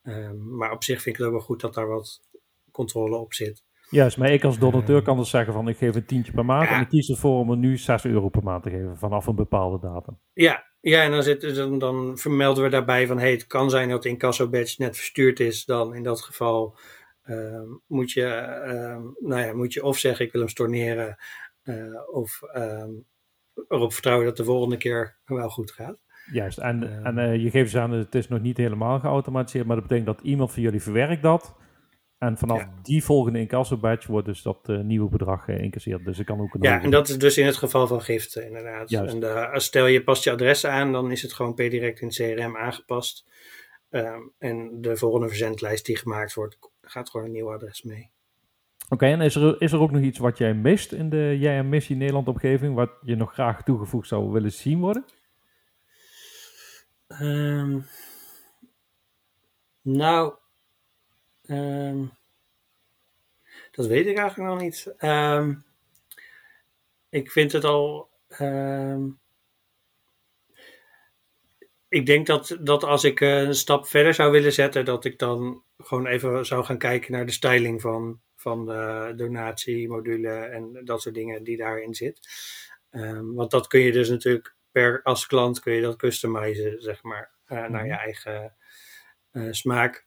Uh, 0.03 0.31
maar 0.31 0.73
op 0.73 0.85
zich 0.85 1.03
vind 1.03 1.15
ik 1.15 1.21
het 1.21 1.27
ook 1.27 1.37
wel 1.37 1.47
goed 1.47 1.61
dat 1.61 1.75
daar 1.75 1.88
wat 1.88 2.21
controle 2.71 3.17
op 3.17 3.35
zit. 3.35 3.62
Juist, 3.91 4.17
maar 4.17 4.31
ik 4.31 4.45
als 4.45 4.59
donateur 4.59 4.97
ehm. 4.97 5.05
kan 5.05 5.17
dus 5.17 5.31
zeggen 5.31 5.53
van 5.53 5.69
ik 5.69 5.77
geef 5.77 5.95
een 5.95 6.05
tientje 6.05 6.33
per 6.33 6.45
maand 6.45 6.69
ja. 6.69 6.75
en 6.75 6.81
ik 6.81 6.88
kies 6.88 7.09
ervoor 7.09 7.38
om 7.38 7.51
er 7.51 7.57
nu 7.57 7.79
6 7.79 8.05
euro 8.05 8.29
per 8.29 8.43
maand 8.43 8.62
te 8.62 8.71
geven 8.71 8.99
vanaf 8.99 9.27
een 9.27 9.35
bepaalde 9.35 9.79
datum. 9.79 10.19
Ja, 10.33 10.65
ja 10.81 11.03
en 11.03 11.11
dan, 11.11 11.23
zit, 11.23 11.55
dan, 11.55 11.79
dan 11.79 12.19
vermelden 12.19 12.65
we 12.65 12.71
daarbij 12.71 13.07
van 13.07 13.19
hey, 13.19 13.31
het 13.31 13.47
kan 13.47 13.71
zijn 13.71 13.88
dat 13.88 14.03
de 14.03 14.09
incasso 14.09 14.49
badge 14.49 14.83
net 14.83 14.97
verstuurd 14.97 15.41
is. 15.41 15.65
Dan 15.65 15.95
in 15.95 16.03
dat 16.03 16.21
geval 16.21 16.79
moet, 17.87 18.11
je, 18.11 18.27
uh, 18.67 19.29
nou 19.29 19.47
ja, 19.47 19.53
moet 19.53 19.73
je 19.73 19.85
of 19.85 19.99
zeggen 19.99 20.27
ik 20.27 20.33
wil 20.33 20.41
hem 20.41 20.51
storneren 20.51 21.17
uh, 21.65 22.09
of 22.11 22.43
ehm, 22.43 22.91
erop 23.69 23.93
vertrouwen 23.93 24.27
dat 24.27 24.37
de 24.37 24.45
volgende 24.45 24.77
keer 24.77 25.19
wel 25.25 25.49
goed 25.49 25.71
gaat. 25.71 25.99
Juist, 26.33 26.59
en, 26.59 27.05
en 27.05 27.41
je 27.41 27.51
geeft 27.51 27.71
ze 27.71 27.81
aan, 27.81 27.91
het 27.91 28.15
is 28.15 28.29
nog 28.29 28.41
niet 28.41 28.57
helemaal 28.57 29.01
geautomatiseerd, 29.01 29.67
maar 29.67 29.77
dat 29.77 29.89
betekent 29.89 30.17
dat 30.17 30.27
iemand 30.27 30.53
van 30.53 30.63
jullie 30.63 30.83
verwerkt 30.83 31.23
dat 31.23 31.55
En 32.19 32.39
vanaf 32.39 32.67
die 32.83 33.05
volgende 33.05 33.39
incasso-badge 33.39 34.11
wordt 34.11 34.27
dus 34.27 34.43
dat 34.43 34.67
nieuwe 34.67 35.09
bedrag 35.09 35.45
geïncasseerd. 35.45 36.05
Dus 36.05 36.19
ik 36.19 36.27
kan 36.27 36.41
ook 36.41 36.55
een 36.55 36.63
Ja, 36.63 36.83
en 36.83 36.91
dat 36.91 37.09
is 37.09 37.19
dus 37.19 37.39
in 37.39 37.47
het 37.47 37.57
geval 37.57 37.87
van 37.87 38.01
giften 38.01 38.47
inderdaad. 38.47 38.91
Juist. 38.91 39.15
En 39.23 39.61
stel 39.61 39.87
je 39.87 40.05
past 40.05 40.25
je 40.25 40.31
adres 40.31 40.67
aan, 40.67 40.93
dan 40.93 41.11
is 41.11 41.23
het 41.23 41.33
gewoon 41.33 41.55
per 41.55 41.71
direct 41.71 42.01
in 42.01 42.07
het 42.07 42.17
CRM 42.17 42.57
aangepast. 42.57 43.25
Ehm, 43.93 44.23
en 44.39 44.81
de 44.81 44.97
volgende 44.97 45.29
verzendlijst 45.29 45.87
die 45.87 45.97
gemaakt 45.97 46.35
wordt, 46.35 46.59
gaat 46.83 47.11
gewoon 47.11 47.27
een 47.27 47.33
nieuw 47.33 47.53
adres 47.53 47.83
mee. 47.83 48.11
Oké, 48.88 49.07
en 49.07 49.21
is 49.21 49.35
er, 49.35 49.61
is 49.61 49.73
er 49.73 49.81
ook 49.81 49.90
nog 49.90 50.03
iets 50.03 50.18
wat 50.18 50.38
jij 50.38 50.55
mist 50.55 50.92
in 50.92 51.11
de 51.11 51.37
Jij 51.38 51.59
en 51.59 51.68
Missie 51.68 51.97
Nederland 51.97 52.29
omgeving, 52.29 52.75
wat 52.75 52.90
je 53.03 53.16
nog 53.16 53.33
graag 53.33 53.62
toegevoegd 53.62 54.09
zou 54.09 54.31
willen 54.31 54.53
zien 54.53 54.81
worden? 54.81 55.05
Ehm, 57.07 57.81
nou, 59.81 60.35
um, 61.47 62.12
dat 63.71 63.87
weet 63.87 64.07
ik 64.07 64.16
eigenlijk 64.16 64.51
nog 64.51 64.61
niet. 64.61 64.95
ik 67.09 67.31
vind 67.31 67.53
het 67.53 67.64
al 67.64 68.11
ik 71.92 72.07
denk 72.07 72.26
dat, 72.26 72.59
dat 72.61 72.85
als 72.85 73.05
ik 73.05 73.20
eh, 73.20 73.42
een 73.42 73.55
stap 73.55 73.87
verder 73.87 74.14
zou 74.14 74.33
willen 74.33 74.52
zetten, 74.52 74.85
dat 74.85 75.05
ik 75.05 75.18
dan 75.18 75.62
gewoon 75.78 76.07
even 76.07 76.46
zou 76.46 76.64
gaan 76.64 76.78
kijken 76.78 77.12
naar 77.12 77.26
de 77.26 77.33
styling 77.33 77.81
van, 77.81 78.20
van 78.37 78.66
de 78.66 79.12
donatiemodule 79.16 80.28
en 80.28 80.81
dat 80.85 81.02
soort 81.02 81.14
dingen 81.14 81.44
die 81.44 81.57
daarin 81.57 81.94
zit. 81.94 82.20
Um, 82.90 83.35
want 83.35 83.50
dat 83.50 83.66
kun 83.66 83.81
je 83.81 83.92
dus 83.92 84.09
natuurlijk 84.09 84.57
per 84.70 85.02
als 85.02 85.26
klant 85.26 85.61
kun 85.61 85.72
je 85.72 85.81
dat 85.81 85.96
customizen, 85.96 86.83
zeg 86.83 87.02
maar, 87.02 87.31
uh, 87.48 87.68
naar 87.68 87.87
je 87.87 87.92
mhm. 87.92 88.00
eigen 88.00 88.57
uh, 89.33 89.52
smaak. 89.52 90.07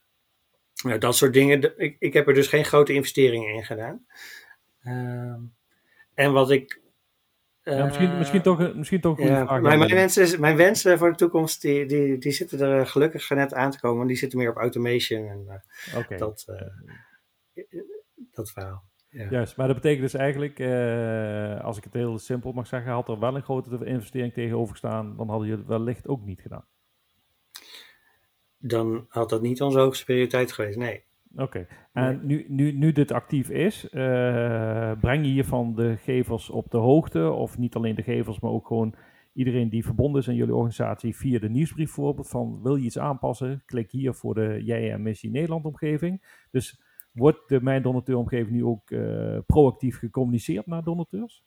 Nou, 0.83 0.97
dat 0.97 1.15
soort 1.15 1.33
dingen. 1.33 1.79
Ik, 1.79 1.95
ik 1.99 2.13
heb 2.13 2.27
er 2.27 2.33
dus 2.33 2.47
geen 2.47 2.65
grote 2.65 2.93
investeringen 2.93 3.53
in 3.53 3.65
gedaan. 3.65 4.05
Um, 4.85 5.55
en 6.13 6.31
wat 6.31 6.51
ik 6.51 6.81
ja, 7.73 7.85
misschien, 7.85 8.17
misschien 8.17 8.41
toch, 8.41 8.73
misschien 8.75 9.01
toch 9.01 9.19
een 9.19 9.25
ja, 9.25 9.45
vraag. 9.45 9.61
Mijn, 9.61 9.79
mijn, 9.79 9.93
wensen, 9.93 10.39
mijn 10.39 10.55
wensen 10.57 10.97
voor 10.97 11.09
de 11.09 11.17
toekomst, 11.17 11.61
die, 11.61 11.85
die, 11.85 12.17
die 12.17 12.31
zitten 12.31 12.59
er 12.59 12.87
gelukkig 12.87 13.29
net 13.29 13.53
aan 13.53 13.71
te 13.71 13.79
komen. 13.79 14.07
Die 14.07 14.15
zitten 14.15 14.39
meer 14.39 14.49
op 14.49 14.57
automation 14.57 15.27
en 15.27 15.61
uh, 16.09 16.17
dat, 16.17 16.45
uh, 16.49 17.65
dat 18.31 18.51
verhaal. 18.51 18.83
Ja. 19.09 19.29
Juist, 19.29 19.57
maar 19.57 19.67
dat 19.67 19.75
betekent 19.75 20.01
dus 20.01 20.13
eigenlijk, 20.13 20.59
uh, 20.59 21.63
als 21.63 21.77
ik 21.77 21.83
het 21.83 21.93
heel 21.93 22.19
simpel 22.19 22.51
mag 22.51 22.67
zeggen, 22.67 22.91
had 22.91 23.09
er 23.09 23.19
wel 23.19 23.35
een 23.35 23.43
grote 23.43 23.85
investering 23.85 24.33
tegenover 24.33 24.71
gestaan, 24.71 25.17
dan 25.17 25.29
hadden 25.29 25.47
jullie 25.47 25.63
het 25.63 25.71
wellicht 25.71 26.07
ook 26.07 26.25
niet 26.25 26.41
gedaan. 26.41 26.67
Dan 28.57 29.05
had 29.09 29.29
dat 29.29 29.41
niet 29.41 29.61
onze 29.61 29.79
hoogste 29.79 30.05
prioriteit 30.05 30.51
geweest, 30.51 30.77
nee. 30.77 31.03
Oké, 31.37 31.67
en 31.93 32.19
nu, 32.23 32.45
nu, 32.47 32.71
nu 32.71 32.91
dit 32.91 33.11
actief 33.11 33.49
is, 33.49 33.85
uh, 33.85 34.91
breng 34.99 35.25
je 35.25 35.31
hiervan 35.31 35.75
de 35.75 35.97
gevers 35.97 36.49
op 36.49 36.71
de 36.71 36.77
hoogte, 36.77 37.29
of 37.29 37.57
niet 37.57 37.75
alleen 37.75 37.95
de 37.95 38.03
gevers, 38.03 38.39
maar 38.39 38.51
ook 38.51 38.67
gewoon 38.67 38.95
iedereen 39.33 39.69
die 39.69 39.85
verbonden 39.85 40.21
is 40.21 40.27
aan 40.27 40.35
jullie 40.35 40.55
organisatie 40.55 41.15
via 41.15 41.39
de 41.39 41.49
nieuwsbrief 41.49 41.95
bijvoorbeeld, 41.95 42.29
van 42.29 42.61
wil 42.63 42.75
je 42.75 42.85
iets 42.85 42.99
aanpassen, 42.99 43.63
klik 43.65 43.91
hier 43.91 44.13
voor 44.13 44.33
de 44.33 44.61
Jij 44.63 44.91
en 44.91 45.01
Missie 45.01 45.31
Nederland 45.31 45.65
omgeving. 45.65 46.43
Dus 46.51 46.81
wordt 47.11 47.49
de 47.49 47.61
Mijn 47.61 47.81
Donateur 47.81 48.17
omgeving 48.17 48.55
nu 48.55 48.63
ook 48.63 48.89
uh, 48.89 49.37
proactief 49.45 49.99
gecommuniceerd 49.99 50.65
naar 50.65 50.83
donateurs? 50.83 51.43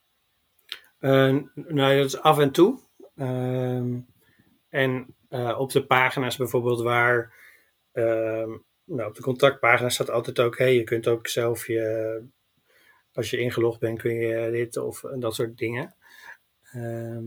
Uh, 1.01 1.37
nou, 1.55 1.97
dat 1.97 2.07
is 2.07 2.21
af 2.21 2.39
en 2.39 2.51
toe. 2.51 2.79
Ehm, 3.17 3.99
en 4.69 5.15
op 5.59 5.73
de 5.73 5.87
pagina's 5.87 6.37
bijvoorbeeld 6.37 6.83
waar 6.83 7.35
ehm, 7.93 8.51
nou, 8.89 9.09
op 9.09 9.15
de 9.15 9.23
contactpagina 9.23 9.89
staat 9.89 10.11
altijd 10.11 10.41
ook, 10.41 10.59
hey, 10.59 10.75
je 10.75 10.85
kunt 10.85 11.07
ook 11.07 11.27
zelf 11.27 11.67
je, 11.67 12.23
als 13.13 13.31
je 13.31 13.39
ingelogd 13.39 13.81
bent, 13.81 13.99
kun 13.99 14.15
je 14.15 14.51
dit 14.51 14.77
of 14.77 15.01
dat 15.01 15.35
soort 15.35 15.59
dingen. 15.59 15.95
Ehm, 16.73 17.25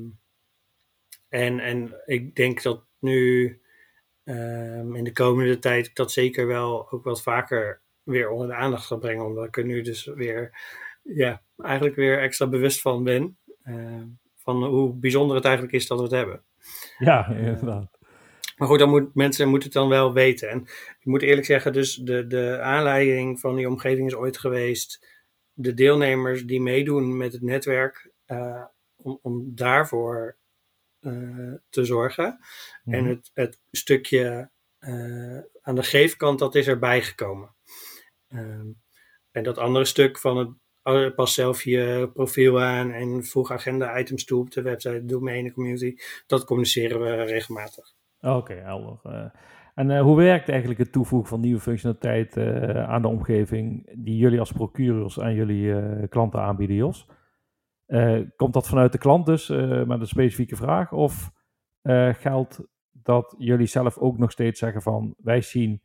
en, 1.30 1.60
en 1.60 2.02
ik 2.06 2.36
denk 2.36 2.62
dat 2.62 2.84
nu 3.00 3.46
um, 4.24 4.96
in 4.96 5.04
de 5.04 5.12
komende 5.12 5.60
tijd 5.60 5.96
dat 5.96 6.12
zeker 6.12 6.48
wel 6.48 6.92
ook 6.92 7.04
wat 7.04 7.22
vaker 7.22 7.82
weer 8.04 8.30
onder 8.30 8.48
de 8.48 8.54
aandacht 8.54 8.88
zal 8.88 8.98
brengen, 8.98 9.26
omdat 9.26 9.48
ik 9.48 9.58
er 9.58 9.66
nu 9.66 9.82
dus 9.82 10.06
weer, 10.06 10.58
ja, 11.02 11.42
eigenlijk 11.58 11.96
weer 11.96 12.20
extra 12.20 12.48
bewust 12.48 12.82
van 12.82 13.04
ben. 13.04 13.38
Uh, 13.64 14.02
van 14.36 14.64
hoe 14.64 14.94
bijzonder 14.94 15.36
het 15.36 15.46
eigenlijk 15.46 15.76
is 15.76 15.88
dat 15.88 15.98
we 15.98 16.04
het 16.04 16.14
hebben. 16.14 16.44
Ja, 16.98 17.28
inderdaad. 17.28 18.00
Maar 18.62 18.70
goed, 18.70 18.80
dan 18.80 18.90
moet, 18.90 19.16
mensen 19.16 19.48
moeten 19.48 19.70
het 19.70 19.78
dan 19.78 19.90
wel 19.90 20.14
weten. 20.14 20.50
En 20.50 20.62
ik 21.00 21.06
moet 21.06 21.22
eerlijk 21.22 21.46
zeggen, 21.46 21.74
dus 21.74 21.96
de, 21.96 22.28
de 22.28 22.60
aanleiding 22.60 23.40
van 23.40 23.56
die 23.56 23.68
omgeving 23.68 24.08
is 24.08 24.16
ooit 24.16 24.38
geweest. 24.38 25.08
De 25.54 25.74
deelnemers 25.74 26.46
die 26.46 26.62
meedoen 26.62 27.18
met 27.18 27.34
het 27.34 27.42
netwerk, 27.42 28.12
uh, 28.28 28.64
om, 28.96 29.20
om 29.22 29.56
daarvoor 29.56 30.38
uh, 31.00 31.54
te 31.70 31.86
zorgen. 31.86 32.40
Mm 32.84 32.94
En 32.94 33.06
het, 33.06 33.32
het 33.34 33.60
stukje 33.72 34.52
uh, 34.80 35.40
aan 35.62 35.76
de 35.76 35.84
geefkant, 35.84 36.40
dat 36.40 36.56
is 36.56 36.68
erbij 36.68 37.02
gekomen. 37.02 37.56
Um, 38.34 38.82
en 39.32 39.44
dat 39.44 39.58
andere 39.58 39.86
stuk 39.86 40.20
van 40.20 40.38
het 40.38 40.50
oh, 40.84 41.16
pas 41.16 41.34
zelf 41.34 41.64
je 41.64 42.10
profiel 42.14 42.62
aan 42.62 42.92
en 42.92 43.26
voeg 43.26 43.52
agenda 43.52 44.00
items 44.00 44.26
toe 44.26 44.40
op 44.40 44.52
de 44.52 44.62
website, 44.62 45.06
doe 45.06 45.22
mee 45.22 45.38
in 45.38 45.44
de 45.44 45.52
community. 45.52 45.96
Dat 46.28 46.46
communiceren 46.46 47.02
we 47.02 47.24
regelmatig. 47.24 48.00
Oké, 48.22 48.36
okay, 48.36 48.58
helder. 48.58 49.00
Uh, 49.06 49.26
en 49.76 49.90
uh, 49.90 50.02
hoe 50.02 50.16
werkt 50.16 50.50
eigenlijk 50.50 50.80
het 50.80 50.92
toevoegen 50.92 51.30
van 51.30 51.40
nieuwe 51.40 51.60
functionaliteit 51.60 52.38
uh, 52.38 52.90
aan 52.90 53.02
de 53.02 53.08
omgeving 53.08 53.90
die 53.98 54.18
jullie 54.18 54.40
als 54.40 54.52
procureurs 54.52 55.20
aan 55.20 55.34
jullie 55.34 56.08
klanten 56.08 56.42
aanbieden, 56.42 56.76
Jos? 56.76 57.08
komt 58.36 58.54
dat 58.54 58.68
vanuit 58.68 58.92
de 58.92 58.98
klant 58.98 59.26
dus 59.26 59.48
met 59.86 60.00
een 60.00 60.08
specifieke 60.08 60.56
vraag? 60.56 60.92
Of 60.92 61.32
geldt 62.12 62.64
dat 62.92 63.36
jullie 63.38 63.66
zelf 63.66 63.98
ook 63.98 64.18
nog 64.18 64.32
steeds 64.32 64.60
zeggen 64.60 64.82
van 64.82 65.16
wij 65.18 65.42
zien 65.42 65.82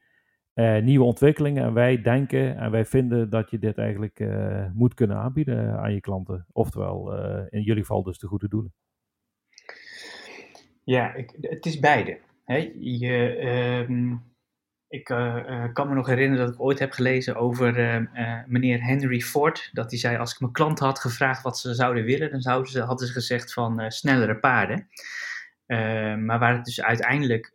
nieuwe 0.83 1.05
ontwikkelingen 1.05 1.65
en 1.65 1.73
wij 1.73 2.03
denken 2.03 2.57
en 2.57 2.71
wij 2.71 2.85
vinden 2.85 3.31
dat 3.31 3.51
je 3.51 3.59
dit 3.59 3.79
eigenlijk 3.79 4.29
moet 4.75 4.95
kunnen 4.95 5.17
aanbieden 5.17 5.79
aan 5.79 5.93
je 5.93 6.01
klanten? 6.01 6.47
Oftewel, 6.53 7.17
in 7.49 7.63
jullie 7.63 7.83
geval 7.83 8.03
dus 8.03 8.19
de 8.19 8.27
goede 8.27 8.49
doelen. 8.49 8.75
Ja, 10.85 11.15
ik, 11.15 11.37
het 11.41 11.67
is 11.67 11.79
beide. 11.79 12.19
Hè? 12.47 12.73
Je, 12.79 13.37
ehm, 13.37 14.17
ik 14.89 15.09
uh, 15.09 15.37
uh, 15.49 15.73
kan 15.73 15.89
me 15.89 15.95
nog 15.95 16.07
herinneren 16.07 16.47
dat 16.47 16.55
ik 16.55 16.61
ooit 16.61 16.79
heb 16.79 16.93
gelezen 16.93 17.37
over 17.37 17.79
uh, 17.79 18.45
meneer 18.47 18.83
Henry 18.83 19.21
Ford. 19.21 19.71
Dat 19.73 19.91
hij 19.91 19.99
zei, 19.99 20.17
als 20.17 20.33
ik 20.33 20.41
mijn 20.41 20.53
klanten 20.53 20.87
had 20.87 20.99
gevraagd 20.99 21.43
wat 21.43 21.59
ze 21.59 21.75
zouden 21.75 22.05
willen, 22.05 22.31
dan 22.31 22.41
zouden 22.41 22.71
ze, 22.71 22.81
hadden 22.83 23.07
ze 23.07 23.13
gezegd 23.13 23.53
van 23.53 23.91
snellere 23.91 24.39
paarden. 24.39 24.89
maar 26.25 26.39
waar 26.39 26.55
het 26.55 26.65
dus 26.65 26.83
uiteindelijk 26.83 27.53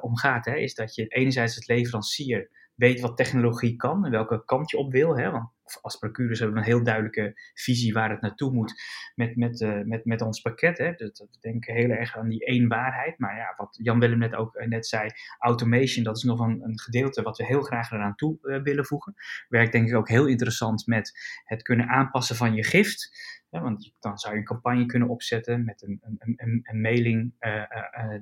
om 0.00 0.16
gaat, 0.16 0.44
hè, 0.44 0.56
is 0.56 0.74
dat 0.74 0.94
je 0.94 1.06
enerzijds 1.06 1.56
als 1.56 1.66
leverancier 1.66 2.50
weet 2.74 3.00
wat 3.00 3.16
technologie 3.16 3.76
kan 3.76 4.04
en 4.04 4.10
welke 4.10 4.44
kant 4.44 4.70
je 4.70 4.76
op 4.76 4.92
wil. 4.92 5.16
Hè? 5.16 5.30
Want 5.30 5.50
als 5.82 5.96
procureurs 5.96 6.38
hebben 6.38 6.56
we 6.56 6.62
een 6.62 6.72
heel 6.72 6.84
duidelijke 6.84 7.40
visie 7.54 7.92
waar 7.92 8.10
het 8.10 8.20
naartoe 8.20 8.52
moet 8.52 8.82
met, 9.14 9.36
met, 9.36 9.60
uh, 9.60 9.82
met, 9.84 10.04
met 10.04 10.20
ons 10.20 10.40
pakket. 10.40 10.78
Hè. 10.78 10.92
Dus 10.92 11.18
we 11.18 11.38
denken 11.40 11.74
heel 11.74 11.90
erg 11.90 12.16
aan 12.16 12.28
die 12.28 12.44
één 12.44 12.68
waarheid. 12.68 13.18
Maar 13.18 13.36
ja, 13.36 13.54
wat 13.56 13.78
Jan 13.82 13.98
Willem 13.98 14.18
net 14.18 14.34
ook 14.34 14.54
eh, 14.54 14.68
net 14.68 14.86
zei, 14.86 15.10
automation, 15.38 16.04
dat 16.04 16.16
is 16.16 16.22
nog 16.22 16.40
een, 16.40 16.62
een 16.62 16.78
gedeelte 16.78 17.22
wat 17.22 17.36
we 17.36 17.44
heel 17.44 17.62
graag 17.62 17.90
eraan 17.90 18.14
toe 18.14 18.38
uh, 18.42 18.62
willen 18.62 18.84
voegen. 18.84 19.14
Werkt 19.48 19.72
denk 19.72 19.88
ik 19.88 19.94
ook 19.94 20.08
heel 20.08 20.26
interessant 20.26 20.86
met 20.86 21.18
het 21.44 21.62
kunnen 21.62 21.88
aanpassen 21.88 22.36
van 22.36 22.54
je 22.54 22.64
gift. 22.64 23.36
Ja, 23.50 23.62
want 23.62 23.94
dan 24.00 24.18
zou 24.18 24.34
je 24.34 24.40
een 24.40 24.46
campagne 24.46 24.86
kunnen 24.86 25.08
opzetten 25.08 25.64
met 25.64 25.82
een, 25.82 26.00
een, 26.02 26.34
een, 26.36 26.60
een 26.62 26.80
mailing 26.80 27.34
uh, 27.40 27.62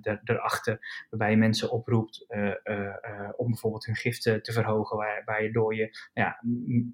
uh, 0.04 0.16
erachter, 0.24 1.06
waarbij 1.10 1.30
je 1.30 1.36
mensen 1.36 1.70
oproept 1.70 2.26
om 3.36 3.46
bijvoorbeeld 3.46 3.84
hun 3.84 3.96
giften 3.96 4.42
te 4.42 4.52
verhogen, 4.52 4.96
waar, 5.24 5.42
je 5.42 5.52
door, 5.52 5.74
ja, 6.12 6.40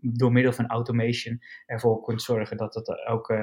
door 0.00 0.32
middel 0.32 0.52
van 0.52 0.66
automation 0.66 1.42
ervoor 1.66 2.02
kunt 2.02 2.22
zorgen 2.22 2.56
dat 2.56 2.74
het 2.74 3.06
ook 3.06 3.34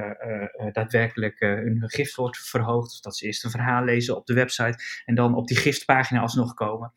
daadwerkelijk 0.71 1.39
hun 1.39 1.83
gift 1.85 2.15
wordt 2.15 2.37
verhoogd, 2.37 3.03
dat 3.03 3.17
ze 3.17 3.25
eerst 3.25 3.43
een 3.43 3.51
verhaal 3.51 3.83
lezen 3.83 4.15
op 4.15 4.25
de 4.25 4.33
website 4.33 4.83
en 5.05 5.15
dan 5.15 5.35
op 5.35 5.47
die 5.47 5.57
giftpagina 5.57 6.21
alsnog 6.21 6.53
komen. 6.53 6.93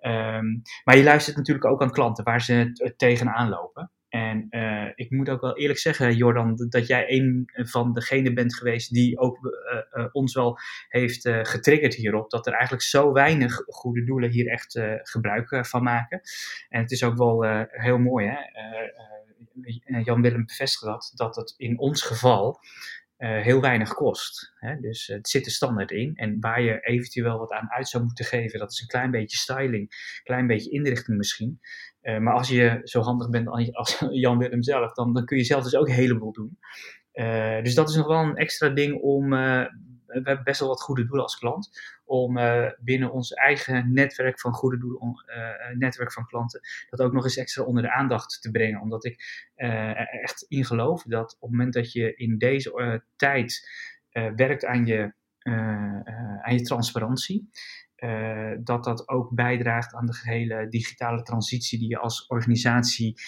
Um, 0.00 0.62
maar 0.84 0.96
je 0.96 1.02
luistert 1.02 1.36
natuurlijk 1.36 1.66
ook 1.66 1.82
aan 1.82 1.90
klanten 1.90 2.24
waar 2.24 2.42
ze 2.42 2.92
tegenaan 2.96 3.48
lopen. 3.48 3.90
En 4.20 4.46
uh, 4.50 4.88
ik 4.94 5.10
moet 5.10 5.28
ook 5.28 5.40
wel 5.40 5.56
eerlijk 5.58 5.78
zeggen, 5.78 6.16
Jordan, 6.16 6.66
dat 6.68 6.86
jij 6.86 7.04
een 7.08 7.50
van 7.54 7.92
degenen 7.92 8.34
bent 8.34 8.56
geweest 8.56 8.92
die 8.92 9.18
ook 9.18 9.38
uh, 9.44 10.02
uh, 10.02 10.08
ons 10.12 10.34
wel 10.34 10.58
heeft 10.88 11.28
getriggerd 11.42 11.94
hierop. 11.94 12.30
Dat 12.30 12.46
er 12.46 12.52
eigenlijk 12.52 12.82
zo 12.82 13.12
weinig 13.12 13.54
goede 13.66 14.04
doelen 14.04 14.30
hier 14.30 14.46
echt 14.46 14.80
gebruik 15.02 15.66
van 15.66 15.82
maken. 15.82 16.20
En 16.68 16.80
het 16.80 16.90
is 16.90 17.04
ook 17.04 17.16
wel 17.16 17.66
heel 17.68 17.98
mooi, 17.98 18.26
hè? 18.26 18.38
Jan 20.02 20.22
Willem 20.22 20.46
bevestigt 20.46 20.84
dat, 20.84 21.12
dat 21.14 21.36
het 21.36 21.54
in 21.56 21.78
ons 21.78 22.02
geval 22.02 22.60
heel 23.26 23.60
weinig 23.60 23.94
kost. 23.94 24.52
Hè? 24.54 24.76
Dus 24.80 25.06
het 25.06 25.28
zit 25.28 25.46
er 25.46 25.52
standaard 25.52 25.90
in. 25.90 26.14
En 26.14 26.40
waar 26.40 26.62
je 26.62 26.80
eventueel 26.80 27.38
wat 27.38 27.52
aan 27.52 27.70
uit 27.70 27.88
zou 27.88 28.04
moeten 28.04 28.24
geven, 28.24 28.58
dat 28.58 28.72
is 28.72 28.80
een 28.80 28.86
klein 28.86 29.10
beetje 29.10 29.36
styling, 29.36 29.82
een 29.82 30.22
klein 30.22 30.46
beetje 30.46 30.70
inrichting 30.70 31.16
misschien. 31.16 31.60
maar 32.02 32.34
als 32.34 32.48
je 32.48 32.80
zo 32.82 33.00
handig 33.00 33.28
bent 33.30 33.48
als 33.76 34.04
Jan 34.10 34.38
Willem 34.38 34.62
zelf, 34.62 34.92
dan, 34.92 35.12
dan 35.12 35.24
kun 35.24 35.36
je 35.36 35.44
zelf 35.44 35.64
dus 35.64 35.76
ook 35.76 35.88
een 35.88 35.94
heleboel 35.94 36.32
doen. 36.32 36.58
dus 37.62 37.74
dat 37.74 37.88
is 37.88 37.96
nog 37.96 38.06
wel 38.06 38.22
een 38.22 38.36
extra 38.36 38.68
ding 38.68 39.00
om 39.00 39.32
we 40.12 40.20
hebben 40.24 40.44
best 40.44 40.60
wel 40.60 40.68
wat 40.68 40.82
goede 40.82 41.04
doelen 41.04 41.22
als 41.22 41.38
klant. 41.38 41.70
Om 42.04 42.38
uh, 42.38 42.70
binnen 42.80 43.12
ons 43.12 43.32
eigen 43.32 43.92
netwerk 43.92 44.40
van 44.40 44.52
goede 44.52 44.78
doelen, 44.78 45.24
uh, 45.26 45.76
netwerk 45.76 46.12
van 46.12 46.26
klanten, 46.26 46.60
dat 46.90 47.00
ook 47.00 47.12
nog 47.12 47.24
eens 47.24 47.36
extra 47.36 47.62
onder 47.62 47.82
de 47.82 47.92
aandacht 47.92 48.42
te 48.42 48.50
brengen. 48.50 48.80
Omdat 48.80 49.04
ik 49.04 49.50
er 49.54 49.96
echt 49.96 50.42
in 50.48 50.64
geloof 50.64 51.02
dat 51.02 51.34
op 51.34 51.40
het 51.40 51.50
moment 51.50 51.74
dat 51.74 51.92
je 51.92 52.14
in 52.14 52.38
deze 52.38 53.02
tijd 53.16 53.68
werkt 54.12 54.64
aan 54.64 54.86
je, 54.86 55.14
aan 56.42 56.54
je 56.54 56.62
transparantie, 56.62 57.50
dat 58.60 58.84
dat 58.84 59.08
ook 59.08 59.34
bijdraagt 59.34 59.94
aan 59.94 60.06
de 60.06 60.14
gehele 60.14 60.68
digitale 60.68 61.22
transitie 61.22 61.78
die 61.78 61.88
je 61.88 61.98
als 61.98 62.26
organisatie 62.26 63.20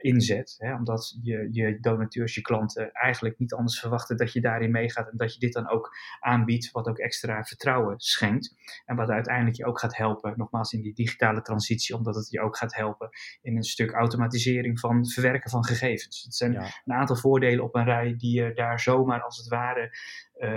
inzet. 0.00 0.54
Hè? 0.58 0.74
Omdat 0.74 1.18
je, 1.22 1.48
je 1.50 1.80
donateurs, 1.80 2.34
je 2.34 2.40
klanten 2.40 2.92
eigenlijk 2.92 3.38
niet 3.38 3.54
anders 3.54 3.80
verwachten 3.80 4.16
dat 4.16 4.32
je 4.32 4.40
daarin 4.40 4.70
meegaat 4.70 5.10
en 5.10 5.16
dat 5.16 5.34
je 5.34 5.40
dit 5.40 5.52
dan 5.52 5.70
ook 5.70 5.96
aanbiedt, 6.20 6.70
wat 6.70 6.88
ook 6.88 6.98
extra 6.98 7.44
vertrouwen 7.44 8.00
schenkt. 8.00 8.54
En 8.84 8.96
wat 8.96 9.08
uiteindelijk 9.08 9.56
je 9.56 9.66
ook 9.66 9.80
gaat 9.80 9.96
helpen, 9.96 10.34
nogmaals 10.36 10.72
in 10.72 10.82
die 10.82 10.94
digitale 10.94 11.42
transitie, 11.42 11.96
omdat 11.96 12.14
het 12.14 12.30
je 12.30 12.40
ook 12.40 12.56
gaat 12.56 12.74
helpen 12.74 13.08
in 13.42 13.56
een 13.56 13.62
stuk 13.62 13.92
automatisering 13.92 14.80
van 14.80 15.06
verwerken 15.06 15.50
van 15.50 15.64
gegevens. 15.64 16.22
Het 16.22 16.34
zijn 16.34 16.54
een 16.54 16.94
aantal 16.94 17.16
voordelen 17.16 17.64
op 17.64 17.74
een 17.74 17.84
rij 17.84 18.14
die 18.16 18.42
je 18.42 18.52
daar 18.54 18.80
zomaar 18.80 19.22
als 19.22 19.36
het 19.36 19.48
ware 19.48 19.96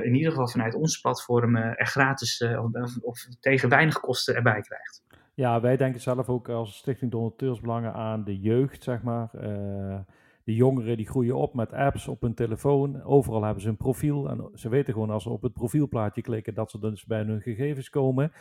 in 0.04 0.16
ieder 0.16 0.32
geval 0.32 0.48
vanuit 0.48 0.76
ons 0.76 1.00
platform 1.00 1.56
er 1.56 1.88
gratis 1.88 2.42
of, 2.42 2.98
of 3.02 3.28
tegen 3.40 3.70
weinig 3.70 4.00
kosten 4.00 4.36
erbij 4.36 4.62
krijgt. 4.62 5.04
Ja, 5.34 5.62
wij 5.62 5.78
denken 5.78 6.02
zelf 6.02 6.30
ook 6.30 6.50
als 6.50 6.78
Stichting 6.78 7.12
Donateursbelangen 7.12 7.94
aan 7.94 8.24
de 8.24 8.40
jeugd, 8.40 8.84
zeg 8.84 9.02
maar. 9.02 9.30
Uh, 9.36 10.00
de 10.44 10.56
jongeren 10.56 10.98
die 10.98 11.08
groeien 11.08 11.36
op 11.36 11.54
met 11.54 11.74
apps 11.74 12.08
op 12.08 12.22
hun 12.22 12.34
telefoon. 12.34 13.04
Overal 13.04 13.44
hebben 13.44 13.62
ze 13.62 13.70
een 13.70 13.78
profiel. 13.78 14.30
En 14.30 14.50
ze 14.54 14.70
weten 14.70 14.94
gewoon 14.94 15.10
als 15.10 15.24
ze 15.24 15.30
op 15.30 15.42
het 15.42 15.54
profielplaatje 15.54 16.22
klikken 16.22 16.54
dat 16.54 16.72
ze 16.72 16.80
dus 16.80 17.06
bij 17.06 17.24
hun 17.24 17.42
gegevens 17.42 17.90
komen. 17.90 18.32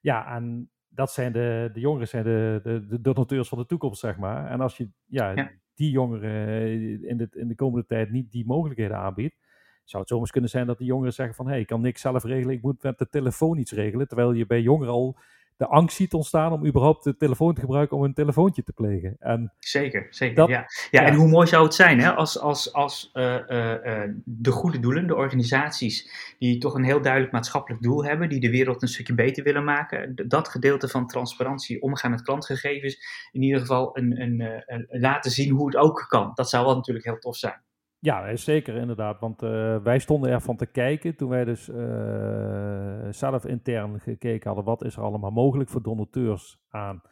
Ja, 0.00 0.34
en 0.34 0.70
dat 0.88 1.12
zijn 1.12 1.32
de, 1.32 1.70
de 1.72 1.80
jongeren 1.80 2.08
zijn 2.08 2.24
de, 2.24 2.60
de, 2.62 2.86
de 2.86 3.00
donateurs 3.00 3.48
van 3.48 3.58
de 3.58 3.66
toekomst, 3.66 4.00
zeg 4.00 4.16
maar. 4.16 4.50
En 4.50 4.60
als 4.60 4.76
je 4.76 4.88
ja, 5.06 5.50
die 5.74 5.90
jongeren 5.90 6.60
in 7.02 7.16
de, 7.16 7.28
in 7.30 7.48
de 7.48 7.54
komende 7.54 7.86
tijd 7.86 8.10
niet 8.10 8.30
die 8.32 8.46
mogelijkheden 8.46 8.96
aanbiedt, 8.96 9.36
zou 9.84 10.02
het 10.02 10.12
zomaar 10.12 10.30
kunnen 10.30 10.50
zijn 10.50 10.66
dat 10.66 10.78
die 10.78 10.86
jongeren 10.86 11.12
zeggen 11.12 11.34
van 11.34 11.46
hé, 11.46 11.52
hey, 11.52 11.60
ik 11.60 11.66
kan 11.66 11.80
niks 11.80 12.00
zelf 12.00 12.24
regelen, 12.24 12.54
ik 12.54 12.62
moet 12.62 12.82
met 12.82 12.98
de 12.98 13.08
telefoon 13.08 13.58
iets 13.58 13.72
regelen. 13.72 14.08
Terwijl 14.08 14.32
je 14.32 14.46
bij 14.46 14.62
jongeren 14.62 14.92
al 14.92 15.18
de 15.56 15.66
angst 15.66 15.96
ziet 15.96 16.14
ontstaan 16.14 16.52
om 16.52 16.66
überhaupt 16.66 17.04
de 17.04 17.16
telefoon 17.16 17.54
te 17.54 17.60
gebruiken 17.60 17.96
om 17.96 18.04
een 18.04 18.14
telefoontje 18.14 18.62
te 18.62 18.72
plegen. 18.72 19.16
En 19.18 19.52
zeker, 19.58 20.06
zeker. 20.10 20.48
ja. 20.48 20.66
Ja, 20.90 21.02
en 21.04 21.14
hoe 21.14 21.28
mooi 21.28 21.46
zou 21.46 21.64
het 21.64 21.74
zijn 21.74 22.00
hè, 22.00 22.14
als, 22.14 22.40
als, 22.40 22.72
als 22.72 23.10
uh, 23.14 23.34
uh, 23.48 24.02
de 24.24 24.50
goede 24.50 24.80
doelen, 24.80 25.06
de 25.06 25.14
organisaties 25.14 26.10
die 26.38 26.58
toch 26.58 26.74
een 26.74 26.84
heel 26.84 27.00
duidelijk 27.00 27.32
maatschappelijk 27.32 27.82
doel 27.82 28.04
hebben, 28.04 28.28
die 28.28 28.40
de 28.40 28.50
wereld 28.50 28.82
een 28.82 28.88
stukje 28.88 29.14
beter 29.14 29.44
willen 29.44 29.64
maken, 29.64 30.14
dat 30.28 30.48
gedeelte 30.48 30.88
van 30.88 31.06
transparantie, 31.06 31.82
omgaan 31.82 32.10
met 32.10 32.22
klantgegevens, 32.22 32.98
in 33.32 33.42
ieder 33.42 33.60
geval 33.60 33.98
een, 33.98 34.20
een, 34.20 34.40
een, 34.66 34.86
laten 34.88 35.30
zien 35.30 35.50
hoe 35.50 35.66
het 35.66 35.76
ook 35.76 36.06
kan. 36.08 36.30
Dat 36.34 36.48
zou 36.48 36.64
wel 36.64 36.74
natuurlijk 36.74 37.06
heel 37.06 37.18
tof 37.18 37.36
zijn. 37.36 37.64
Ja, 37.98 38.36
zeker 38.36 38.74
inderdaad. 38.74 39.20
Want 39.20 39.42
uh, 39.42 39.76
wij 39.82 39.98
stonden 39.98 40.30
ervan 40.30 40.56
te 40.56 40.66
kijken 40.66 41.16
toen 41.16 41.28
wij 41.28 41.44
dus 41.44 41.68
uh, 41.68 41.76
zelf 43.10 43.44
intern 43.44 44.00
gekeken 44.00 44.46
hadden 44.46 44.64
wat 44.64 44.84
is 44.84 44.96
er 44.96 45.02
allemaal 45.02 45.30
mogelijk 45.30 45.70
voor 45.70 45.82
donateurs 45.82 46.58
aan 46.68 47.02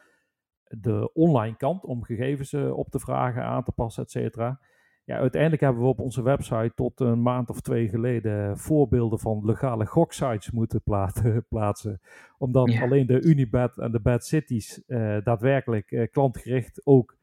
de 0.63 1.13
online 1.13 1.57
kant 1.57 1.83
om 1.83 2.03
gegevens 2.03 2.53
uh, 2.53 2.77
op 2.77 2.89
te 2.89 2.99
vragen, 2.99 3.43
aan 3.43 3.63
te 3.63 3.71
passen, 3.71 4.03
et 4.03 4.11
cetera. 4.11 4.59
Ja, 5.03 5.17
uiteindelijk 5.17 5.61
hebben 5.61 5.81
we 5.81 5.87
op 5.87 5.99
onze 5.99 6.21
website 6.21 6.71
tot 6.75 6.99
een 6.99 7.21
maand 7.21 7.49
of 7.49 7.61
twee 7.61 7.89
geleden 7.89 8.57
voorbeelden 8.57 9.19
van 9.19 9.45
legale 9.45 9.85
goksites 9.85 10.51
moeten 10.51 10.83
plaatsen. 11.49 12.01
Omdat 12.37 12.71
ja. 12.71 12.81
alleen 12.81 13.07
de 13.07 13.21
Unibet 13.21 13.77
en 13.77 13.91
de 13.91 13.99
Bad 13.99 14.25
Cities 14.25 14.83
daadwerkelijk 15.23 16.09
klantgericht 16.11 16.81
ook 16.85 17.14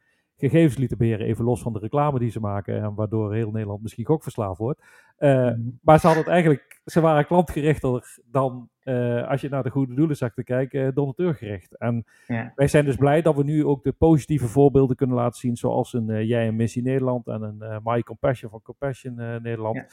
gegevens 0.49 0.77
lieten 0.77 0.99
beheren, 0.99 1.27
even 1.27 1.45
los 1.45 1.63
van 1.63 1.73
de 1.73 1.79
reclame 1.79 2.19
die 2.19 2.31
ze 2.31 2.41
maken, 2.41 2.83
en 2.83 2.95
waardoor 2.95 3.35
heel 3.35 3.51
Nederland 3.51 3.83
misschien 3.83 4.05
gokverslaafd 4.05 4.59
wordt. 4.59 4.83
Uh, 5.19 5.55
mm. 5.55 5.79
Maar 5.83 6.01
ze 6.01 6.07
hadden 6.07 6.25
het 6.25 6.33
eigenlijk, 6.33 6.81
ze 6.85 7.01
waren 7.01 7.27
klantgerichter 7.27 8.21
dan, 8.25 8.69
uh, 8.85 9.29
als 9.29 9.41
je 9.41 9.49
naar 9.49 9.63
de 9.63 9.71
goede 9.71 9.95
doelen 9.95 10.17
zag 10.17 10.35
te 10.35 10.45
kijken, 10.45 10.95
donateurgericht. 10.95 11.77
En 11.79 12.05
ja. 12.27 12.53
wij 12.55 12.69
zijn 12.69 12.85
dus 12.85 12.97
blij 12.97 13.23
dat 13.23 13.37
we 13.37 13.45
nu 13.45 13.65
ook 13.65 13.83
de 13.83 13.93
positieve 13.93 14.49
voorbeelden 14.49 14.97
kunnen 14.97 15.17
laten 15.17 15.41
zien, 15.41 15.57
zoals 15.57 15.93
een 15.93 16.09
uh, 16.09 16.23
Jij 16.23 16.47
en 16.47 16.57
Missie 16.57 16.83
Nederland 16.83 17.27
en 17.27 17.43
een 17.43 17.81
My 17.85 18.03
Compassion 18.03 18.51
van 18.51 18.63
Compassion 18.63 19.15
Nederland. 19.43 19.85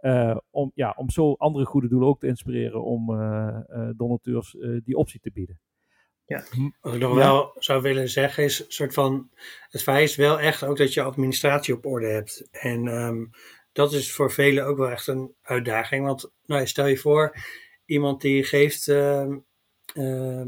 Ja. 0.00 0.40
om, 0.50 0.70
ja, 0.74 0.94
om 0.96 1.10
zo 1.10 1.32
andere 1.32 1.64
goede 1.64 1.88
doelen 1.88 2.08
ook 2.08 2.20
te 2.20 2.26
inspireren 2.26 2.84
om 2.84 3.06
donateurs 3.96 4.56
die 4.84 4.96
optie 4.96 5.20
te 5.20 5.30
bieden. 5.32 5.60
Ja. 6.26 6.44
Wat 6.80 6.94
ik 6.94 7.00
nog 7.00 7.14
wel 7.14 7.52
zou 7.58 7.82
willen 7.82 8.08
zeggen 8.08 8.44
is, 8.44 8.64
soort 8.68 8.94
van, 8.94 9.30
het 9.68 9.82
vereist 9.82 10.16
wel 10.16 10.40
echt 10.40 10.64
ook 10.64 10.76
dat 10.76 10.94
je 10.94 11.02
administratie 11.02 11.74
op 11.74 11.86
orde 11.86 12.06
hebt. 12.06 12.48
En 12.50 12.86
um, 12.86 13.30
dat 13.72 13.92
is 13.92 14.12
voor 14.12 14.32
velen 14.32 14.66
ook 14.66 14.78
wel 14.78 14.90
echt 14.90 15.06
een 15.06 15.34
uitdaging. 15.42 16.04
Want 16.04 16.32
nou, 16.46 16.66
stel 16.66 16.86
je 16.86 16.96
voor, 16.96 17.36
iemand 17.84 18.20
die 18.20 18.44
geeft, 18.44 18.86
uh, 18.86 19.26
uh, 19.94 20.42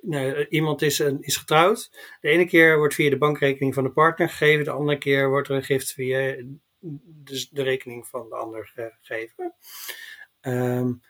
nou, 0.00 0.46
iemand 0.48 0.82
is, 0.82 1.00
is 1.00 1.36
getrouwd. 1.36 1.90
De 2.20 2.28
ene 2.28 2.46
keer 2.46 2.78
wordt 2.78 2.94
via 2.94 3.10
de 3.10 3.18
bankrekening 3.18 3.74
van 3.74 3.84
de 3.84 3.92
partner 3.92 4.28
gegeven, 4.28 4.64
de 4.64 4.70
andere 4.70 4.98
keer 4.98 5.28
wordt 5.28 5.48
er 5.48 5.54
een 5.54 5.64
gift 5.64 5.92
via 5.92 6.36
de, 6.78 7.48
de 7.50 7.62
rekening 7.62 8.06
van 8.06 8.28
de 8.28 8.34
ander 8.34 8.72
gegeven. 8.74 9.54
Um, 10.40 11.02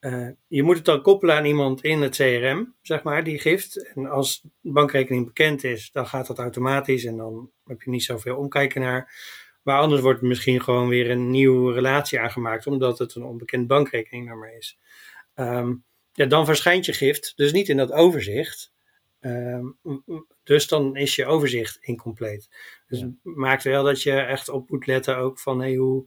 uh, 0.00 0.28
je 0.46 0.62
moet 0.62 0.76
het 0.76 0.84
dan 0.84 1.02
koppelen 1.02 1.36
aan 1.36 1.44
iemand 1.44 1.84
in 1.84 2.02
het 2.02 2.16
CRM, 2.16 2.74
zeg 2.82 3.02
maar, 3.02 3.24
die 3.24 3.38
gift. 3.38 3.92
En 3.94 4.06
als 4.06 4.40
de 4.60 4.72
bankrekening 4.72 5.26
bekend 5.26 5.64
is, 5.64 5.90
dan 5.92 6.06
gaat 6.06 6.26
dat 6.26 6.38
automatisch 6.38 7.04
en 7.04 7.16
dan 7.16 7.50
heb 7.64 7.82
je 7.82 7.90
niet 7.90 8.04
zoveel 8.04 8.36
omkijken 8.36 8.80
naar. 8.80 9.12
Maar 9.62 9.80
anders 9.80 10.00
wordt 10.00 10.22
misschien 10.22 10.60
gewoon 10.60 10.88
weer 10.88 11.10
een 11.10 11.30
nieuwe 11.30 11.72
relatie 11.72 12.20
aangemaakt, 12.20 12.66
omdat 12.66 12.98
het 12.98 13.14
een 13.14 13.24
onbekend 13.24 13.66
bankrekeningnummer 13.66 14.56
is. 14.56 14.78
Um, 15.34 15.84
ja, 16.12 16.26
dan 16.26 16.44
verschijnt 16.44 16.84
je 16.84 16.92
gift 16.92 17.32
dus 17.36 17.52
niet 17.52 17.68
in 17.68 17.76
dat 17.76 17.92
overzicht. 17.92 18.72
Um, 19.20 19.78
dus 20.42 20.68
dan 20.68 20.96
is 20.96 21.16
je 21.16 21.26
overzicht 21.26 21.78
incompleet. 21.80 22.48
Dus 22.86 23.00
ja. 23.00 23.10
maakt 23.22 23.64
wel 23.64 23.84
dat 23.84 24.02
je 24.02 24.12
echt 24.12 24.48
op 24.48 24.70
moet 24.70 24.86
letten 24.86 25.16
ook 25.16 25.38
van 25.38 25.60
hey, 25.60 25.74
hoe, 25.74 26.04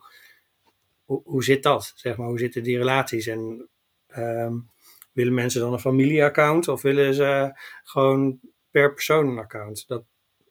hoe, 1.05 1.21
hoe 1.23 1.43
zit 1.43 1.63
dat? 1.63 1.91
Zeg 1.95 2.17
maar, 2.17 2.27
hoe 2.27 2.39
zitten 2.39 2.63
die 2.63 2.77
relaties? 2.77 3.27
En 3.27 3.69
Um, 4.17 4.69
willen 5.11 5.33
mensen 5.33 5.61
dan 5.61 5.73
een 5.73 5.79
familieaccount 5.79 6.67
of 6.67 6.81
willen 6.81 7.13
ze 7.13 7.59
gewoon 7.83 8.39
per 8.71 8.93
persoon 8.93 9.27
een 9.27 9.37
account? 9.37 9.87
Dat 9.87 10.03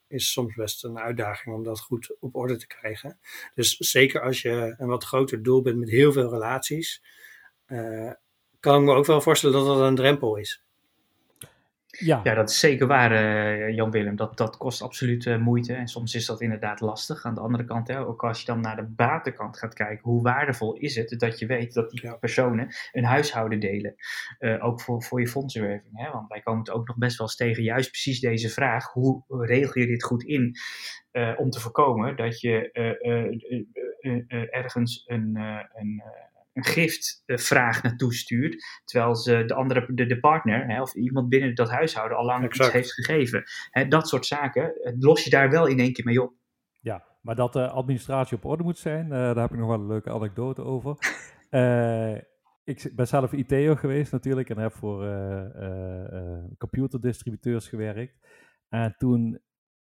is 0.07 0.33
soms 0.33 0.55
best 0.55 0.85
een 0.85 0.99
uitdaging 0.99 1.55
om 1.55 1.65
dat 1.65 1.81
goed 1.81 2.17
op 2.21 2.35
orde 2.35 2.57
te 2.57 2.67
krijgen. 2.67 3.19
Dus 3.55 3.77
zeker 3.77 4.23
als 4.23 4.43
je 4.43 4.75
een 4.79 4.89
wat 4.89 5.05
groter 5.05 5.43
doel 5.43 5.63
bent 5.63 5.79
met 5.79 5.91
heel 5.91 6.13
veel 6.13 6.31
relaties, 6.31 7.03
uh, 7.67 8.13
kan 8.61 8.81
ik 8.81 8.87
me 8.87 8.95
ook 8.95 9.07
wel 9.07 9.21
voorstellen 9.21 9.57
dat 9.57 9.67
dat 9.67 9.87
een 9.87 9.95
drempel 9.95 10.37
is. 10.37 10.65
Ja. 12.01 12.21
ja, 12.25 12.35
dat 12.35 12.51
is 12.51 12.59
zeker 12.59 12.87
waar, 12.87 13.13
uh, 13.13 13.75
Jan 13.75 13.91
Willem. 13.91 14.17
Dat, 14.17 14.37
dat 14.37 14.57
kost 14.57 14.83
absoluut 14.83 15.25
uh, 15.25 15.39
moeite 15.39 15.75
en 15.75 15.89
soms 15.89 16.15
is 16.15 16.27
dat 16.27 16.41
inderdaad 16.41 16.81
lastig. 16.81 17.25
Aan 17.25 17.35
de 17.35 17.41
andere 17.41 17.65
kant, 17.65 17.89
hè, 17.89 18.07
ook 18.07 18.25
als 18.25 18.41
je 18.41 18.47
dan 18.47 18.61
naar 18.61 18.77
de 18.77 18.87
buitenkant 18.87 19.59
gaat 19.59 19.75
kijken, 19.75 20.11
hoe 20.11 20.23
waardevol 20.23 20.77
is 20.77 20.97
het 20.97 21.15
dat 21.19 21.39
je 21.39 21.47
weet 21.47 21.75
dat 21.75 21.91
die 21.91 22.03
ja. 22.03 22.15
personen 22.15 22.69
een 22.93 23.05
huishouden 23.05 23.61
delen? 23.61 23.95
Uh, 24.39 24.65
ook 24.65 24.81
voor, 24.81 25.03
voor 25.03 25.21
je 25.21 25.29
fondsenwerving. 25.29 25.99
Hè? 25.99 26.11
Want 26.11 26.29
wij 26.29 26.41
komen 26.41 26.61
het 26.61 26.71
ook 26.71 26.87
nog 26.87 26.97
best 26.97 27.19
wel 27.19 27.27
eens 27.27 27.37
tegen, 27.37 27.63
juist 27.63 27.91
precies 27.91 28.21
deze 28.21 28.49
vraag: 28.49 28.93
hoe 28.93 29.25
regel 29.29 29.81
je 29.81 29.87
dit 29.87 30.03
goed 30.03 30.23
in? 30.23 30.57
om 31.37 31.51
te 31.51 31.61
voorkomen 31.61 32.17
dat 32.17 32.41
je 32.41 32.71
ergens 34.51 35.05
een. 35.07 35.37
een 35.75 36.03
een 36.53 36.65
giftvraag 36.65 37.83
naartoe 37.83 38.15
stuurt, 38.15 38.65
terwijl 38.85 39.17
ze 39.17 39.45
de 39.45 39.55
andere, 39.55 39.95
de, 39.95 40.07
de 40.07 40.21
partner 40.21 40.67
hè, 40.67 40.83
of 40.83 40.95
iemand 40.95 41.29
binnen 41.29 41.55
dat 41.55 41.71
huishouden 41.71 42.19
al 42.19 42.25
lang 42.25 42.45
iets 42.45 42.73
heeft 42.73 42.93
gegeven. 42.93 43.43
Hè, 43.71 43.89
dat 43.89 44.09
soort 44.09 44.27
zaken 44.27 44.73
los 44.99 45.25
je 45.25 45.31
daar 45.31 45.51
wel 45.51 45.67
in 45.67 45.79
één 45.79 45.93
keer 45.93 46.05
mee 46.05 46.23
op. 46.23 46.33
Ja, 46.81 47.05
maar 47.21 47.35
dat 47.35 47.53
de 47.53 47.69
administratie 47.69 48.37
op 48.37 48.45
orde 48.45 48.63
moet 48.63 48.79
zijn, 48.79 49.05
uh, 49.05 49.11
daar 49.11 49.37
heb 49.37 49.53
ik 49.53 49.59
nog 49.59 49.69
wel 49.69 49.81
een 49.81 49.87
leuke 49.87 50.11
anekdote 50.11 50.63
over. 50.63 50.97
uh, 51.51 52.15
ik 52.75 52.93
ben 52.95 53.07
zelf 53.07 53.33
IT'er 53.33 53.79
geweest 53.79 54.13
natuurlijk 54.13 54.51
en 54.51 54.59
heb 54.59 54.73
voor 54.73 55.05
uh, 55.05 56.45
computerdistributeurs 56.59 57.69
gewerkt. 57.69 58.27
En 58.69 58.95
toen 58.99 59.41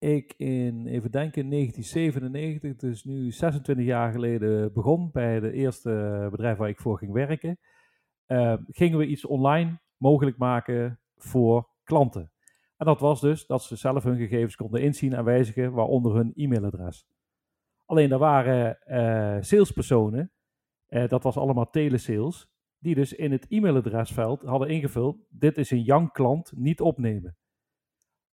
ik 0.04 0.34
in, 0.36 0.86
even 0.86 1.10
denken, 1.10 1.50
1997, 1.50 2.76
dus 2.76 3.04
nu 3.04 3.30
26 3.30 3.84
jaar 3.84 4.12
geleden 4.12 4.72
begon 4.72 5.10
bij 5.12 5.40
de 5.40 5.52
eerste 5.52 6.26
bedrijf 6.30 6.58
waar 6.58 6.68
ik 6.68 6.80
voor 6.80 6.98
ging 6.98 7.12
werken, 7.12 7.58
uh, 8.26 8.54
gingen 8.66 8.98
we 8.98 9.06
iets 9.06 9.26
online 9.26 9.80
mogelijk 9.96 10.36
maken 10.36 11.00
voor 11.16 11.68
klanten. 11.84 12.32
En 12.76 12.86
dat 12.86 13.00
was 13.00 13.20
dus 13.20 13.46
dat 13.46 13.62
ze 13.62 13.76
zelf 13.76 14.04
hun 14.04 14.16
gegevens 14.16 14.56
konden 14.56 14.82
inzien 14.82 15.12
en 15.12 15.24
wijzigen, 15.24 15.72
waaronder 15.72 16.14
hun 16.14 16.32
e-mailadres. 16.34 17.06
Alleen 17.84 18.12
er 18.12 18.18
waren 18.18 18.78
uh, 18.86 19.42
salespersonen, 19.42 20.32
uh, 20.88 21.08
dat 21.08 21.22
was 21.22 21.36
allemaal 21.36 21.70
telesales, 21.70 22.48
die 22.78 22.94
dus 22.94 23.12
in 23.12 23.32
het 23.32 23.46
e-mailadresveld 23.48 24.42
hadden 24.42 24.68
ingevuld: 24.68 25.26
dit 25.28 25.58
is 25.58 25.70
een 25.70 25.82
young 25.82 26.12
klant, 26.12 26.52
niet 26.56 26.80
opnemen. 26.80 27.36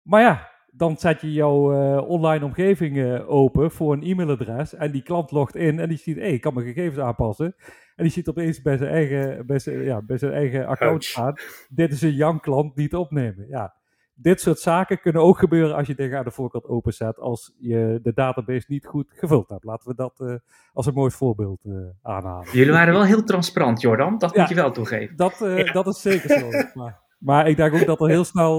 Maar 0.02 0.20
ja, 0.20 0.50
dan 0.72 0.96
zet 0.96 1.20
je 1.20 1.33
jouw 1.33 1.72
uh, 1.72 2.09
online 2.09 2.44
omgeving 2.44 2.96
uh, 2.96 3.30
open 3.30 3.70
voor 3.70 3.92
een 3.92 4.02
e-mailadres 4.02 4.74
en 4.74 4.90
die 4.90 5.02
klant 5.02 5.30
logt 5.30 5.56
in 5.56 5.78
en 5.78 5.88
die 5.88 5.98
ziet, 5.98 6.16
hé, 6.16 6.22
hey, 6.22 6.33
ik 6.33 6.40
kan 6.40 6.54
mijn 6.54 6.66
gegevens 6.66 6.98
aanpassen. 6.98 7.54
En 7.96 8.04
die 8.04 8.12
ziet 8.12 8.28
opeens 8.28 8.62
bij 8.62 8.76
zijn 8.76 8.90
eigen, 8.90 9.46
bij 9.46 9.59
zijn, 9.59 9.83
ja, 9.83 10.02
bij 10.02 10.18
zijn 10.18 10.33
eigen 10.33 10.66
account 10.66 11.04
staan, 11.04 11.35
dit 11.68 11.92
is 11.92 12.02
een 12.02 12.14
young 12.14 12.40
klant, 12.40 12.76
niet 12.76 12.94
opnemen. 12.94 13.46
Ja, 13.48 13.74
dit 14.14 14.40
soort 14.40 14.59
zaken 14.59 15.00
kunnen 15.00 15.22
ook 15.22 15.38
gebeuren 15.38 15.76
als 15.76 15.87
je 15.87 15.94
dingen 15.94 16.18
aan 16.18 16.24
de 16.24 16.30
voorkant 16.30 16.68
openzet 16.68 17.18
als 17.18 17.54
je 17.59 17.98
de 18.02 18.12
database 18.14 18.64
niet 18.68 18.87
goed 18.87 19.11
gevuld 19.14 19.48
hebt. 19.48 19.64
Laten 19.64 19.88
we 19.88 19.94
dat 19.94 20.20
uh, 20.20 20.35
als 20.72 20.87
een 20.87 20.94
mooi 20.94 21.11
voorbeeld 21.11 21.61
uh, 21.64 21.74
aanhalen. 22.02 22.52
Jullie 22.52 22.72
waren 22.72 22.92
wel 22.92 23.04
heel 23.04 23.24
transparant, 23.24 23.80
Jordan. 23.80 24.18
Dat 24.18 24.35
ja, 24.35 24.40
moet 24.40 24.48
je 24.48 24.54
wel 24.54 24.70
toegeven. 24.70 25.16
Dat, 25.16 25.40
uh, 25.42 25.59
ja. 25.59 25.72
dat 25.72 25.87
is 25.87 26.00
zeker 26.00 26.38
zo. 26.38 26.48
maar, 26.80 27.00
maar, 27.20 27.48
ik 27.48 27.56
denk 27.56 27.74
ook 27.74 27.87
dat 27.87 28.00
er 28.00 28.09
heel 28.16 28.24
snel, 28.24 28.59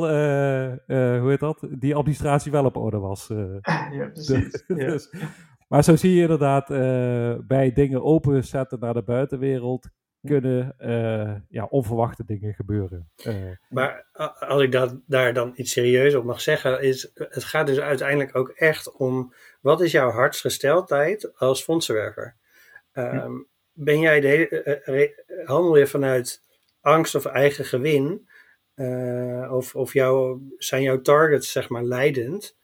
hoe 1.20 1.30
heet 1.30 1.40
dat, 1.40 1.68
die 1.70 1.96
administratie 1.96 2.52
wel 2.52 2.66
op 2.66 2.78
orde 2.78 2.98
was. 2.98 3.28
ja, 3.92 4.10
precies. 4.14 4.64
dus, 4.68 5.14
maar 5.68 5.84
zo 5.84 5.96
zie 5.96 6.16
je 6.16 6.22
inderdaad 6.22 6.68
bij 7.48 7.72
dingen 7.74 8.04
openzetten 8.04 8.80
naar 8.80 8.94
de 8.94 9.04
buitenwereld 9.04 9.90
kunnen 10.24 10.76
uh, 10.80 11.36
ja, 11.50 11.66
onverwachte 11.70 12.24
dingen 12.26 12.54
gebeuren. 12.54 13.12
Maar 13.70 14.06
als 14.40 14.62
ik 14.62 14.72
dat, 14.72 15.00
daar 15.06 15.34
dan 15.34 15.54
iets 15.56 15.72
serieus 15.72 16.16
op 16.16 16.24
mag 16.24 16.42
zeggen, 16.42 16.82
is 16.82 17.12
het 17.14 17.44
gaat 17.44 17.68
dus 17.68 17.80
uiteindelijk 17.80 18.36
ook 18.36 18.50
echt 18.50 18.92
om 18.92 19.34
wat 19.62 19.82
is 19.82 19.92
jouw 19.92 20.10
hartsgesteldheid 20.10 21.38
als 21.38 21.64
fondsenwerver? 21.64 22.36
Um, 22.94 23.48
ben 23.74 24.00
jij 24.00 24.20
de, 24.20 25.44
handel 25.46 25.78
je 25.78 25.88
vanuit 25.88 26.44
angst 26.82 27.16
of 27.16 27.26
eigen 27.26 27.66
gewin? 27.66 28.30
Of 29.52 29.76
of 29.76 29.94
jouw, 29.94 30.42
zijn 30.58 30.82
jouw 30.82 31.02
targets 31.02 31.52
zeg 31.52 31.70
maar 31.70 31.84
leidend? 31.84 32.58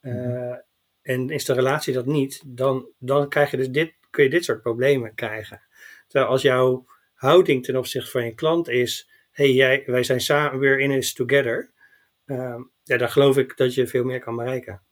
Mm. 0.00 0.64
En 1.02 1.28
is 1.30 1.44
de 1.44 1.52
relatie 1.52 1.94
dat 1.94 2.06
niet, 2.06 2.42
dan, 2.46 2.88
dan 2.98 3.28
krijg 3.28 3.50
je 3.50 3.56
dus 3.56 3.70
dit, 3.70 3.94
kun 4.10 4.24
je 4.24 4.30
dit 4.30 4.44
soort 4.44 4.62
problemen 4.62 5.14
krijgen. 5.14 5.62
Terwijl 6.06 6.30
als 6.30 6.42
jouw 6.42 6.84
houding 7.14 7.64
ten 7.64 7.76
opzichte 7.76 8.10
van 8.10 8.24
je 8.24 8.34
klant 8.34 8.68
is: 8.68 9.10
hey, 9.30 9.52
jij, 9.52 9.82
wij 9.86 10.02
zijn 10.02 10.20
samen 10.20 10.58
weer 10.58 10.78
in 10.78 10.90
this 10.90 11.12
together. 11.12 11.72
Um, 12.24 12.70
ja, 12.82 12.96
dan 12.96 13.10
geloof 13.10 13.36
ik 13.36 13.56
dat 13.56 13.74
je 13.74 13.86
veel 13.86 14.04
meer 14.04 14.20
kan 14.20 14.36
bereiken. 14.36 14.82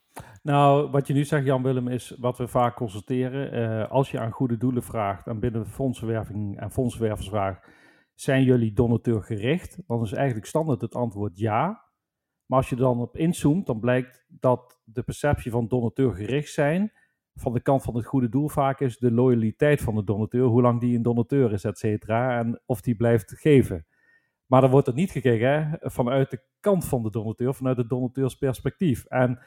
Nou, 0.42 0.90
wat 0.90 1.06
je 1.06 1.12
nu 1.12 1.24
zegt, 1.24 1.44
Jan-Willem, 1.44 1.88
is 1.88 2.14
wat 2.18 2.38
we 2.38 2.48
vaak 2.48 2.76
constateren. 2.76 3.54
Uh, 3.54 3.90
als 3.90 4.10
je 4.10 4.18
aan 4.18 4.30
goede 4.30 4.56
doelen 4.56 4.82
vraagt 4.82 5.26
en 5.26 5.40
binnen 5.40 5.66
fondsenwerving 5.66 6.60
en 6.60 6.70
fondsenwervers 6.70 7.28
vraagt, 7.28 7.66
zijn 8.14 8.44
jullie 8.44 8.72
donateur 8.72 9.22
gericht? 9.22 9.78
Dan 9.86 10.02
is 10.02 10.12
eigenlijk 10.12 10.46
standaard 10.46 10.80
het 10.80 10.94
antwoord 10.94 11.38
ja. 11.38 11.82
Maar 12.46 12.58
als 12.58 12.68
je 12.68 12.76
dan 12.76 13.00
op 13.00 13.16
inzoomt, 13.16 13.66
dan 13.66 13.80
blijkt 13.80 14.24
dat 14.28 14.80
de 14.84 15.02
perceptie 15.02 15.50
van 15.50 15.68
donateur 15.68 16.14
gericht 16.14 16.52
zijn 16.52 16.92
van 17.34 17.52
de 17.52 17.60
kant 17.60 17.82
van 17.82 17.96
het 17.96 18.06
goede 18.06 18.28
doel 18.28 18.48
vaak 18.48 18.80
is 18.80 18.98
de 18.98 19.12
loyaliteit 19.12 19.80
van 19.80 19.94
de 19.94 20.04
donateur, 20.04 20.46
hoe 20.46 20.62
lang 20.62 20.80
die 20.80 20.96
een 20.96 21.02
donateur 21.02 21.52
is, 21.52 21.64
et 21.64 21.78
cetera, 21.78 22.38
en 22.38 22.62
of 22.66 22.80
die 22.80 22.96
blijft 22.96 23.32
geven. 23.38 23.86
Maar 24.46 24.60
dan 24.60 24.70
wordt 24.70 24.86
het 24.86 24.96
niet 24.96 25.10
gekeken 25.10 25.68
hè, 25.68 25.90
vanuit 25.90 26.30
de 26.30 26.42
kant 26.60 26.84
van 26.84 27.02
de 27.02 27.10
donateur, 27.10 27.54
vanuit 27.54 27.76
het 27.76 27.88
donateursperspectief. 27.88 29.04
En 29.04 29.40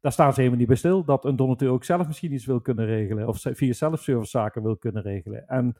daar 0.00 0.12
staan 0.12 0.30
ze 0.30 0.36
helemaal 0.36 0.58
niet 0.58 0.68
bij 0.68 0.76
stil, 0.76 1.04
dat 1.04 1.24
een 1.24 1.36
donateur 1.36 1.70
ook 1.70 1.84
zelf 1.84 2.06
misschien 2.06 2.32
iets 2.32 2.46
wil 2.46 2.60
kunnen 2.60 2.86
regelen, 2.86 3.28
of 3.28 3.40
via 3.40 3.72
zelfservice 3.72 4.30
zaken 4.30 4.62
wil 4.62 4.76
kunnen 4.76 5.02
regelen. 5.02 5.48
En 5.48 5.76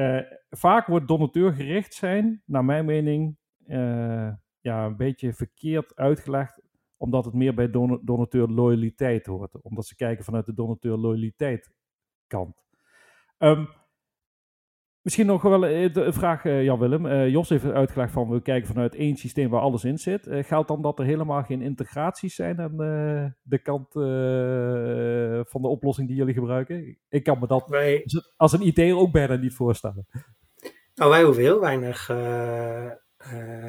uh, 0.00 0.20
vaak 0.50 0.86
wordt 0.86 1.08
donateur 1.08 1.52
gericht 1.52 1.94
zijn, 1.94 2.42
naar 2.44 2.64
mijn 2.64 2.84
mening, 2.84 3.36
uh, 3.66 4.32
ja, 4.60 4.84
een 4.84 4.96
beetje 4.96 5.32
verkeerd 5.32 5.96
uitgelegd 5.96 6.60
omdat 7.00 7.24
het 7.24 7.34
meer 7.34 7.54
bij 7.54 7.70
don 7.70 8.00
donateur 8.04 8.48
loyaliteit 8.48 9.26
hoort. 9.26 9.62
Omdat 9.62 9.86
ze 9.86 9.96
kijken 9.96 10.24
vanuit 10.24 10.46
de 10.46 10.54
donateur 10.54 10.96
loyaliteit 10.96 11.70
kant. 12.26 12.64
Um, 13.38 13.68
misschien 15.02 15.26
nog 15.26 15.42
wel 15.42 15.66
een 15.66 16.12
vraag, 16.12 16.44
uh, 16.44 16.64
Jan-Willem. 16.64 17.06
Uh, 17.06 17.28
Jos 17.28 17.48
heeft 17.48 17.64
uitgelegd 17.64 18.12
van 18.12 18.28
we 18.28 18.42
kijken 18.42 18.68
vanuit 18.68 18.94
één 18.94 19.16
systeem 19.16 19.50
waar 19.50 19.60
alles 19.60 19.84
in 19.84 19.98
zit. 19.98 20.26
Geldt 20.30 20.68
dan 20.68 20.82
dat 20.82 20.98
er 20.98 21.04
helemaal 21.04 21.42
geen 21.42 21.62
integraties 21.62 22.34
zijn 22.34 22.60
aan 22.60 22.76
de 23.42 23.58
kant 23.62 23.92
van 25.50 25.62
de 25.62 25.68
oplossing 25.68 26.08
die 26.08 26.16
jullie 26.16 26.34
gebruiken? 26.34 26.98
Ik 27.08 27.22
kan 27.22 27.38
me 27.38 27.46
dat 27.46 27.70
als 28.36 28.52
een 28.52 28.66
IT 28.66 28.92
ook 28.92 29.12
bijna 29.12 29.34
niet 29.34 29.54
voorstellen. 29.54 30.06
Nou, 30.94 31.10
wij 31.10 31.22
hoeven 31.22 31.42
heel 31.42 31.60
weinig 31.60 32.08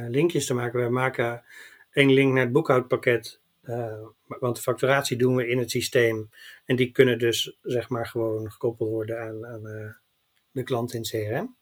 linkjes 0.08 0.46
te 0.46 0.54
maken. 0.54 0.80
Wij 0.80 0.90
maken 0.90 1.44
één 1.92 2.14
link 2.14 2.34
naar 2.34 2.44
het 2.44 2.52
boekhoudpakket. 2.52 3.40
Uh, 3.64 4.08
want 4.40 4.56
de 4.56 4.62
facturatie 4.62 5.18
doen 5.18 5.36
we 5.36 5.48
in 5.48 5.58
het 5.58 5.72
systeem. 5.72 6.30
En 6.66 6.76
die 6.76 6.92
kunnen 6.92 7.20
dus 7.20 7.58
zeg 7.62 7.90
maar 7.90 8.08
gewoon 8.08 8.52
gekoppeld 8.52 8.90
worden 8.90 9.22
aan, 9.22 9.46
aan 9.46 9.96
de 10.52 10.64
klant 10.64 10.94
in 10.94 11.02
CRM. 11.02 11.56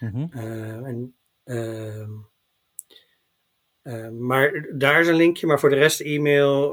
Mm 0.00 0.08
-hmm. 0.08 0.30
uh, 0.34 0.86
en, 0.86 1.14
ehm, 1.44 2.10
maar 4.26 4.68
daar 4.74 5.00
is 5.00 5.08
een 5.08 5.14
linkje. 5.14 5.46
Maar 5.46 5.60
voor 5.60 5.70
de 5.70 5.76
rest 5.76 6.00
e-mail, 6.00 6.70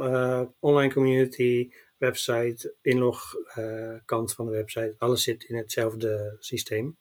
online 0.60 0.94
community, 0.94 1.72
website, 1.98 2.76
inlog 2.82 3.36
kant 4.06 4.34
van 4.34 4.46
de 4.46 4.52
website. 4.52 4.96
Alles 4.98 5.24
zit 5.24 5.44
in 5.44 5.56
hetzelfde 5.56 6.36
systeem. 6.40 6.98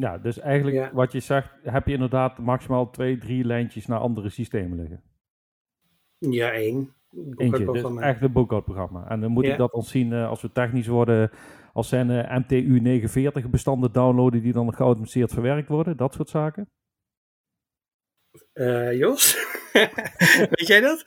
Ja, 0.00 0.18
dus 0.18 0.38
eigenlijk 0.38 0.76
ja. 0.76 0.90
wat 0.92 1.12
je 1.12 1.20
zegt, 1.20 1.50
heb 1.62 1.86
je 1.86 1.92
inderdaad 1.92 2.38
maximaal 2.38 2.90
twee, 2.90 3.18
drie 3.18 3.44
lijntjes 3.44 3.86
naar 3.86 3.98
andere 3.98 4.28
systemen 4.28 4.78
liggen. 4.78 5.02
Ja, 6.18 6.52
één. 6.52 6.94
Eentje, 7.36 7.72
dus 7.72 7.96
echt 7.96 8.22
een 8.22 8.32
boekhoudprogramma. 8.32 9.08
En 9.08 9.20
dan 9.20 9.30
moet 9.30 9.44
ja. 9.44 9.52
ik 9.52 9.58
dat 9.58 9.72
ontzien 9.72 10.12
uh, 10.12 10.28
als 10.28 10.42
we 10.42 10.52
technisch 10.52 10.86
worden, 10.86 11.30
als 11.80 11.88
zijn 11.88 12.10
uh, 12.10 12.36
MTU 12.36 12.80
49 12.80 13.50
bestanden 13.50 13.92
downloaden 13.92 14.42
die 14.42 14.52
dan 14.52 14.74
geautomatiseerd 14.74 15.32
verwerkt 15.32 15.68
worden, 15.68 15.96
dat 15.96 16.14
soort 16.14 16.28
zaken? 16.28 16.70
Uh, 18.54 18.98
Jos, 18.98 19.36
weet 20.56 20.66
jij 20.66 20.80
dat? 20.80 21.04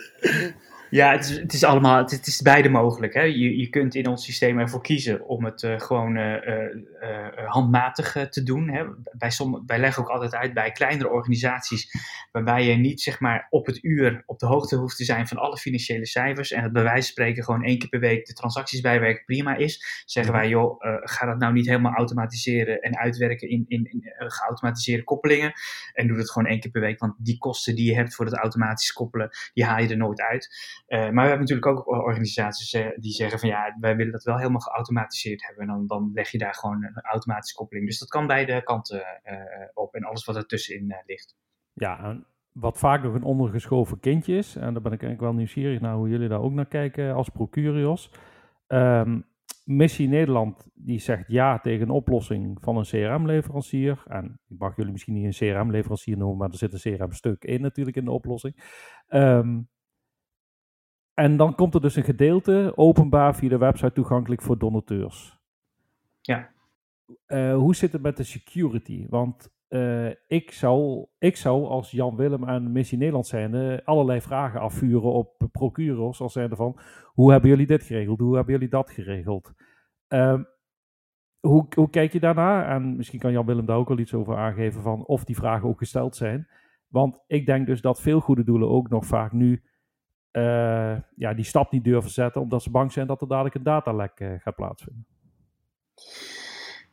Ja, 0.93 1.11
het 1.11 1.29
is, 1.29 1.37
het 1.37 1.53
is 1.53 1.63
allemaal, 1.63 1.97
het, 1.97 2.27
is 2.27 2.41
beide 2.41 2.69
mogelijk. 2.69 3.13
Hè. 3.13 3.21
Je, 3.21 3.57
je 3.57 3.69
kunt 3.69 3.95
in 3.95 4.07
ons 4.07 4.23
systeem 4.23 4.59
ervoor 4.59 4.81
kiezen 4.81 5.25
om 5.25 5.45
het 5.45 5.61
uh, 5.61 5.79
gewoon 5.79 6.17
uh, 6.17 6.35
uh, 6.45 7.47
handmatig 7.47 8.27
te 8.29 8.43
doen. 8.43 8.69
Hè. 8.69 8.85
Bij 9.11 9.31
sommige, 9.31 9.63
wij 9.65 9.79
leggen 9.79 10.03
ook 10.03 10.09
altijd 10.09 10.35
uit 10.35 10.53
bij 10.53 10.71
kleinere 10.71 11.09
organisaties, 11.09 11.91
waarbij 12.31 12.65
je 12.65 12.75
niet 12.75 13.01
zeg 13.01 13.19
maar 13.19 13.47
op 13.49 13.65
het 13.65 13.83
uur 13.83 14.23
op 14.25 14.39
de 14.39 14.45
hoogte 14.45 14.75
hoeft 14.75 14.97
te 14.97 15.03
zijn 15.03 15.27
van 15.27 15.37
alle 15.37 15.57
financiële 15.57 16.05
cijfers. 16.05 16.51
En 16.51 16.63
het 16.63 16.73
bij 16.73 16.83
wijze 16.83 17.01
van 17.01 17.11
spreken 17.11 17.43
gewoon 17.43 17.63
één 17.63 17.77
keer 17.77 17.89
per 17.89 17.99
week 17.99 18.25
de 18.25 18.33
transacties 18.33 18.81
bijwerken 18.81 19.25
prima 19.25 19.55
is. 19.55 20.03
Zeggen 20.05 20.33
wij, 20.33 20.47
joh, 20.47 20.75
ga 21.03 21.25
dat 21.25 21.37
nou 21.37 21.53
niet 21.53 21.67
helemaal 21.67 21.93
automatiseren 21.93 22.81
en 22.81 22.97
uitwerken 22.97 23.49
in, 23.49 23.65
in, 23.67 23.85
in 23.91 24.13
geautomatiseerde 24.17 25.03
koppelingen. 25.03 25.53
En 25.93 26.07
doe 26.07 26.17
dat 26.17 26.31
gewoon 26.31 26.47
één 26.47 26.59
keer 26.59 26.71
per 26.71 26.81
week, 26.81 26.99
want 26.99 27.13
die 27.17 27.37
kosten 27.37 27.75
die 27.75 27.89
je 27.89 27.95
hebt 27.95 28.15
voor 28.15 28.25
het 28.25 28.35
automatisch 28.35 28.93
koppelen, 28.93 29.29
die 29.53 29.65
haal 29.65 29.81
je 29.81 29.89
er 29.89 29.97
nooit 29.97 30.21
uit. 30.21 30.81
Uh, 30.87 30.99
maar 30.99 31.23
we 31.23 31.29
hebben 31.29 31.39
natuurlijk 31.39 31.67
ook 31.67 31.87
organisaties 31.87 32.73
uh, 32.73 32.87
die 32.95 33.11
zeggen 33.11 33.39
van 33.39 33.49
ja, 33.49 33.77
wij 33.79 33.95
willen 33.95 34.11
dat 34.11 34.23
wel 34.23 34.37
helemaal 34.37 34.59
geautomatiseerd 34.59 35.45
hebben. 35.45 35.63
En 35.63 35.69
dan, 35.69 35.87
dan 35.87 36.11
leg 36.13 36.29
je 36.31 36.37
daar 36.37 36.53
gewoon 36.53 36.83
een 36.83 37.01
automatische 37.01 37.55
koppeling. 37.55 37.85
Dus 37.85 37.99
dat 37.99 38.09
kan 38.09 38.27
beide 38.27 38.63
kanten 38.63 39.03
uh, 39.23 39.35
op 39.73 39.93
en 39.93 40.03
alles 40.03 40.25
wat 40.25 40.35
ertussenin 40.35 41.03
ligt. 41.05 41.35
Ja, 41.73 42.23
wat 42.51 42.77
vaak 42.77 43.03
nog 43.03 43.13
een 43.13 43.23
ondergeschoven 43.23 43.99
kindje 43.99 44.35
is, 44.35 44.55
en 44.55 44.73
daar 44.73 44.81
ben 44.81 44.91
ik 44.91 45.01
eigenlijk 45.01 45.21
wel 45.21 45.33
nieuwsgierig 45.33 45.79
naar 45.79 45.95
hoe 45.95 46.09
jullie 46.09 46.29
daar 46.29 46.41
ook 46.41 46.53
naar 46.53 46.67
kijken 46.67 47.13
als 47.13 47.29
Procurios. 47.29 48.11
Um, 48.67 49.25
Missie 49.63 50.07
Nederland 50.07 50.67
die 50.73 50.99
zegt 50.99 51.27
ja 51.27 51.59
tegen 51.59 51.81
een 51.81 51.89
oplossing 51.89 52.57
van 52.61 52.77
een 52.77 52.83
CRM-leverancier. 52.83 54.03
En 54.07 54.39
ik 54.47 54.57
mag 54.59 54.75
jullie 54.75 54.91
misschien 54.91 55.13
niet 55.13 55.41
een 55.41 55.53
CRM-leverancier 55.53 56.17
noemen, 56.17 56.37
maar 56.37 56.49
er 56.49 56.57
zit 56.57 56.73
een 56.73 56.97
CRM-stuk 56.97 57.43
in 57.43 57.61
natuurlijk 57.61 57.97
in 57.97 58.05
de 58.05 58.11
oplossing. 58.11 58.55
Um, 59.09 59.69
en 61.13 61.37
dan 61.37 61.55
komt 61.55 61.73
er 61.73 61.81
dus 61.81 61.95
een 61.95 62.03
gedeelte 62.03 62.73
openbaar 62.75 63.35
via 63.35 63.49
de 63.49 63.57
website 63.57 63.93
toegankelijk 63.93 64.41
voor 64.41 64.57
donateurs. 64.57 65.39
Ja. 66.21 66.51
Uh, 67.27 67.55
hoe 67.55 67.75
zit 67.75 67.91
het 67.91 68.01
met 68.01 68.17
de 68.17 68.23
security? 68.23 69.07
Want 69.09 69.53
eh, 69.67 70.09
ik, 70.27 70.51
zou, 70.51 71.05
ik 71.17 71.35
zou 71.35 71.65
als 71.65 71.91
Jan 71.91 72.15
Willem 72.15 72.43
en 72.43 72.71
Missie 72.71 72.97
Nederland 72.97 73.27
zijnde 73.27 73.81
allerlei 73.85 74.21
vragen 74.21 74.59
afvuren 74.59 75.11
op 75.11 75.47
procuros 75.51 76.21
als 76.21 76.33
zijnde 76.33 76.55
van 76.55 76.79
hoe 77.05 77.31
hebben 77.31 77.49
jullie 77.49 77.65
dit 77.65 77.83
geregeld, 77.83 78.19
hoe 78.19 78.35
hebben 78.35 78.53
jullie 78.53 78.69
dat 78.69 78.91
geregeld. 78.91 79.53
Ehm, 80.07 80.43
hoe, 81.39 81.67
hoe 81.75 81.89
kijk 81.89 82.13
je 82.13 82.19
daarnaar? 82.19 82.69
En 82.69 82.95
misschien 82.95 83.19
kan 83.19 83.31
Jan 83.31 83.45
Willem 83.45 83.65
daar 83.65 83.77
ook 83.77 83.87
wel 83.87 83.99
iets 83.99 84.13
over 84.13 84.37
aangeven 84.37 84.81
van 84.81 85.05
of 85.05 85.23
die 85.23 85.35
vragen 85.35 85.69
ook 85.69 85.77
gesteld 85.77 86.15
zijn. 86.15 86.47
Want 86.87 87.23
ik 87.27 87.45
denk 87.45 87.65
dus 87.67 87.81
dat 87.81 88.01
veel 88.01 88.19
goede 88.19 88.43
doelen 88.43 88.69
ook 88.69 88.89
nog 88.89 89.05
vaak 89.05 89.31
nu 89.31 89.63
uh, 90.33 90.97
ja, 91.15 91.33
die 91.33 91.45
stap 91.45 91.71
niet 91.71 91.83
durven 91.83 92.11
zetten, 92.11 92.41
omdat 92.41 92.63
ze 92.63 92.69
bang 92.69 92.91
zijn 92.91 93.07
dat 93.07 93.21
er 93.21 93.27
dadelijk 93.27 93.55
een 93.55 93.63
datalek 93.63 94.19
uh, 94.19 94.33
gaat 94.39 94.55
plaatsvinden. 94.55 95.05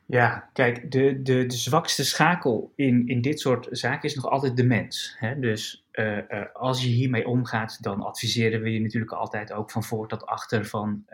Ja, 0.07 0.51
kijk, 0.53 0.91
de, 0.91 1.23
de, 1.23 1.47
de 1.47 1.57
zwakste 1.57 2.05
schakel 2.05 2.73
in, 2.77 3.07
in 3.07 3.21
dit 3.21 3.41
soort 3.41 3.69
zaken 3.71 4.09
is 4.09 4.15
nog 4.15 4.29
altijd 4.29 4.57
de 4.57 4.65
mens. 4.65 5.17
Hè? 5.19 5.39
Dus 5.39 5.87
uh, 5.93 6.19
als 6.53 6.83
je 6.83 6.89
hiermee 6.89 7.27
omgaat, 7.27 7.83
dan 7.83 8.03
adviseren 8.03 8.63
we 8.63 8.73
je 8.73 8.81
natuurlijk 8.81 9.13
altijd 9.13 9.53
ook 9.53 9.71
van 9.71 9.83
voor 9.83 10.09
tot 10.09 10.27
achter 10.27 10.65
van 10.65 11.05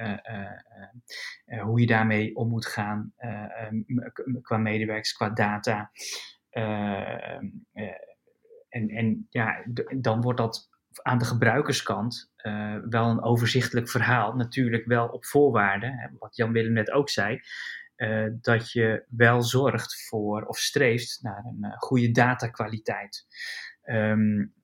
hoe 1.63 1.81
je 1.81 1.87
daarmee 1.87 2.37
om 2.37 2.49
moet 2.49 2.67
gaan 2.67 3.13
qua 4.43 4.57
medewerkers, 4.57 5.13
qua 5.13 5.31
data. 5.31 5.91
en, 8.69 8.89
en 8.89 9.27
ja, 9.31 9.65
dan 9.97 10.21
wordt 10.21 10.39
dat 10.39 10.69
aan 11.03 11.19
de 11.19 11.25
gebruikerskant 11.25 12.33
wel 12.89 13.11
een 13.11 13.23
overzichtelijk 13.23 13.89
verhaal, 13.89 14.35
natuurlijk 14.35 14.87
wel 14.87 15.09
op 15.09 15.25
voorwaarden, 15.25 16.17
wat 16.19 16.37
Jan 16.37 16.53
Willem 16.53 16.73
net 16.73 16.91
ook 16.91 17.09
zei. 17.09 17.41
Uh, 17.97 18.27
dat 18.41 18.73
je 18.73 19.05
wel 19.09 19.43
zorgt 19.43 20.07
voor 20.09 20.45
of 20.45 20.59
streeft 20.59 21.19
naar 21.23 21.45
een 21.45 21.59
uh, 21.61 21.77
goede 21.77 22.11
datakwaliteit. 22.11 23.27
Um, 23.85 24.55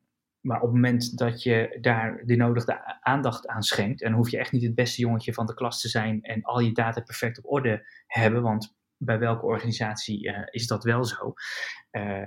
maar 0.40 0.56
op 0.56 0.62
het 0.62 0.72
moment 0.72 1.18
dat 1.18 1.42
je 1.42 1.78
daar 1.80 2.22
de 2.24 2.36
nodige 2.36 3.00
aandacht 3.00 3.46
aan 3.46 3.62
schenkt, 3.62 4.02
en 4.02 4.12
hoef 4.12 4.30
je 4.30 4.38
echt 4.38 4.52
niet 4.52 4.62
het 4.62 4.74
beste 4.74 5.00
jongetje 5.00 5.32
van 5.32 5.46
de 5.46 5.54
klas 5.54 5.80
te 5.80 5.88
zijn 5.88 6.22
en 6.22 6.42
al 6.42 6.60
je 6.60 6.72
data 6.72 7.00
perfect 7.00 7.38
op 7.38 7.52
orde 7.52 7.86
hebben, 8.06 8.42
want 8.42 8.74
bij 9.04 9.18
welke 9.18 9.46
organisatie 9.46 10.28
uh, 10.28 10.38
is 10.50 10.66
dat 10.66 10.84
wel 10.84 11.04
zo? 11.04 11.32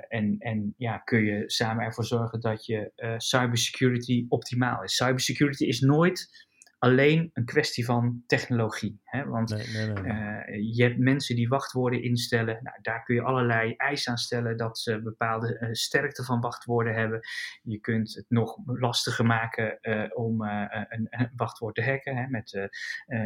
en, 0.08 0.36
en 0.40 0.74
ja, 0.78 0.98
kun 0.98 1.24
je 1.24 1.44
samen 1.46 1.86
ervoor 1.86 2.06
zorgen 2.06 2.40
dat 2.40 2.66
je 2.66 2.92
cybersecurity 3.18 4.26
optimaal 4.30 4.84
is. 4.84 4.96
Cybersecurity 4.96 5.66
is 5.66 5.80
nooit 5.80 6.48
alleen 6.80 7.30
een 7.34 7.46
kwestie 7.46 7.86
van 7.86 8.24
technologie. 8.28 9.02
Hè? 9.04 9.26
Want 9.26 9.50
nee, 9.50 9.68
nee, 9.68 9.88
nee, 9.88 10.14
uh, 10.14 10.76
je 10.76 10.84
hebt 10.84 10.98
mensen 10.98 11.36
die 11.36 11.48
wachtwoorden 11.48 12.04
instellen. 12.04 12.60
Nou, 12.64 12.78
daar 12.82 13.04
kun 13.04 13.16
je 13.16 13.22
allerlei 13.22 13.74
eisen 13.76 14.12
aan 14.12 14.18
stellen 14.18 14.58
dat 14.58 14.80
ze 14.80 15.02
bepaalde 15.02 15.60
uh, 15.60 15.70
sterkte 15.72 16.24
van 16.24 16.42
wachtwoorden 16.42 16.94
hebben. 16.94 17.20
Je 17.62 17.80
kunt 17.80 18.14
het 18.14 18.26
nog 18.28 18.58
lastiger 18.66 19.26
maken 19.26 19.78
uh, 19.82 20.04
om 20.14 20.42
een, 20.42 21.08
een, 21.10 21.32
wachtwoord 21.36 21.76
te 21.76 21.84
hacken 21.84 22.16
hè? 22.16 22.28
met 22.28 22.70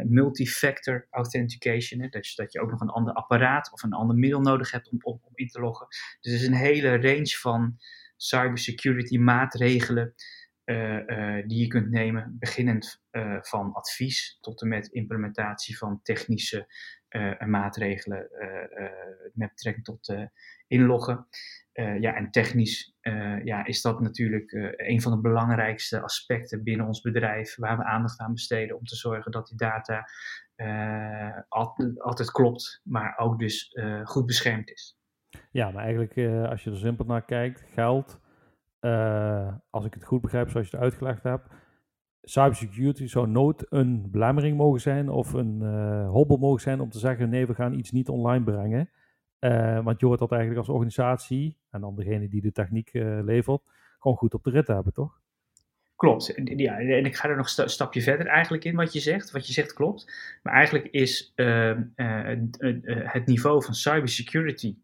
multifactor 0.08 1.06
authentication. 1.10 2.00
Hè? 2.00 2.08
Dat, 2.08 2.26
je, 2.28 2.42
dat 2.42 2.52
je 2.52 2.60
ook 2.60 2.70
nog 2.70 2.80
een 2.80 2.88
ander 2.88 3.14
apparaat 3.14 3.72
of 3.72 3.82
een 3.82 3.92
ander 3.92 4.16
middel 4.16 4.40
nodig 4.40 4.70
hebt 4.70 4.90
om, 4.90 4.98
om, 5.02 5.20
om 5.22 5.32
in 5.34 5.48
te 5.48 5.60
loggen. 5.60 5.86
Dus 6.20 6.32
er 6.32 6.38
is 6.38 6.46
een 6.46 6.54
hele 6.54 7.00
range 7.00 7.36
van 7.40 7.78
cybersecurity 8.16 9.18
maatregelen. 9.18 10.14
Uh, 10.70 11.06
uh, 11.06 11.46
die 11.46 11.60
je 11.60 11.66
kunt 11.66 11.90
nemen, 11.90 12.36
beginnend 12.38 13.02
uh, 13.12 13.36
van 13.40 13.72
advies 13.72 14.38
tot 14.40 14.62
en 14.62 14.68
met 14.68 14.86
implementatie 14.86 15.78
van 15.78 16.00
technische 16.02 16.66
maatregelen 17.46 18.28
met 19.34 19.48
betrekking 19.48 19.84
tot 19.84 20.14
inloggen. 20.66 21.26
ja, 21.72 22.14
en 22.14 22.30
technisch 22.30 22.94
ja, 23.44 23.66
is 23.66 23.82
dat 23.82 24.00
natuurlijk 24.00 24.52
een 24.76 25.00
van 25.00 25.12
de 25.12 25.20
belangrijkste 25.20 26.00
aspecten 26.00 26.62
binnen 26.62 26.86
ons 26.86 27.00
bedrijf 27.00 27.56
waar 27.56 27.76
we 27.76 27.84
aandacht 27.84 28.20
aan 28.20 28.32
besteden 28.32 28.76
om 28.76 28.84
te 28.84 28.96
zorgen 28.96 29.32
dat 29.32 29.46
die 29.46 29.56
data 29.56 30.04
altijd 32.08 32.30
klopt, 32.30 32.80
maar 32.84 33.18
ook 33.18 33.38
dus 33.38 33.76
goed 34.04 34.26
beschermd 34.26 34.70
is. 34.70 34.98
Ja, 35.50 35.70
maar 35.70 35.84
eigenlijk 35.84 36.16
als 36.50 36.64
je 36.64 36.70
er 36.70 36.76
simpel 36.76 37.04
naar 37.04 37.24
kijkt, 37.24 37.64
geld 37.72 38.20
uh, 38.80 39.54
als 39.70 39.84
ik 39.84 39.94
het 39.94 40.04
goed 40.04 40.20
begrijp 40.20 40.50
zoals 40.50 40.70
je 40.70 40.76
het 40.76 40.84
uitgelegd 40.84 41.22
hebt, 41.22 41.48
cybersecurity 42.22 43.06
zou 43.06 43.28
nooit 43.28 43.66
een 43.68 44.10
belemmering 44.10 44.56
mogen 44.56 44.80
zijn 44.80 45.08
of 45.08 45.32
een 45.32 45.60
uh, 45.62 46.08
hobbel 46.10 46.36
mogen 46.36 46.60
zijn 46.60 46.80
om 46.80 46.90
te 46.90 46.98
zeggen 46.98 47.28
nee, 47.28 47.46
we 47.46 47.54
gaan 47.54 47.74
iets 47.74 47.90
niet 47.90 48.08
online 48.08 48.44
brengen. 48.44 48.90
Uh, 49.40 49.84
want 49.84 50.00
je 50.00 50.06
hoort 50.06 50.18
dat 50.18 50.30
eigenlijk 50.30 50.60
als 50.60 50.68
organisatie 50.68 51.58
en 51.70 51.80
dan 51.80 51.96
degene 51.96 52.28
die 52.28 52.40
de 52.40 52.52
techniek 52.52 52.90
levert, 53.22 53.62
gewoon 53.98 54.16
goed 54.16 54.34
op 54.34 54.44
de 54.44 54.50
rit 54.50 54.66
hebben, 54.66 54.92
toch? 54.92 55.19
Klopt. 56.00 56.32
Ja, 56.44 56.78
en 56.78 57.04
ik 57.04 57.16
ga 57.16 57.28
er 57.28 57.36
nog 57.36 57.56
een 57.56 57.68
stapje 57.68 58.02
verder 58.02 58.26
eigenlijk 58.26 58.64
in 58.64 58.76
wat 58.76 58.92
je 58.92 59.00
zegt. 59.00 59.30
Wat 59.30 59.46
je 59.46 59.52
zegt 59.52 59.72
klopt. 59.72 60.12
Maar 60.42 60.54
eigenlijk 60.54 60.86
is 60.86 61.32
uh, 61.36 61.76
uh, 61.96 62.38
het 62.86 63.26
niveau 63.26 63.64
van 63.64 63.74
cybersecurity 63.74 64.76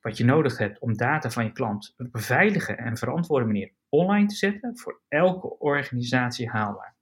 wat 0.00 0.16
je 0.16 0.24
nodig 0.24 0.58
hebt 0.58 0.78
om 0.78 0.96
data 0.96 1.30
van 1.30 1.44
je 1.44 1.52
klant 1.52 1.94
op 1.98 2.14
een 2.14 2.20
veilige 2.20 2.72
en 2.72 2.96
verantwoorde 2.96 3.46
manier 3.46 3.72
online 3.88 4.26
te 4.26 4.34
zetten, 4.34 4.78
voor 4.78 5.00
elke 5.08 5.58
organisatie 5.58 6.50
haalbaar. 6.50 6.96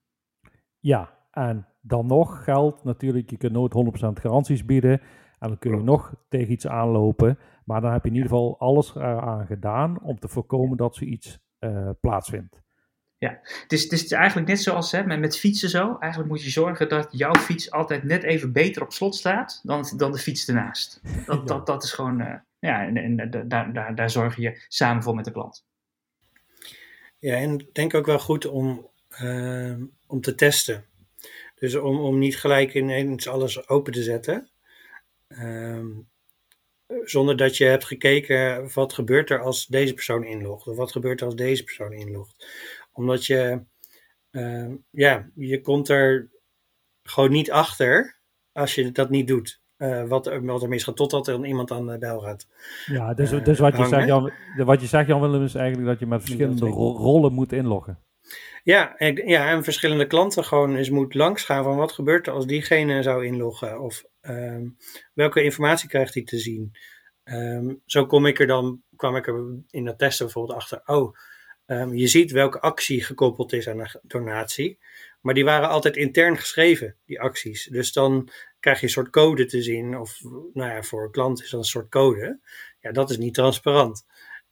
Ja, 0.78 1.18
en 1.30 1.66
dan 1.80 2.06
nog 2.06 2.44
geldt 2.44 2.84
natuurlijk, 2.84 3.30
je 3.30 3.36
kunt 3.36 3.52
nooit 3.52 3.74
100% 4.18 4.20
garanties 4.20 4.64
bieden. 4.64 5.00
En 5.38 5.48
dan 5.48 5.58
kun 5.58 5.76
je 5.76 5.82
nog 5.82 6.14
tegen 6.28 6.52
iets 6.52 6.66
aanlopen. 6.66 7.38
Maar 7.64 7.80
dan 7.80 7.92
heb 7.92 8.02
je 8.02 8.08
in 8.08 8.14
ieder 8.14 8.30
geval 8.30 8.58
alles 8.58 8.94
eraan 8.94 9.46
gedaan 9.46 10.02
om 10.02 10.18
te 10.18 10.28
voorkomen 10.28 10.76
dat 10.76 10.94
zoiets 10.94 11.38
uh, 11.60 11.90
plaatsvindt. 12.00 12.60
Ja, 13.20 13.38
het 13.42 13.72
is, 13.72 13.82
het 13.82 13.92
is 13.92 14.12
eigenlijk 14.12 14.48
net 14.48 14.60
zoals 14.60 14.92
hè, 14.92 15.18
met, 15.18 15.38
fietsen 15.38 15.68
zo. 15.68 15.96
Eigenlijk 15.98 16.30
moet 16.30 16.42
je 16.42 16.50
zorgen 16.50 16.88
dat 16.88 17.08
jouw 17.10 17.34
fiets 17.34 17.70
altijd 17.70 18.02
net 18.02 18.22
even 18.22 18.52
beter 18.52 18.82
op 18.82 18.92
slot 18.92 19.14
staat 19.14 19.60
dan, 19.62 19.92
dan 19.96 20.12
de 20.12 20.18
fiets 20.18 20.48
ernaast. 20.48 21.00
Dat, 21.26 21.48
dat, 21.48 21.66
dat 21.66 21.82
is 21.82 21.92
gewoon, 21.92 22.20
uh, 22.20 22.34
ja, 22.58 22.86
en, 22.86 22.96
en 22.96 23.30
daar, 23.48 23.72
daar, 23.72 23.94
daar 23.94 24.10
zorg 24.10 24.36
je 24.36 24.64
samen 24.68 25.02
voor 25.02 25.14
met 25.14 25.24
de 25.24 25.32
klant. 25.32 25.64
Ja, 27.18 27.34
en 27.34 27.58
ik 27.58 27.74
denk 27.74 27.94
ook 27.94 28.06
wel 28.06 28.18
goed 28.18 28.46
om, 28.46 28.88
uh, 29.22 29.76
om 30.06 30.20
te 30.20 30.34
testen. 30.34 30.84
Dus 31.54 31.74
om, 31.74 31.98
om 31.98 32.18
niet 32.18 32.38
gelijk 32.38 32.74
ineens 32.74 33.28
alles 33.28 33.68
open 33.68 33.92
te 33.92 34.02
zetten. 34.02 34.50
Uh, 35.28 35.86
zonder 37.04 37.36
dat 37.36 37.56
je 37.56 37.64
hebt 37.64 37.84
gekeken 37.84 38.70
wat 38.74 38.92
gebeurt 38.92 39.30
er 39.30 39.40
als 39.40 39.66
deze 39.66 39.94
persoon 39.94 40.24
inlogt. 40.24 40.66
Of 40.66 40.76
wat 40.76 40.92
gebeurt 40.92 41.20
er 41.20 41.26
als 41.26 41.36
deze 41.36 41.64
persoon 41.64 41.92
inlogt 41.92 42.34
omdat 43.00 43.26
je, 43.26 43.64
uh, 44.30 44.74
ja, 44.90 45.30
je 45.34 45.60
komt 45.60 45.88
er 45.88 46.30
gewoon 47.02 47.30
niet 47.30 47.50
achter 47.50 48.18
als 48.52 48.74
je 48.74 48.92
dat 48.92 49.10
niet 49.10 49.28
doet. 49.28 49.60
Uh, 49.78 50.08
wat, 50.08 50.26
er, 50.26 50.44
wat 50.44 50.62
er 50.62 50.68
misgaat, 50.68 50.96
totdat 50.96 51.28
er 51.28 51.46
iemand 51.46 51.70
aan 51.70 51.86
de 51.86 51.98
bel 51.98 52.20
gaat. 52.20 52.46
Ja, 52.86 53.14
dus, 53.14 53.32
uh, 53.32 53.44
dus 53.44 53.58
wat, 53.58 53.76
je 53.76 53.86
zegt, 53.86 54.06
Jan, 54.06 54.32
wat 54.56 54.80
je 54.80 54.86
zegt, 54.86 55.06
Jan 55.06 55.20
Willem, 55.20 55.44
is 55.44 55.54
eigenlijk 55.54 55.88
dat 55.88 55.98
je 55.98 56.06
met 56.06 56.20
verschillende 56.20 56.66
ro 56.66 56.96
rollen 56.96 57.32
moet 57.32 57.52
inloggen. 57.52 57.98
Ja 58.62 58.96
en, 58.96 59.28
ja, 59.28 59.50
en 59.50 59.64
verschillende 59.64 60.06
klanten 60.06 60.44
gewoon 60.44 60.76
eens 60.76 60.90
moet 60.90 61.14
langsgaan 61.14 61.64
van 61.64 61.76
wat 61.76 61.92
gebeurt 61.92 62.26
er 62.26 62.32
als 62.32 62.46
diegene 62.46 63.02
zou 63.02 63.26
inloggen. 63.26 63.80
Of 63.80 64.04
um, 64.20 64.76
welke 65.14 65.42
informatie 65.42 65.88
krijgt 65.88 66.14
hij 66.14 66.22
te 66.22 66.38
zien. 66.38 66.72
Um, 67.24 67.82
zo 67.84 68.06
kom 68.06 68.26
ik 68.26 68.40
er 68.40 68.46
dan, 68.46 68.82
kwam 68.96 69.16
ik 69.16 69.26
er 69.26 69.58
in 69.70 69.84
dat 69.84 69.98
testen 69.98 70.24
bijvoorbeeld 70.24 70.58
achter. 70.58 70.82
Oh, 70.84 71.16
Um, 71.70 71.94
je 71.94 72.06
ziet 72.06 72.30
welke 72.30 72.60
actie 72.60 73.04
gekoppeld 73.04 73.52
is 73.52 73.68
aan 73.68 73.80
een 73.80 74.00
donatie. 74.02 74.78
Maar 75.20 75.34
die 75.34 75.44
waren 75.44 75.68
altijd 75.68 75.96
intern 75.96 76.36
geschreven, 76.36 76.96
die 77.04 77.20
acties. 77.20 77.64
Dus 77.64 77.92
dan 77.92 78.28
krijg 78.60 78.80
je 78.80 78.86
een 78.86 78.92
soort 78.92 79.10
code 79.10 79.44
te 79.46 79.62
zien. 79.62 79.98
Of 79.98 80.20
nou 80.52 80.70
ja, 80.70 80.82
voor 80.82 81.04
een 81.04 81.10
klant 81.10 81.42
is 81.42 81.50
dat 81.50 81.60
een 81.60 81.66
soort 81.66 81.88
code. 81.88 82.40
Ja, 82.80 82.92
dat 82.92 83.10
is 83.10 83.18
niet 83.18 83.34
transparant. 83.34 84.06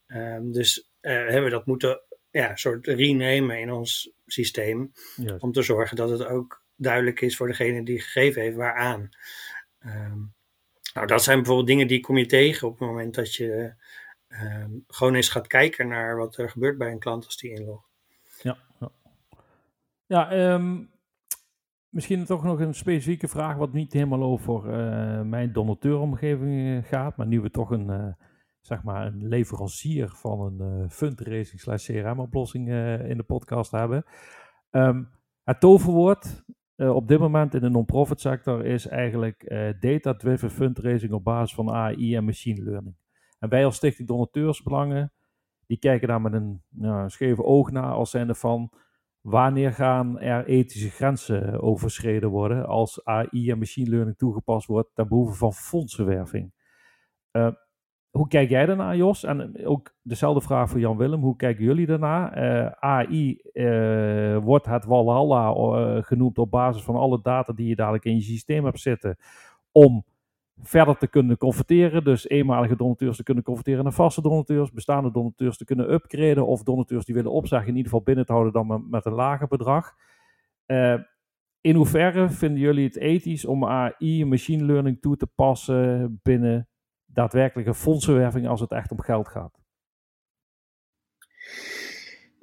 Um, 0.06 0.52
dus 0.52 0.90
uh, 1.02 1.12
hebben 1.12 1.44
we 1.44 1.50
dat 1.50 1.66
moeten 1.66 2.00
ja, 2.30 2.50
een 2.50 2.58
soort 2.58 2.86
renemen 2.86 3.58
in 3.60 3.72
ons 3.72 4.10
systeem. 4.26 4.92
Yes. 5.16 5.40
Om 5.40 5.52
te 5.52 5.62
zorgen 5.62 5.96
dat 5.96 6.10
het 6.10 6.26
ook 6.26 6.62
duidelijk 6.76 7.20
is 7.20 7.36
voor 7.36 7.46
degene 7.46 7.84
die 7.84 8.00
gegeven 8.00 8.42
heeft 8.42 8.56
waaraan. 8.56 9.08
Um, 9.86 10.34
nou, 10.94 11.06
dat 11.06 11.22
zijn 11.22 11.36
bijvoorbeeld 11.36 11.68
dingen 11.68 11.86
die 11.86 12.00
kom 12.00 12.18
je 12.18 12.26
tegen 12.26 12.68
op 12.68 12.78
het 12.78 12.88
moment 12.88 13.14
dat 13.14 13.34
je 13.34 13.72
um, 14.28 14.84
gewoon 14.86 15.14
eens 15.14 15.28
gaat 15.28 15.46
kijken 15.46 15.88
naar 15.88 16.16
wat 16.16 16.36
er 16.36 16.50
gebeurt 16.50 16.78
bij 16.78 16.90
een 16.90 16.98
klant 16.98 17.24
als 17.24 17.36
die 17.36 17.50
inlogt. 17.50 17.88
Ja, 18.42 18.56
ja. 18.80 18.90
ja 20.06 20.52
um, 20.54 20.90
misschien 21.88 22.24
toch 22.24 22.44
nog 22.44 22.60
een 22.60 22.74
specifieke 22.74 23.28
vraag 23.28 23.56
wat 23.56 23.72
niet 23.72 23.92
helemaal 23.92 24.22
over 24.22 24.64
uh, 24.64 25.22
mijn 25.22 25.52
donateuromgeving 25.52 26.84
eh, 26.84 26.90
gaat, 26.90 27.16
maar 27.16 27.26
nu 27.26 27.40
we 27.40 27.50
toch 27.50 27.70
een, 27.70 27.88
uh, 27.88 28.12
zeg 28.60 28.82
maar 28.82 29.06
een 29.06 29.28
leverancier 29.28 30.08
van 30.08 30.60
een 30.60 30.90
fundraising 30.90 31.60
slash 31.60 31.86
CRM 31.86 32.20
oplossing 32.20 32.68
in 33.04 33.16
de 33.16 33.24
podcast 33.26 33.70
hebben. 33.70 34.04
Um, 34.70 35.10
het 35.44 35.60
toverwoord 35.60 36.44
op 36.76 37.08
dit 37.08 37.18
moment 37.18 37.54
in 37.54 37.60
de 37.60 37.68
non-profit 37.68 38.20
sector 38.20 38.64
is 38.64 38.86
eigenlijk 38.86 39.54
data-driven 39.80 40.50
fundraising 40.50 41.12
op 41.12 41.24
basis 41.24 41.54
van 41.54 41.70
AI 41.70 42.16
en 42.16 42.24
machine 42.24 42.62
learning. 42.62 42.94
En 43.38 43.48
wij 43.48 43.64
als 43.64 43.76
Stichting 43.76 44.08
Donateursbelangen, 44.08 45.12
die 45.66 45.78
kijken 45.78 46.08
daar 46.08 46.20
met 46.20 46.32
een 46.32 46.62
nou, 46.68 47.10
oog 47.36 47.70
naar 47.70 47.92
als 47.92 48.10
zijnde 48.10 48.34
van 48.34 48.72
wanneer 49.20 49.72
gaan 49.72 50.18
er 50.18 50.46
ethische 50.46 50.90
grenzen 50.90 51.60
overschreden 51.60 52.28
worden 52.28 52.66
als 52.66 53.04
AI 53.04 53.50
en 53.50 53.58
machine 53.58 53.90
learning 53.90 54.16
toegepast 54.16 54.66
wordt 54.66 54.94
ten 54.94 55.08
behoeve 55.08 55.34
van 55.34 55.52
fondsenwerving. 55.52 56.52
Uh, 57.32 57.50
hoe 58.10 58.28
kijk 58.28 58.48
jij 58.48 58.66
daarnaar, 58.66 58.96
Jos? 58.96 59.24
En 59.24 59.66
ook 59.66 59.94
dezelfde 60.02 60.40
vraag 60.40 60.70
voor 60.70 60.80
Jan 60.80 60.96
Willem. 60.96 61.20
Hoe 61.20 61.36
kijken 61.36 61.64
jullie 61.64 61.86
daarnaar? 61.86 62.32
Eh, 62.32 62.66
AI 62.66 63.36
eh, 63.52 64.36
wordt 64.36 64.66
het 64.66 64.84
Walhalla 64.84 66.02
genoemd 66.02 66.38
op 66.38 66.50
basis 66.50 66.82
van 66.82 66.96
alle 66.96 67.20
data 67.22 67.52
die 67.52 67.68
je 67.68 67.76
dadelijk 67.76 68.04
in 68.04 68.14
je 68.14 68.22
systeem 68.22 68.64
hebt 68.64 68.80
zitten. 68.80 69.16
Om 69.72 70.04
verder 70.62 70.96
te 70.96 71.08
kunnen 71.08 71.36
converteren. 71.36 72.04
Dus 72.04 72.28
eenmalige 72.28 72.76
donateurs 72.76 73.16
te 73.16 73.22
kunnen 73.22 73.44
converteren 73.44 73.84
naar 73.84 73.92
vaste 73.92 74.22
donateurs. 74.22 74.72
Bestaande 74.72 75.10
donateurs 75.10 75.56
te 75.56 75.64
kunnen 75.64 75.92
upgraden. 75.92 76.46
Of 76.46 76.62
donateurs 76.62 77.04
die 77.04 77.14
willen 77.14 77.32
opzeggen 77.32 77.68
in 77.68 77.76
ieder 77.76 77.90
geval 77.90 78.04
binnen 78.04 78.26
te 78.26 78.32
houden 78.32 78.52
dan 78.52 78.86
met 78.90 79.04
een 79.04 79.12
lager 79.12 79.48
bedrag. 79.48 79.94
in 81.60 81.74
hoeverre 81.74 82.28
vinden 82.28 82.60
jullie 82.60 82.84
het 82.84 82.96
ethisch 82.96 83.44
om 83.44 83.64
AI 83.64 84.20
en 84.20 84.28
machine 84.28 84.64
learning 84.64 85.00
toe 85.00 85.16
te 85.16 85.26
passen 85.26 86.20
binnen 86.22 86.68
daadwerkelijke 87.04 87.74
fondsenwerving 87.74 88.48
als 88.48 88.60
het 88.60 88.72
echt 88.72 88.90
om 88.90 89.00
geld 89.00 89.28
gaat? 89.28 89.58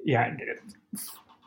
Ja, 0.04 0.34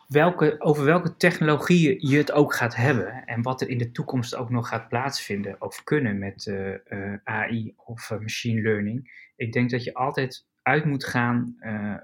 welke, 0.09 0.55
over 0.59 0.85
welke 0.85 1.15
technologieën 1.15 1.95
je 2.09 2.17
het 2.17 2.31
ook 2.31 2.53
gaat 2.53 2.75
hebben 2.75 3.25
en 3.25 3.41
wat 3.41 3.61
er 3.61 3.69
in 3.69 3.77
de 3.77 3.91
toekomst 3.91 4.35
ook 4.35 4.49
nog 4.49 4.67
gaat 4.67 4.89
plaatsvinden 4.89 5.61
of 5.61 5.83
kunnen 5.83 6.19
met 6.19 6.45
uh, 6.45 6.67
uh, 6.67 7.13
AI 7.23 7.73
of 7.75 8.09
uh, 8.09 8.19
machine 8.19 8.61
learning. 8.61 9.31
Ik 9.35 9.53
denk 9.53 9.69
dat 9.69 9.83
je 9.83 9.93
altijd 9.93 10.47
uit 10.61 10.85
moet 10.85 11.05
gaan 11.05 11.55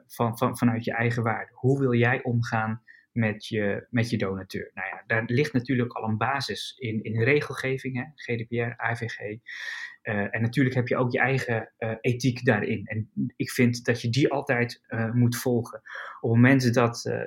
van, 0.08 0.38
van, 0.38 0.58
vanuit 0.58 0.84
je 0.84 0.94
eigen 0.94 1.24
waarde. 1.24 1.52
Hoe 1.54 1.80
wil 1.80 1.94
jij 1.94 2.24
omgaan 2.24 2.82
met 3.12 3.48
je, 3.48 3.88
met 3.90 4.10
je 4.10 4.18
donateur? 4.18 4.72
Nou 4.74 4.88
ja, 4.88 5.04
daar 5.08 5.24
ligt 5.26 5.54
natuurlijk 5.54 5.94
al 5.94 6.10
een 6.10 6.18
basis 6.18 6.76
in, 6.78 7.04
in 7.04 7.24
regelgeving, 7.24 8.12
GDPR, 8.16 8.74
AVG. 8.76 9.38
Uh, 10.06 10.36
en 10.36 10.42
natuurlijk 10.42 10.76
heb 10.76 10.88
je 10.88 10.98
ook 10.98 11.12
je 11.12 11.20
eigen 11.20 11.72
uh, 11.80 11.92
ethiek 12.02 12.46
daarin. 12.46 12.86
En 12.86 13.12
ik 13.36 13.52
vind 13.52 13.86
dat 13.86 14.02
je 14.02 14.10
die 14.10 14.32
altijd 14.32 14.84
uh, 14.88 15.12
moet 15.12 15.38
volgen. 15.38 15.78
Op 16.20 16.30
het 16.30 16.42
moment 16.42 16.74
dat 16.74 17.26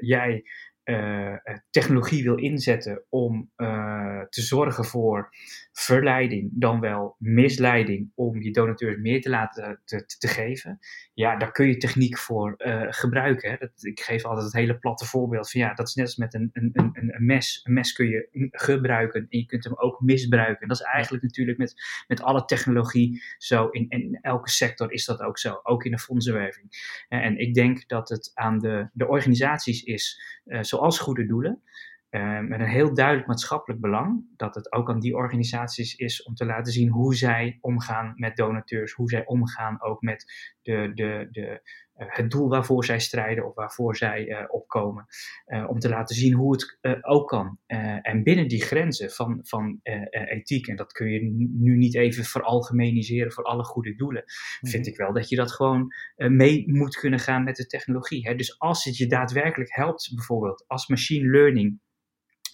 jij 0.00 0.44
technologie 1.70 2.22
wil 2.22 2.36
inzetten 2.36 3.04
om 3.08 3.50
te 4.28 4.42
zorgen 4.42 4.84
voor 4.84 5.30
verleiding, 5.76 6.50
dan 6.52 6.80
wel 6.80 7.16
misleiding, 7.18 8.10
om 8.14 8.42
je 8.42 8.50
donateurs 8.50 8.96
meer 8.96 9.20
te 9.20 9.30
laten 9.30 9.80
te, 9.84 10.04
te 10.18 10.28
geven, 10.28 10.78
ja, 11.14 11.36
daar 11.36 11.52
kun 11.52 11.66
je 11.66 11.76
techniek 11.76 12.18
voor 12.18 12.54
uh, 12.58 12.86
gebruiken. 12.88 13.50
Hè. 13.50 13.56
Dat, 13.56 13.84
ik 13.84 14.00
geef 14.00 14.24
altijd 14.24 14.44
het 14.44 14.54
hele 14.54 14.78
platte 14.78 15.04
voorbeeld 15.04 15.50
van 15.50 15.60
ja, 15.60 15.74
dat 15.74 15.88
is 15.88 15.94
net 15.94 16.04
als 16.06 16.16
met 16.16 16.34
een, 16.34 16.50
een, 16.52 16.70
een, 16.72 16.92
een 16.92 17.26
mes. 17.26 17.60
Een 17.64 17.72
mes 17.72 17.92
kun 17.92 18.08
je 18.08 18.48
gebruiken 18.50 19.26
en 19.28 19.38
je 19.38 19.46
kunt 19.46 19.64
hem 19.64 19.74
ook 19.76 20.00
misbruiken. 20.00 20.68
Dat 20.68 20.76
is 20.76 20.86
eigenlijk 20.86 21.22
natuurlijk 21.22 21.58
met, 21.58 21.74
met 22.06 22.22
alle 22.22 22.44
technologie 22.44 23.22
zo. 23.38 23.68
In, 23.68 23.88
in 23.88 24.18
elke 24.20 24.50
sector 24.50 24.92
is 24.92 25.04
dat 25.04 25.20
ook 25.20 25.38
zo, 25.38 25.60
ook 25.62 25.84
in 25.84 25.90
de 25.90 25.98
fondsenwerving. 25.98 26.66
En 27.08 27.38
ik 27.38 27.54
denk 27.54 27.88
dat 27.88 28.08
het 28.08 28.30
aan 28.34 28.58
de, 28.58 28.88
de 28.92 29.08
organisaties 29.08 29.82
is 29.82 30.20
zoals 30.60 30.98
goede 30.98 31.26
doelen, 31.26 31.62
met 32.22 32.60
een 32.60 32.68
heel 32.68 32.94
duidelijk 32.94 33.26
maatschappelijk 33.26 33.80
belang, 33.80 34.24
dat 34.36 34.54
het 34.54 34.72
ook 34.72 34.90
aan 34.90 35.00
die 35.00 35.14
organisaties 35.14 35.94
is 35.94 36.22
om 36.22 36.34
te 36.34 36.44
laten 36.44 36.72
zien 36.72 36.88
hoe 36.88 37.14
zij 37.14 37.58
omgaan 37.60 38.12
met 38.16 38.36
donateurs, 38.36 38.92
hoe 38.92 39.10
zij 39.10 39.26
omgaan 39.26 39.82
ook 39.82 40.02
met 40.02 40.52
de, 40.62 40.90
de, 40.94 41.28
de, 41.30 41.60
uh, 41.96 42.06
het 42.08 42.30
doel 42.30 42.48
waarvoor 42.48 42.84
zij 42.84 42.98
strijden 43.00 43.46
of 43.46 43.54
waarvoor 43.54 43.96
zij 43.96 44.28
uh, 44.28 44.44
opkomen. 44.48 45.06
om 45.66 45.78
te 45.78 45.88
laten 45.88 46.16
zien 46.16 46.32
hoe 46.32 46.52
het 46.52 46.78
ook 47.04 47.28
kan. 47.28 47.58
en 48.02 48.22
binnen 48.22 48.48
die 48.48 48.62
grenzen 48.62 49.10
van, 49.10 49.38
van 49.42 49.80
ethiek, 50.10 50.66
en 50.66 50.76
dat 50.76 50.92
kun 50.92 51.10
je 51.10 51.20
nu 51.52 51.76
niet 51.76 51.94
even 51.94 52.24
veralgemeniseren 52.24 53.32
voor 53.32 53.44
alle 53.44 53.64
goede 53.64 53.94
doelen, 53.94 54.22
mm 54.60 54.70
vind 54.70 54.86
ik 54.86 54.96
wel 54.96 55.12
dat 55.12 55.28
je 55.28 55.36
dat 55.36 55.52
gewoon 55.52 55.92
mee 56.16 56.72
moet 56.72 56.96
kunnen 56.96 57.18
gaan 57.18 57.44
met 57.44 57.56
de 57.56 57.66
technologie. 57.66 58.28
Hè? 58.28 58.34
Dus 58.34 58.58
als 58.58 58.84
het 58.84 58.96
je 58.96 59.06
daadwerkelijk 59.06 59.74
helpt, 59.74 60.12
bijvoorbeeld 60.14 60.64
als 60.66 60.88
machine 60.88 61.30
learning 61.30 61.80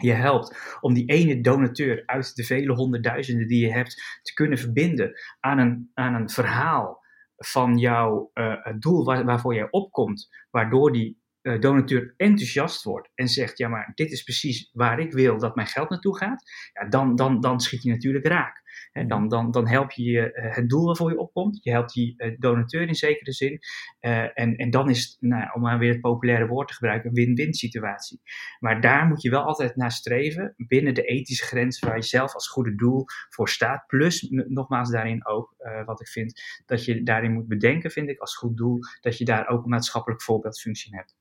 je 0.02 0.12
helpt 0.12 0.78
om 0.80 0.94
die 0.94 1.06
ene 1.06 1.40
donateur 1.40 2.02
uit 2.06 2.34
de 2.34 2.44
vele 2.44 2.72
honderdduizenden 2.72 3.48
die 3.48 3.66
je 3.66 3.72
hebt 3.72 4.20
te 4.22 4.32
kunnen 4.32 4.58
verbinden 4.58 5.12
aan 5.40 5.58
een, 5.58 5.90
aan 5.94 6.14
een 6.14 6.30
verhaal 6.30 7.00
van 7.36 7.78
jouw 7.78 8.30
uh, 8.34 8.66
doel 8.78 9.04
waar, 9.04 9.24
waarvoor 9.24 9.54
jij 9.54 9.70
opkomt, 9.70 10.28
waardoor 10.50 10.92
die 10.92 11.20
uh, 11.42 11.60
donateur 11.60 12.14
enthousiast 12.16 12.84
wordt 12.84 13.10
en 13.14 13.28
zegt, 13.28 13.58
ja 13.58 13.68
maar 13.68 13.92
dit 13.94 14.10
is 14.10 14.22
precies 14.22 14.70
waar 14.72 15.00
ik 15.00 15.12
wil 15.12 15.38
dat 15.38 15.54
mijn 15.54 15.66
geld 15.66 15.90
naartoe 15.90 16.16
gaat, 16.16 16.42
ja, 16.72 16.88
dan, 16.88 17.16
dan, 17.16 17.40
dan 17.40 17.60
schiet 17.60 17.82
je 17.82 17.90
natuurlijk 17.90 18.26
raak. 18.26 18.62
En 18.92 19.08
dan, 19.08 19.28
dan, 19.28 19.50
dan 19.50 19.68
help 19.68 19.90
je 19.90 20.32
uh, 20.32 20.54
het 20.54 20.68
doel 20.68 20.86
waarvoor 20.86 21.10
je 21.10 21.18
opkomt. 21.18 21.58
Je 21.62 21.70
helpt 21.70 21.92
die 21.92 22.14
uh, 22.16 22.36
donateur 22.38 22.88
in 22.88 22.94
zekere 22.94 23.32
zin. 23.32 23.58
Uh, 24.00 24.38
en, 24.38 24.56
en 24.56 24.70
dan 24.70 24.90
is 24.90 25.04
het, 25.04 25.16
nou, 25.20 25.52
om 25.52 25.60
maar 25.60 25.78
weer 25.78 25.92
het 25.92 26.00
populaire 26.00 26.46
woord 26.46 26.68
te 26.68 26.74
gebruiken, 26.74 27.08
een 27.08 27.14
win-win 27.14 27.54
situatie. 27.54 28.20
Maar 28.58 28.80
daar 28.80 29.06
moet 29.06 29.22
je 29.22 29.30
wel 29.30 29.42
altijd 29.42 29.76
naar 29.76 29.92
streven, 29.92 30.54
binnen 30.56 30.94
de 30.94 31.02
ethische 31.02 31.44
grens 31.44 31.78
waar 31.78 31.96
je 31.96 32.02
zelf 32.02 32.34
als 32.34 32.48
goede 32.48 32.74
doel 32.74 33.04
voor 33.28 33.48
staat. 33.48 33.86
Plus, 33.86 34.26
nogmaals 34.30 34.90
daarin 34.90 35.26
ook, 35.26 35.54
wat 35.84 36.00
ik 36.00 36.08
vind, 36.08 36.42
dat 36.66 36.84
je 36.84 37.02
daarin 37.02 37.32
moet 37.32 37.48
bedenken, 37.48 37.90
vind 37.90 38.08
ik, 38.08 38.18
als 38.18 38.36
goed 38.36 38.56
doel, 38.56 38.78
dat 39.00 39.18
je 39.18 39.24
daar 39.24 39.48
ook 39.48 39.62
een 39.62 39.70
maatschappelijk 39.70 40.22
voorbeeldfunctie 40.22 40.96
hebt. 40.96 41.16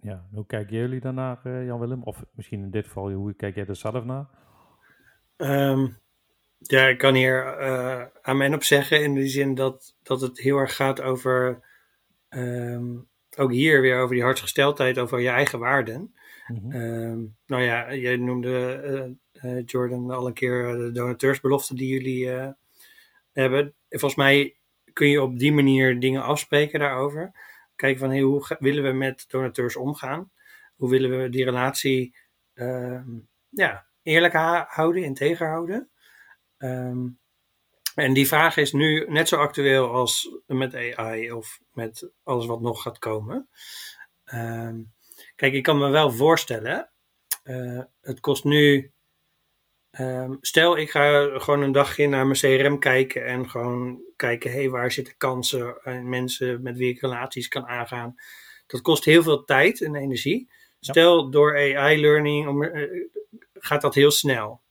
Ja, 0.00 0.26
hoe 0.32 0.46
kijken 0.46 0.76
jullie 0.76 1.00
daarnaar, 1.00 1.64
Jan-Willem? 1.64 2.02
Of 2.02 2.24
misschien 2.32 2.62
in 2.62 2.70
dit 2.70 2.86
geval, 2.86 3.12
hoe 3.12 3.34
kijk 3.34 3.54
jij 3.54 3.66
er 3.66 3.76
zelf 3.76 4.04
naar? 4.04 4.26
Um, 5.36 5.96
ja, 6.66 6.86
ik 6.86 6.98
kan 6.98 7.14
hier 7.14 7.60
uh, 7.60 8.04
aan 8.22 8.36
mijn 8.36 8.54
op 8.54 8.64
zeggen 8.64 9.02
in 9.02 9.14
die 9.14 9.28
zin 9.28 9.54
dat, 9.54 9.94
dat 10.02 10.20
het 10.20 10.38
heel 10.38 10.56
erg 10.56 10.76
gaat 10.76 11.00
over, 11.00 11.60
um, 12.28 13.08
ook 13.36 13.52
hier 13.52 13.80
weer 13.80 13.98
over 13.98 14.14
die 14.14 14.24
hartsgesteldheid, 14.24 14.98
over 14.98 15.20
je 15.20 15.28
eigen 15.28 15.58
waarden. 15.58 16.14
Mm 16.46 16.72
um, 16.72 17.36
nou 17.46 17.62
ja, 17.62 17.94
jij 17.94 18.16
noemde 18.16 18.82
uh, 19.42 19.52
uh, 19.52 19.62
Jordan 19.66 20.10
al 20.10 20.26
een 20.26 20.32
keer 20.32 20.76
de 20.76 20.90
donateursbelofte 20.92 21.74
die 21.74 21.88
jullie 21.88 22.52
hebben. 23.32 23.74
Volgens 23.88 24.14
mij 24.14 24.56
kun 24.92 25.08
je 25.08 25.22
op 25.22 25.38
die 25.38 25.52
manier 25.52 26.00
dingen 26.00 26.22
afspreken 26.22 26.80
daarover. 26.80 27.32
Kijken 27.76 28.00
van 28.00 28.10
hey, 28.10 28.20
hoe 28.20 28.56
willen 28.58 28.82
we 28.82 28.92
met 28.92 29.24
donateurs 29.28 29.76
omgaan? 29.76 30.30
Hoe 30.76 30.90
willen 30.90 31.22
we 31.22 31.28
die 31.28 31.44
relatie 31.44 32.16
ehm, 32.54 33.08
ja, 33.48 33.86
eerlijk 34.02 34.34
houden, 34.68 35.04
integer 35.04 35.48
houden? 35.48 35.90
Um, 36.64 37.18
en 37.94 38.12
die 38.12 38.26
vraag 38.26 38.56
is 38.56 38.72
nu 38.72 39.06
net 39.08 39.28
zo 39.28 39.36
actueel 39.36 39.90
als 39.90 40.38
met 40.46 40.74
AI 40.74 41.32
of 41.32 41.60
met 41.72 42.10
alles 42.22 42.46
wat 42.46 42.60
nog 42.60 42.82
gaat 42.82 42.98
komen. 42.98 43.48
Um, 44.34 44.92
kijk, 45.34 45.52
ik 45.52 45.62
kan 45.62 45.78
me 45.78 45.88
wel 45.88 46.10
voorstellen, 46.10 46.90
uh, 47.44 47.82
het 48.00 48.20
kost 48.20 48.44
nu. 48.44 48.92
Um, 49.98 50.38
stel, 50.40 50.76
ik 50.76 50.90
ga 50.90 51.38
gewoon 51.38 51.62
een 51.62 51.72
dagje 51.72 52.08
naar 52.08 52.26
mijn 52.26 52.38
CRM 52.38 52.78
kijken 52.78 53.26
en 53.26 53.50
gewoon 53.50 54.00
kijken, 54.16 54.50
hé, 54.50 54.56
hey, 54.56 54.70
waar 54.70 54.92
zitten 54.92 55.16
kansen 55.16 55.82
en 55.82 56.08
mensen 56.08 56.62
met 56.62 56.76
wie 56.76 56.90
ik 56.90 57.00
relaties 57.00 57.48
kan 57.48 57.66
aangaan. 57.66 58.14
Dat 58.66 58.80
kost 58.80 59.04
heel 59.04 59.22
veel 59.22 59.44
tijd 59.44 59.82
en 59.82 59.94
energie. 59.94 60.50
Stel, 60.80 61.30
door 61.30 61.56
AI-learning 61.56 62.64
uh, 62.64 63.08
gaat 63.54 63.80
dat 63.80 63.94
heel 63.94 64.10
snel. 64.10 64.62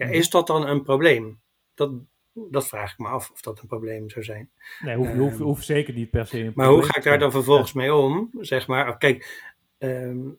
Ja, 0.00 0.06
mhm. 0.06 0.14
is 0.14 0.30
dat 0.30 0.46
dan 0.46 0.66
een 0.66 0.82
probleem? 0.82 1.40
Dat, 1.74 1.92
dat 2.32 2.68
vraag 2.68 2.92
ik 2.92 2.98
me 2.98 3.08
af 3.08 3.30
of 3.30 3.40
dat 3.40 3.60
een 3.60 3.66
probleem 3.66 4.10
zou 4.10 4.24
zijn. 4.24 4.50
Nee, 4.80 4.96
hoeft 4.96 5.12
hoef, 5.14 5.30
hoef, 5.30 5.38
hoef 5.38 5.62
zeker 5.62 5.94
niet 5.94 6.10
per 6.10 6.26
se. 6.26 6.52
maar 6.54 6.68
hoe 6.68 6.82
ga 6.82 6.96
ik 6.96 7.02
daar 7.02 7.18
dan 7.18 7.30
vervolgens 7.30 7.72
mee 7.72 7.94
om? 7.94 8.30
Zeg 8.40 8.66
maar, 8.66 8.98
kijk, 8.98 9.48
um, 9.78 10.38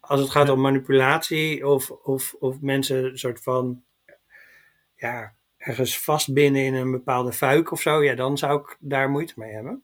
als 0.00 0.20
het 0.20 0.30
gaat 0.30 0.48
om 0.48 0.60
manipulatie 0.60 1.66
of, 1.66 1.90
of, 1.90 2.34
of 2.38 2.60
mensen 2.60 3.04
een 3.04 3.18
soort 3.18 3.42
van, 3.42 3.82
ja, 4.96 5.34
ergens 5.56 5.98
vastbinden 5.98 6.62
in 6.62 6.74
een 6.74 6.90
bepaalde 6.90 7.32
fuik 7.32 7.72
of 7.72 7.80
zo, 7.80 8.02
ja, 8.02 8.14
dan 8.14 8.38
zou 8.38 8.60
ik 8.60 8.76
daar 8.80 9.10
moeite 9.10 9.34
mee 9.36 9.52
hebben. 9.52 9.82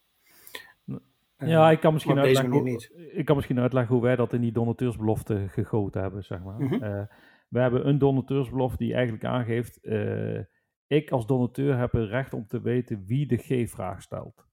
Ja, 1.38 1.64
ehm, 1.64 1.72
ik 1.72 1.80
kan, 1.80 1.92
misschien 1.92 2.18
uitleggen 2.18 2.52
hoe, 2.52 2.88
ik 3.12 3.24
kan 3.24 3.36
misschien 3.36 3.60
uitleggen 3.60 3.94
hoe 3.94 4.02
wij 4.02 4.16
dat 4.16 4.32
in 4.32 4.40
die 4.40 4.52
donateursbelofte 4.52 5.46
gegoten 5.48 6.00
hebben, 6.00 6.24
zeg 6.24 6.42
maar. 6.42 6.60
Mm 6.60 6.68
-hmm. 6.68 7.08
We 7.48 7.58
hebben 7.58 7.88
een 7.88 7.98
donateursbelofte 7.98 8.84
die 8.84 8.94
eigenlijk 8.94 9.24
aangeeft, 9.24 9.78
uh, 9.82 10.40
ik 10.86 11.10
als 11.10 11.26
donateur 11.26 11.78
heb 11.78 11.92
het 11.92 12.08
recht 12.08 12.32
om 12.32 12.46
te 12.46 12.60
weten 12.60 13.04
wie 13.04 13.26
de 13.26 13.36
G-vraag 13.36 14.02
stelt. 14.02 14.46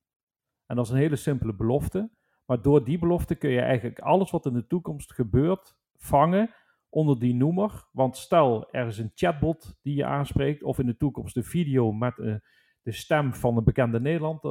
En 0.65 0.75
dat 0.75 0.85
is 0.85 0.91
een 0.91 0.97
hele 0.97 1.15
simpele 1.15 1.53
belofte, 1.53 2.09
maar 2.45 2.61
door 2.61 2.83
die 2.83 2.99
belofte 2.99 3.35
kun 3.35 3.49
je 3.49 3.61
eigenlijk 3.61 3.99
alles 3.99 4.31
wat 4.31 4.45
in 4.45 4.53
de 4.53 4.67
toekomst 4.67 5.13
gebeurt 5.13 5.75
vangen 5.95 6.49
onder 6.89 7.19
die 7.19 7.35
noemer. 7.35 7.87
Want 7.91 8.17
stel, 8.17 8.71
er 8.71 8.87
is 8.87 8.97
een 8.97 9.11
chatbot 9.15 9.75
die 9.81 9.95
je 9.95 10.05
aanspreekt, 10.05 10.63
of 10.63 10.79
in 10.79 10.85
de 10.85 10.97
toekomst 10.97 11.37
een 11.37 11.43
video 11.43 11.91
met 11.91 12.17
uh, 12.17 12.35
de 12.81 12.91
stem 12.91 13.33
van 13.33 13.57
een 13.57 13.63
bekende 13.63 13.99
Nederland, 13.99 14.43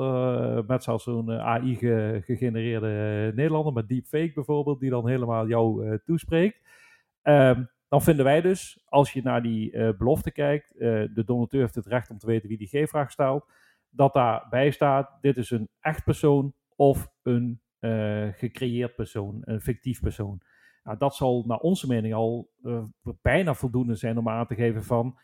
met 0.66 0.82
zelfs 0.82 1.04
zo'n 1.04 1.30
AI 1.30 1.76
gegenereerde 2.22 3.32
Nederlander, 3.34 3.72
met 3.72 3.88
deepfake 3.88 4.32
bijvoorbeeld, 4.34 4.80
die 4.80 4.90
dan 4.90 5.08
helemaal 5.08 5.48
jou 5.48 5.98
toespreekt. 6.04 6.60
Um, 7.22 7.68
dan 7.92 8.02
vinden 8.02 8.24
wij 8.24 8.40
dus, 8.40 8.82
als 8.84 9.12
je 9.12 9.22
naar 9.22 9.42
die 9.42 9.72
uh, 9.72 9.88
belofte 9.98 10.30
kijkt, 10.30 10.74
uh, 10.74 10.80
de 11.14 11.24
donateur 11.24 11.60
heeft 11.60 11.74
het 11.74 11.86
recht 11.86 12.10
om 12.10 12.18
te 12.18 12.26
weten 12.26 12.48
wie 12.48 12.58
die 12.58 12.68
G-vraag 12.68 13.10
stelt, 13.10 13.50
dat 13.90 14.12
daarbij 14.12 14.70
staat, 14.70 15.18
dit 15.20 15.36
is 15.36 15.50
een 15.50 15.68
echt 15.80 16.04
persoon 16.04 16.54
of 16.76 17.12
een 17.22 17.60
uh, 17.80 18.28
gecreëerd 18.32 18.94
persoon, 18.94 19.38
een 19.40 19.60
fictief 19.60 20.00
persoon. 20.00 20.40
Nou, 20.82 20.98
dat 20.98 21.14
zal 21.14 21.44
naar 21.46 21.58
onze 21.58 21.86
mening 21.86 22.14
al 22.14 22.50
bijna 23.22 23.54
voldoende 23.54 23.94
zijn 23.94 24.18
om 24.18 24.28
aan 24.28 24.46
te 24.46 24.54
geven 24.54 24.84
van, 24.84 25.18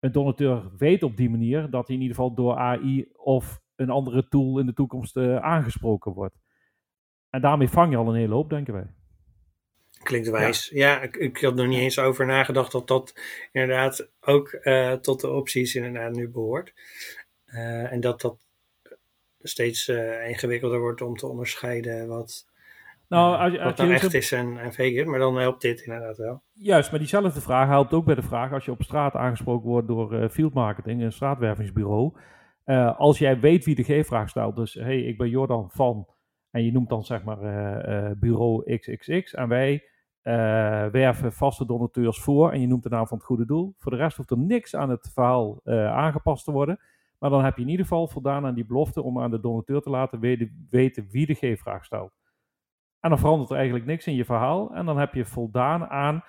een 0.00 0.12
donateur 0.12 0.76
weet 0.76 1.02
op 1.02 1.16
die 1.16 1.30
manier 1.30 1.70
dat 1.70 1.86
hij 1.86 1.96
in 1.96 2.02
ieder 2.02 2.16
geval 2.16 2.34
door 2.34 2.56
AI 2.56 3.10
of 3.12 3.60
een 3.76 3.90
andere 3.90 4.28
tool 4.28 4.58
in 4.58 4.66
de 4.66 4.74
toekomst 4.74 5.16
aangesproken 5.40 6.12
wordt. 6.12 6.38
En 7.30 7.40
daarmee 7.40 7.68
vang 7.68 7.90
je 7.90 7.96
al 7.96 8.08
een 8.08 8.14
hele 8.14 8.34
hoop, 8.34 8.50
denken 8.50 8.74
wij. 8.74 8.94
Klinkt 10.02 10.30
wijs. 10.30 10.70
Ja, 10.72 11.00
ik, 11.00 11.16
ik, 11.16 11.40
had 11.40 11.54
nog 11.54 11.66
niet 11.66 11.78
eens 11.78 11.98
over 11.98 12.26
nagedacht 12.26 12.72
dat 12.72 12.88
dat 12.88 13.14
inderdaad 13.52 14.08
ook 14.20 14.58
uh, 14.62 14.92
tot 14.92 15.20
de 15.20 15.30
opties 15.30 15.74
inderdaad 15.74 16.12
nu 16.12 16.28
behoort. 16.28 16.72
Uh, 17.46 17.92
en 17.92 18.00
dat 18.00 18.20
dat 18.20 18.36
steeds 19.42 19.88
uh, 19.88 20.28
ingewikkelder 20.28 20.80
wordt 20.80 21.02
om 21.02 21.16
te 21.16 21.26
onderscheiden 21.26 22.08
wat, 22.08 22.46
nou, 23.08 23.36
als, 23.36 23.52
als 23.52 23.62
wat 23.62 23.76
nou 23.76 23.92
echt 23.92 24.14
is 24.14 24.32
en, 24.32 24.58
en 24.58 24.72
fake 24.72 24.92
is. 24.92 25.04
Maar 25.04 25.18
dan 25.18 25.38
helpt 25.38 25.62
dit 25.62 25.80
inderdaad 25.80 26.16
wel. 26.16 26.42
Juist, 26.52 26.90
maar 26.90 27.00
diezelfde 27.00 27.40
vraag 27.40 27.68
helpt 27.68 27.92
ook 27.92 28.04
bij 28.04 28.14
de 28.14 28.22
vraag 28.22 28.52
als 28.52 28.64
je 28.64 28.70
op 28.70 28.82
straat 28.82 29.14
aangesproken 29.14 29.68
wordt 29.68 29.88
door 29.88 30.28
field 30.30 30.54
marketing, 30.54 31.02
een 31.02 31.12
straatwervingsbureau. 31.12 32.12
als 32.96 33.18
jij 33.18 33.40
weet 33.40 33.64
wie 33.64 33.74
de 33.74 34.02
G-vraag 34.02 34.28
stelt, 34.28 34.56
dus 34.56 34.74
hey, 34.74 35.00
ik 35.00 35.18
ben 35.18 35.28
Jordan 35.28 35.70
van... 35.70 36.08
En 36.50 36.64
je 36.64 36.72
noemt 36.72 36.88
dan 36.88 37.04
zeg 37.04 37.22
maar 37.22 37.38
bureau 38.18 38.76
XXX. 38.76 39.34
En 39.34 39.48
wij 39.48 39.72
uh, 39.72 39.89
werven 40.22 41.32
vaste 41.32 41.66
donateurs 41.66 42.20
voor 42.20 42.52
en 42.52 42.60
je 42.60 42.66
noemt 42.66 42.82
de 42.82 42.88
naam 42.88 43.06
van 43.06 43.16
het 43.16 43.26
goede 43.26 43.46
doel. 43.46 43.74
Voor 43.78 43.92
de 43.92 43.98
rest 43.98 44.16
hoeft 44.16 44.30
er 44.30 44.38
niks 44.38 44.76
aan 44.76 44.90
het 44.90 45.10
verhaal 45.12 45.60
uh, 45.64 45.92
aangepast 45.92 46.44
te 46.44 46.52
worden. 46.52 46.80
Maar 47.18 47.30
dan 47.30 47.44
heb 47.44 47.56
je 47.56 47.62
in 47.62 47.68
ieder 47.68 47.86
geval 47.86 48.08
voldaan 48.08 48.46
aan 48.46 48.54
die 48.54 48.66
belofte 48.66 49.02
om 49.02 49.20
aan 49.20 49.30
de 49.30 49.40
donateur 49.40 49.80
te 49.80 49.90
laten 49.90 50.20
weten, 50.70 51.08
wie 51.10 51.26
de 51.26 51.34
G-vraag 51.34 51.84
stelt. 51.84 52.18
En 53.00 53.10
dan 53.10 53.18
verandert 53.18 53.50
er 53.50 53.56
eigenlijk 53.56 53.86
niks 53.86 54.06
in 54.06 54.14
je 54.14 54.24
verhaal. 54.24 54.74
En 54.74 54.86
dan 54.86 54.98
heb 54.98 55.14
je 55.14 55.24
voldaan 55.24 55.86
aan 55.86 56.24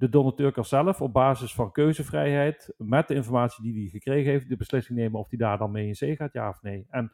de 0.00 0.08
donateur 0.08 0.52
kan 0.52 0.64
zelf 0.64 1.00
op 1.00 1.12
basis 1.12 1.54
van 1.54 1.72
keuzevrijheid, 1.72 2.74
met 2.76 3.08
de 3.08 3.14
informatie 3.14 3.62
die 3.62 3.80
hij 3.80 3.90
gekregen 3.90 4.30
heeft, 4.30 4.48
de 4.48 4.56
beslissing 4.56 4.98
nemen 4.98 5.20
of 5.20 5.28
hij 5.28 5.38
daar 5.38 5.58
dan 5.58 5.70
mee 5.70 5.86
in 5.86 5.94
zee 5.94 6.16
gaat, 6.16 6.32
ja 6.32 6.48
of 6.48 6.62
nee. 6.62 6.86
En 6.90 7.12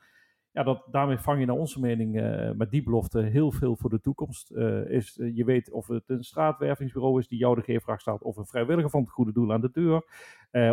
ja, 0.56 0.62
dat, 0.62 0.82
daarmee 0.90 1.18
vang 1.18 1.40
je 1.40 1.46
naar 1.46 1.56
onze 1.56 1.80
mening 1.80 2.20
uh, 2.20 2.50
met 2.50 2.70
die 2.70 2.82
belofte 2.82 3.20
heel 3.20 3.52
veel 3.52 3.76
voor 3.76 3.90
de 3.90 4.00
toekomst. 4.00 4.50
Uh, 4.50 4.90
is, 4.90 5.16
uh, 5.18 5.36
je 5.36 5.44
weet 5.44 5.70
of 5.70 5.86
het 5.86 6.08
een 6.08 6.24
straatwervingsbureau 6.24 7.18
is 7.18 7.28
die 7.28 7.38
jou 7.38 7.54
de 7.54 7.78
G-vraag 7.78 8.00
staat, 8.00 8.22
of 8.22 8.36
een 8.36 8.46
vrijwilliger 8.46 8.90
van 8.90 9.00
het 9.00 9.10
goede 9.10 9.32
doel 9.32 9.52
aan 9.52 9.60
de 9.60 9.70
deur. 9.72 10.02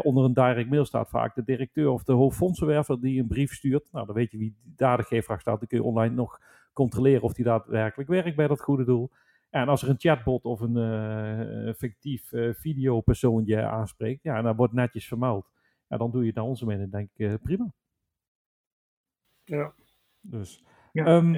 onder 0.02 0.24
een 0.24 0.34
direct 0.34 0.70
mail 0.70 0.86
staat 0.86 1.10
vaak 1.10 1.36
de 1.36 1.44
directeur 1.44 1.90
of 1.90 2.04
de 2.04 2.12
hoofdfondsenwerver 2.14 3.02
die 3.02 3.22
een 3.22 3.28
brief 3.28 3.54
stuurt. 3.54 3.92
Nou, 3.92 4.06
dan 4.06 4.16
weet 4.16 4.32
je 4.32 4.38
wie 4.38 4.56
daar 4.64 4.98
de 4.98 5.04
G-vraag 5.04 5.42
staat. 5.42 5.60
Dan 5.60 5.68
kun 5.68 5.78
je 5.78 5.84
online 5.84 6.16
nog 6.16 6.40
controleren 6.74 7.24
of 7.24 7.34
die 7.34 7.46
daadwerkelijk 7.46 8.10
werkt 8.10 8.36
bij 8.36 8.48
dat 8.48 8.62
goede 8.62 8.86
doel. 8.86 9.12
En 9.50 9.68
als 9.68 9.82
er 9.82 9.90
een 9.90 10.00
chatbot 10.00 10.46
of 10.46 10.60
een 10.60 11.74
fictief 11.76 12.30
videopersoon 12.54 13.46
je 13.46 13.62
aanspreekt, 13.62 14.24
ja, 14.24 14.38
en 14.38 14.44
dat 14.44 14.56
wordt 14.56 14.74
netjes 14.74 15.08
vermeld. 15.08 15.50
Ja, 15.88 15.98
dan 15.98 16.12
doe 16.12 16.22
je 16.22 16.28
het 16.28 16.36
naar 16.36 16.46
onze 16.46 16.66
mening 16.66 16.92
denk 16.92 17.10
ik 17.16 17.42
prima. 17.42 17.74
Ja. 19.54 19.74
Dus, 20.22 20.64
ja, 20.91 21.16
um, 21.16 21.36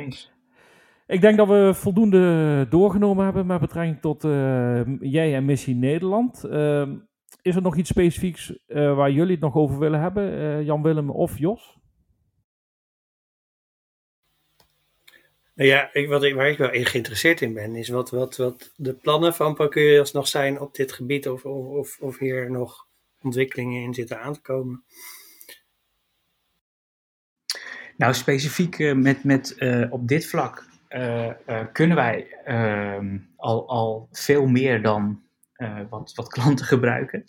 Ik 1.07 1.21
denk 1.21 1.37
dat 1.37 1.47
we 1.47 1.71
voldoende 1.73 2.65
doorgenomen 2.69 3.23
hebben 3.23 3.45
met 3.45 3.59
betrekking 3.59 4.01
tot 4.01 4.23
uh, 4.23 4.99
jij 4.99 5.35
en 5.35 5.45
Missie 5.45 5.75
Nederland. 5.75 6.45
Uh, 6.45 6.91
is 7.41 7.55
er 7.55 7.61
nog 7.61 7.77
iets 7.77 7.89
specifieks 7.89 8.59
uh, 8.67 8.95
waar 8.95 9.11
jullie 9.11 9.31
het 9.31 9.41
nog 9.41 9.55
over 9.55 9.79
willen 9.79 10.01
hebben, 10.01 10.33
uh, 10.33 10.65
Jan 10.65 10.81
Willem 10.81 11.09
of 11.09 11.37
Jos? 11.37 11.77
Nou 15.55 15.69
ja, 15.69 15.93
ik, 15.93 16.07
wat 16.07 16.23
ik, 16.23 16.35
waar 16.35 16.49
ik 16.49 16.57
wel 16.57 16.71
in 16.71 16.85
geïnteresseerd 16.85 17.41
in 17.41 17.53
ben, 17.53 17.75
is 17.75 17.89
wat, 17.89 18.09
wat, 18.09 18.37
wat 18.37 18.73
de 18.75 18.93
plannen 18.93 19.33
van 19.33 19.53
Procurious 19.53 20.11
nog 20.11 20.27
zijn 20.27 20.59
op 20.59 20.75
dit 20.75 20.91
gebied, 20.91 21.29
of, 21.29 21.45
of, 21.45 21.99
of 21.99 22.19
hier 22.19 22.51
nog 22.51 22.87
ontwikkelingen 23.21 23.81
in 23.81 23.93
zitten 23.93 24.21
aan 24.21 24.33
te 24.33 24.41
komen. 24.41 24.83
Nou, 27.97 28.13
specifiek 28.13 28.79
uh, 28.79 28.93
met, 28.93 29.23
met, 29.23 29.55
uh, 29.57 29.85
op 29.89 30.07
dit 30.07 30.25
vlak 30.25 30.65
uh, 30.89 31.31
kunnen 31.71 31.97
wij 31.97 32.27
ehm, 32.43 33.17
al, 33.35 33.67
al 33.69 34.07
veel 34.11 34.47
meer 34.47 34.81
dan 34.81 35.23
wat, 35.89 36.11
wat 36.15 36.27
klanten 36.27 36.65
gebruiken. 36.75 37.23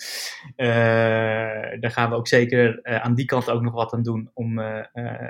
daar 1.81 1.91
gaan 1.91 2.11
we 2.11 2.17
ook 2.17 2.29
zeker 2.29 2.83
aan 2.83 3.14
die 3.14 3.25
kant 3.25 3.51
ook 3.51 3.62
nog 3.62 3.73
wat 3.73 3.93
aan 3.93 4.03
doen 4.03 4.31
om 4.35 4.55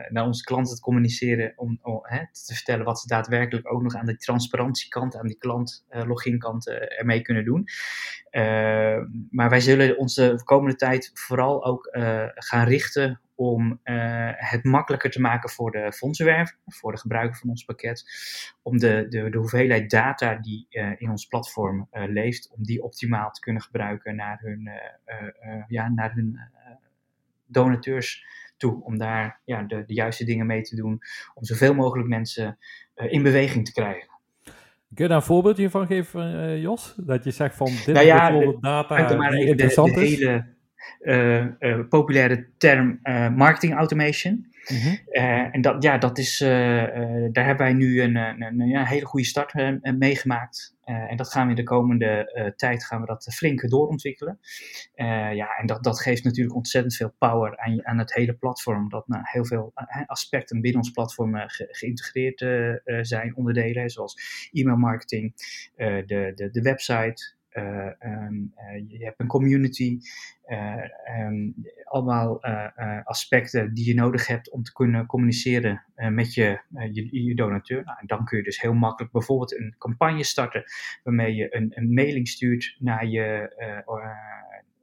naar 0.09 0.25
onze 0.25 0.45
klanten 0.45 0.75
te 0.75 0.81
communiceren, 0.81 1.53
om, 1.57 1.79
hè, 2.03 2.19
te 2.19 2.55
vertellen 2.55 2.85
wat 2.85 3.01
ze 3.01 3.09
daadwerkelijk 3.09 3.73
ook 3.73 3.83
nog 3.83 3.95
aan 3.95 4.07
de 4.07 4.17
transparantiekant, 4.17 5.17
aan 5.17 5.27
die 5.27 5.39
klant 5.39 5.85
loginkant 5.89 6.69
ermee 6.69 7.23
kunnen 7.23 7.45
doen. 7.45 7.65
maar 9.31 9.51
wij 9.51 9.61
zullen 9.61 9.99
ons 9.99 10.15
de 10.15 10.45
komende 10.45 10.77
tijd 10.77 11.11
vooral 11.15 11.65
ook 11.65 11.89
gaan 12.35 12.67
richten 12.67 13.21
om 13.37 13.81
uh, 13.85 14.31
het 14.35 14.65
makkelijker 14.65 15.11
te 15.11 15.21
maken 15.21 15.51
voor 15.51 15.71
de 15.71 15.93
fondsenwerver, 15.93 16.59
voor 16.67 16.93
de 16.93 16.99
gebruiker 16.99 17.37
van 17.39 17.51
ons 17.51 17.65
pakket, 17.65 18.05
om 18.63 18.79
de, 18.79 19.07
de, 19.09 19.31
de 19.31 19.39
hoeveelheid 19.39 19.91
data 19.91 20.35
die 20.35 20.67
uh, 20.71 20.93
in 20.97 21.11
ons 21.11 21.27
platform 21.27 21.89
uh, 21.93 22.05
leeft, 22.09 22.51
om 22.57 22.63
die 22.63 22.83
optimaal 22.83 23.31
te 23.31 23.41
kunnen 23.41 23.63
gebruiken 23.63 24.17
naar 24.17 24.39
hun, 24.41 24.71
ja, 25.69 25.89
naar 25.89 26.13
hun 26.15 26.41
donateurs 27.47 28.27
toe, 28.57 28.85
om 28.85 28.99
daar 28.99 29.41
ja, 29.45 29.63
de, 29.63 29.85
de 29.85 29.95
juiste 29.95 30.25
dingen 30.25 30.47
mee 30.47 30.63
te 30.63 30.77
doen, 30.77 31.01
om 31.35 31.45
zoveel 31.45 31.75
mogelijk 31.75 32.09
mensen 32.09 32.59
in 32.95 33.23
beweging 33.23 33.65
te 33.65 33.73
krijgen. 33.73 34.09
Kun 34.95 35.05
je 35.05 35.09
daar 35.09 35.17
een 35.17 35.23
voorbeeld 35.23 35.57
hiervan 35.57 35.87
geven, 35.87 36.61
Jos? 36.61 36.95
Dat 36.97 37.25
je 37.25 37.31
zegt 37.31 37.57
van 37.57 37.67
dit 37.67 37.87
nou 37.87 38.07
ja, 38.07 38.31
bijvoorbeeld 38.31 38.63
data 38.63 39.31
die 39.31 39.47
interessant 39.47 39.95
de, 39.95 40.01
de 40.01 40.07
is? 40.07 40.19
Hele, 40.19 40.56
populaire 41.89 42.47
term 42.59 43.01
uh, 43.03 43.29
marketing 43.29 43.75
automation. 43.75 44.55
Mhm. 44.67 44.97
en 45.53 45.61
dat, 45.61 45.83
ja, 45.83 45.99
dat 45.99 46.19
is, 46.19 46.39
daar 46.39 47.45
hebben 47.45 47.57
wij 47.57 47.73
nu 47.73 48.03
een, 48.03 48.17
een, 48.17 48.43
een, 48.43 48.61
een 48.61 48.87
hele 48.87 49.07
goede 49.07 49.27
start 49.27 49.53
meegemaakt. 49.99 50.75
en 50.85 51.17
dat 51.17 51.31
gaan 51.31 51.45
we 51.45 51.51
in 51.51 51.57
de 51.57 51.63
komende 51.63 52.53
tijd 52.57 52.85
gaan 52.85 53.01
we 53.01 53.07
dat 53.07 53.35
flink 53.35 53.71
doorontwikkelen. 53.71 54.39
ja, 55.35 55.57
en 55.59 55.67
dat, 55.67 55.85
dat 55.85 56.01
geeft 56.01 56.25
natuurlijk 56.25 56.57
ontzettend 56.57 56.97
veel 56.97 57.15
power 57.19 57.59
aan, 57.59 57.87
aan 57.87 57.99
het 57.99 58.15
hele 58.15 58.35
platform. 58.35 58.89
Dat 58.89 59.09
nou, 59.09 59.23
heel 59.25 59.45
veel 59.45 59.73
aspecten 60.07 60.61
binnen 60.61 60.81
ons 60.81 60.91
platform 60.91 61.35
ge, 61.35 61.69
geïntegreerd 61.71 62.47
zijn, 63.07 63.37
onderdelen, 63.37 63.91
zoals 63.91 64.49
e-mail 64.53 64.77
marketing, 64.77 65.35
de, 65.77 66.33
de, 66.35 66.51
de 66.51 66.63
website, 66.63 67.36
um, 67.57 68.53
uh, 68.57 68.89
je 68.89 69.05
hebt 69.05 69.21
een 69.21 69.27
community, 69.27 69.99
uh, 70.47 70.83
um, 71.21 71.55
allemaal 71.85 72.43
aspecten 73.05 73.75
die 73.75 73.87
je 73.87 73.95
nodig 73.95 74.27
hebt 74.27 74.51
om 74.51 74.63
te 74.63 74.73
kunnen 74.73 75.07
communiceren 75.07 75.85
met 75.95 76.35
je, 76.35 76.61
je, 77.11 77.35
donateur. 77.35 77.85
Nou, 77.85 77.99
en 78.01 78.07
dan 78.07 78.25
kun 78.25 78.39
je 78.39 78.45
dus 78.45 78.61
heel 78.61 78.75
makkelijk 78.75 79.13
bijvoorbeeld 79.13 79.59
een 79.59 79.75
campagne 79.79 80.25
starten 80.25 80.65
waarmee 81.03 81.35
je 81.35 81.57
een, 81.57 81.73
een 81.75 81.95
mailing 81.95 82.29
stuurt 82.29 82.77
naar 82.79 83.07
je, 83.07 83.53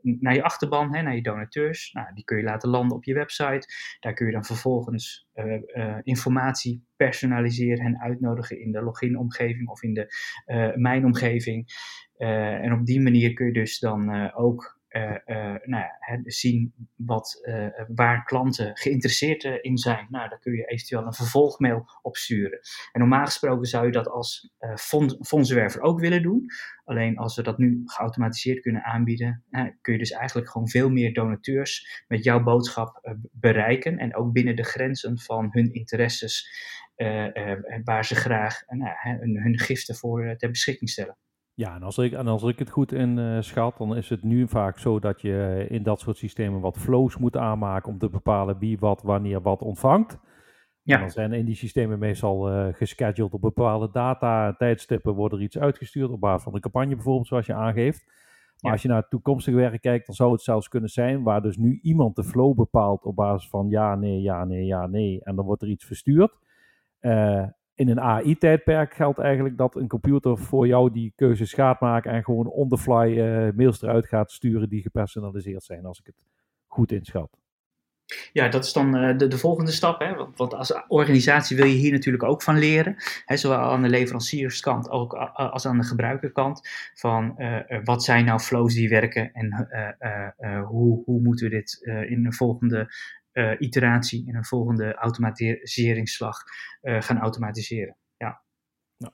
naar 0.01 0.33
je 0.33 0.43
achterban, 0.43 0.95
hè, 0.95 1.01
naar 1.01 1.15
je 1.15 1.21
donateurs. 1.21 1.91
Nou, 1.93 2.13
die 2.13 2.23
kun 2.23 2.37
je 2.37 2.43
laten 2.43 2.69
landen 2.69 2.97
op 2.97 3.03
je 3.03 3.13
website. 3.13 3.67
Daar 3.99 4.13
kun 4.13 4.25
je 4.25 4.31
dan 4.31 4.45
vervolgens 4.45 5.27
informatie 6.03 6.85
personaliseren 6.95 7.85
en 7.85 8.01
uitnodigen 8.01 8.59
in 8.59 8.71
de 8.71 8.81
login-omgeving 8.81 9.67
of 9.69 9.83
in 9.83 9.93
de 9.93 10.07
mijn-omgeving. 10.75 11.65
Eh, 12.23 12.63
en 12.63 12.73
op 12.73 12.85
die 12.85 13.01
manier 13.01 13.33
kun 13.33 13.45
je 13.45 13.53
dus 13.53 13.79
dan 13.79 14.11
eh, 14.11 14.39
ook 14.39 14.81
uh, 14.89 15.15
nou 15.63 15.83
ja, 15.83 16.19
zien 16.23 16.73
wat, 16.95 17.47
waar 17.95 18.23
klanten 18.23 18.77
geïnteresseerd 18.77 19.43
in 19.43 19.77
zijn. 19.77 20.07
Nou, 20.09 20.29
daar 20.29 20.39
kun 20.39 20.53
je 20.53 20.65
eventueel 20.65 21.05
een 21.05 21.13
vervolgmail 21.13 21.85
op 22.01 22.17
sturen. 22.17 22.59
En 22.91 22.99
normaal 22.99 23.25
gesproken 23.25 23.65
zou 23.65 23.85
je 23.85 23.91
dat 23.91 24.07
als 24.07 24.53
fond, 24.75 25.17
fondsenwerver 25.27 25.81
ook 25.81 25.99
willen 25.99 26.21
doen. 26.21 26.45
Alleen 26.83 27.17
als 27.17 27.35
we 27.35 27.43
dat 27.43 27.57
nu 27.57 27.81
geautomatiseerd 27.85 28.61
kunnen 28.61 28.83
aanbieden, 28.83 29.43
kun 29.81 29.93
je 29.93 29.99
dus 29.99 30.11
eigenlijk 30.11 30.49
gewoon 30.49 30.69
veel 30.69 30.89
meer 30.89 31.13
donateurs 31.13 32.03
met 32.07 32.23
jouw 32.23 32.43
boodschap 32.43 33.17
bereiken. 33.31 33.97
En 33.97 34.15
ook 34.15 34.33
binnen 34.33 34.55
de 34.55 34.63
grenzen 34.63 35.19
van 35.19 35.49
hun 35.51 35.73
interesses, 35.73 36.49
waar 37.83 38.05
ze 38.05 38.15
graag 38.15 38.61
hun, 38.67 39.41
hun 39.41 39.59
giften 39.59 39.95
voor 39.95 40.35
ter 40.37 40.49
beschikking 40.49 40.89
stellen. 40.89 41.17
Ja, 41.55 41.75
en 41.75 41.83
als 41.83 41.97
ik, 41.97 42.11
en 42.11 42.27
als 42.27 42.43
ik 42.43 42.59
het 42.59 42.69
goed 42.69 42.91
in 42.91 43.17
uh, 43.17 43.41
schat, 43.41 43.77
dan 43.77 43.95
is 43.95 44.09
het 44.09 44.23
nu 44.23 44.47
vaak 44.47 44.77
zo 44.79 44.99
dat 44.99 45.21
je 45.21 45.65
in 45.69 45.83
dat 45.83 45.99
soort 45.99 46.17
systemen 46.17 46.59
wat 46.59 46.77
flows 46.77 47.17
moet 47.17 47.37
aanmaken 47.37 47.91
om 47.91 47.97
te 47.97 48.09
bepalen 48.09 48.57
wie 48.59 48.79
wat, 48.79 49.01
wanneer 49.01 49.41
wat 49.41 49.61
ontvangt. 49.61 50.19
Ja. 50.81 50.95
En 50.95 51.01
dan 51.01 51.09
zijn 51.09 51.33
in 51.33 51.45
die 51.45 51.55
systemen 51.55 51.99
meestal 51.99 52.51
uh, 52.51 52.73
gescheduled 52.73 53.33
op 53.33 53.41
bepaalde 53.41 53.89
data, 53.91 54.53
tijdstippen, 54.53 55.13
wordt 55.13 55.33
er 55.33 55.41
iets 55.41 55.57
uitgestuurd 55.57 56.11
op 56.11 56.19
basis 56.19 56.43
van 56.43 56.53
de 56.53 56.59
campagne 56.59 56.95
bijvoorbeeld, 56.95 57.27
zoals 57.27 57.45
je 57.45 57.53
aangeeft. 57.53 58.05
Maar 58.59 58.71
als 58.71 58.81
je 58.81 58.87
naar 58.87 58.97
het 58.97 59.09
toekomstige 59.09 59.57
werk 59.57 59.81
kijkt, 59.81 60.05
dan 60.05 60.15
zou 60.15 60.31
het 60.31 60.41
zelfs 60.41 60.67
kunnen 60.67 60.89
zijn 60.89 61.23
waar 61.23 61.41
dus 61.41 61.57
nu 61.57 61.79
iemand 61.81 62.15
de 62.15 62.23
flow 62.23 62.55
bepaalt 62.55 63.03
op 63.03 63.15
basis 63.15 63.49
van 63.49 63.69
ja, 63.69 63.95
nee, 63.95 64.21
ja, 64.21 64.45
nee, 64.45 64.65
ja, 64.65 64.87
nee. 64.87 65.23
En 65.23 65.35
dan 65.35 65.45
wordt 65.45 65.61
er 65.61 65.67
iets 65.67 65.85
verstuurd. 65.85 66.37
Uh, 67.01 67.45
in 67.75 67.89
een 67.89 67.99
AI-tijdperk 67.99 68.93
geldt 68.93 69.19
eigenlijk 69.19 69.57
dat 69.57 69.75
een 69.75 69.87
computer 69.87 70.37
voor 70.37 70.67
jou 70.67 70.91
die 70.91 71.13
keuzes 71.15 71.53
gaat 71.53 71.79
maken 71.79 72.11
en 72.11 72.23
gewoon 72.23 72.47
on 72.47 72.69
the 72.69 72.77
fly 72.77 73.17
uh, 73.17 73.51
mails 73.55 73.81
eruit 73.81 74.07
gaat 74.07 74.31
sturen 74.31 74.69
die 74.69 74.81
gepersonaliseerd 74.81 75.63
zijn, 75.63 75.85
als 75.85 75.99
ik 75.99 76.05
het 76.05 76.15
goed 76.67 76.91
inschat. 76.91 77.37
Ja, 78.31 78.47
dat 78.47 78.65
is 78.65 78.73
dan 78.73 78.95
uh, 78.95 79.17
de, 79.17 79.27
de, 79.27 79.37
volgende 79.37 79.71
stap. 79.71 79.99
Hè? 79.99 80.15
Want, 80.35 80.53
als 80.53 80.73
organisatie 80.87 81.57
wil 81.57 81.65
je 81.65 81.75
hier 81.75 81.91
natuurlijk 81.91 82.23
ook 82.23 82.41
van 82.41 82.57
leren. 82.57 82.95
Hè? 83.25 83.37
Zowel 83.37 83.57
aan 83.57 83.81
de 83.81 83.89
leverancierskant 83.89 84.89
als 84.89 85.65
aan 85.65 85.77
de 85.77 85.83
gebruikerkant. 85.83 86.69
Van 86.93 87.35
uh, 87.37 87.59
wat 87.83 88.03
zijn 88.03 88.25
nou 88.25 88.39
flows 88.39 88.73
die 88.73 88.89
werken 88.89 89.33
en 89.33 89.67
hoe, 90.67 91.03
hoe 91.05 91.21
moeten 91.21 91.49
we 91.49 91.55
dit 91.55 91.79
in 92.09 92.25
een 92.25 92.33
volgende 92.33 92.89
iteratie, 93.59 94.27
in 94.27 94.35
een 94.35 94.45
volgende 94.45 94.93
automatiseringsslag 94.93 96.37
gaan 96.81 97.19
automatiseren. 97.19 97.97
Ja. 98.17 98.41
Nou, 98.97 99.13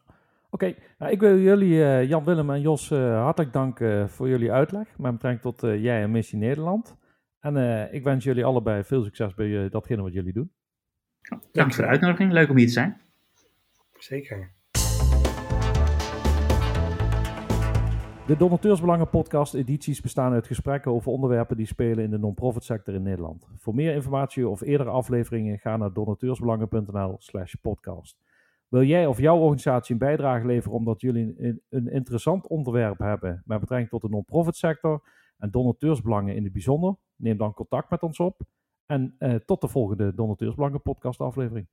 Oké, 0.50 0.76
nou, 0.98 1.12
ik 1.12 1.20
wil 1.20 1.40
jullie, 1.40 2.08
Jan 2.08 2.26
Willem 2.26 2.50
en 2.50 2.62
Jos, 2.62 2.90
hartelijk 2.90 3.54
danken 3.54 4.10
voor 4.10 4.28
jullie 4.28 4.52
uitleg 4.52 4.98
met 4.98 5.12
betrekking 5.12 5.42
tot 5.42 5.62
jij 5.62 6.02
en 6.02 6.12
Missie 6.12 6.38
Nederland. 6.38 6.98
En 7.40 7.56
uh, 7.56 7.94
ik 7.94 8.04
wens 8.04 8.24
jullie 8.24 8.46
allebei 8.46 8.84
veel 8.84 9.04
succes 9.04 9.34
bij 9.34 9.48
uh, 9.48 9.72
datgene 9.72 10.02
wat 10.02 10.14
jullie 10.14 10.34
doen. 10.34 10.52
Dank 11.52 11.74
voor 11.74 11.84
de 11.84 11.90
uitnodiging. 11.90 12.32
Leuk 12.32 12.50
om 12.50 12.58
hier 12.58 12.66
te 12.66 12.72
zijn. 12.72 13.02
Zeker. 13.98 14.58
De 18.30 18.38
Donateursbelangen 18.38 19.10
podcast 19.10 19.54
edities 19.54 20.02
bestaan 20.02 20.34
uit 20.34 20.48
gesprekken 20.48 20.92
over 20.92 21.12
onderwerpen 21.12 21.58
die 21.58 21.66
spelen 21.66 22.04
in 22.04 22.10
de 22.10 22.18
non-profit 22.18 22.64
sector 22.64 22.94
in 22.94 23.02
Nederland. 23.02 23.48
Voor 23.56 23.76
meer 23.76 23.94
informatie 23.94 24.48
of 24.48 24.62
eerdere 24.62 24.90
afleveringen 24.90 25.60
ga 25.60 25.78
naar 25.78 25.94
donateursbelangen.nl 25.94 27.16
slash 27.18 27.54
podcast. 27.54 28.18
Wil 28.68 28.84
jij 28.84 29.06
of 29.06 29.20
jouw 29.20 29.38
organisatie 29.38 29.94
een 29.94 30.00
bijdrage 30.00 30.46
leveren 30.46 30.78
omdat 30.78 31.02
jullie 31.02 31.36
een, 31.38 31.62
een 31.70 31.88
interessant 31.92 32.48
onderwerp 32.48 33.00
hebben 33.00 33.42
met 33.46 33.60
betrekking 33.60 33.90
tot 33.90 34.02
de 34.02 34.10
non-profit 34.10 34.56
sector 34.56 35.04
en 35.38 35.52
donateursbelangen 35.52 36.36
in 36.36 36.44
het 36.44 36.54
bijzonder? 36.54 36.96
Neem 37.16 37.38
dan 37.38 37.54
contact 37.54 37.90
met 37.90 38.04
ons 38.04 38.20
op. 38.20 38.42
En 38.86 39.16
uh, 39.20 39.36
tot 39.36 39.62
de 39.62 39.68
volgende 39.68 40.14
Donateursbelangen 40.16 40.82
podcast 40.82 41.20
aflevering. 41.20 41.68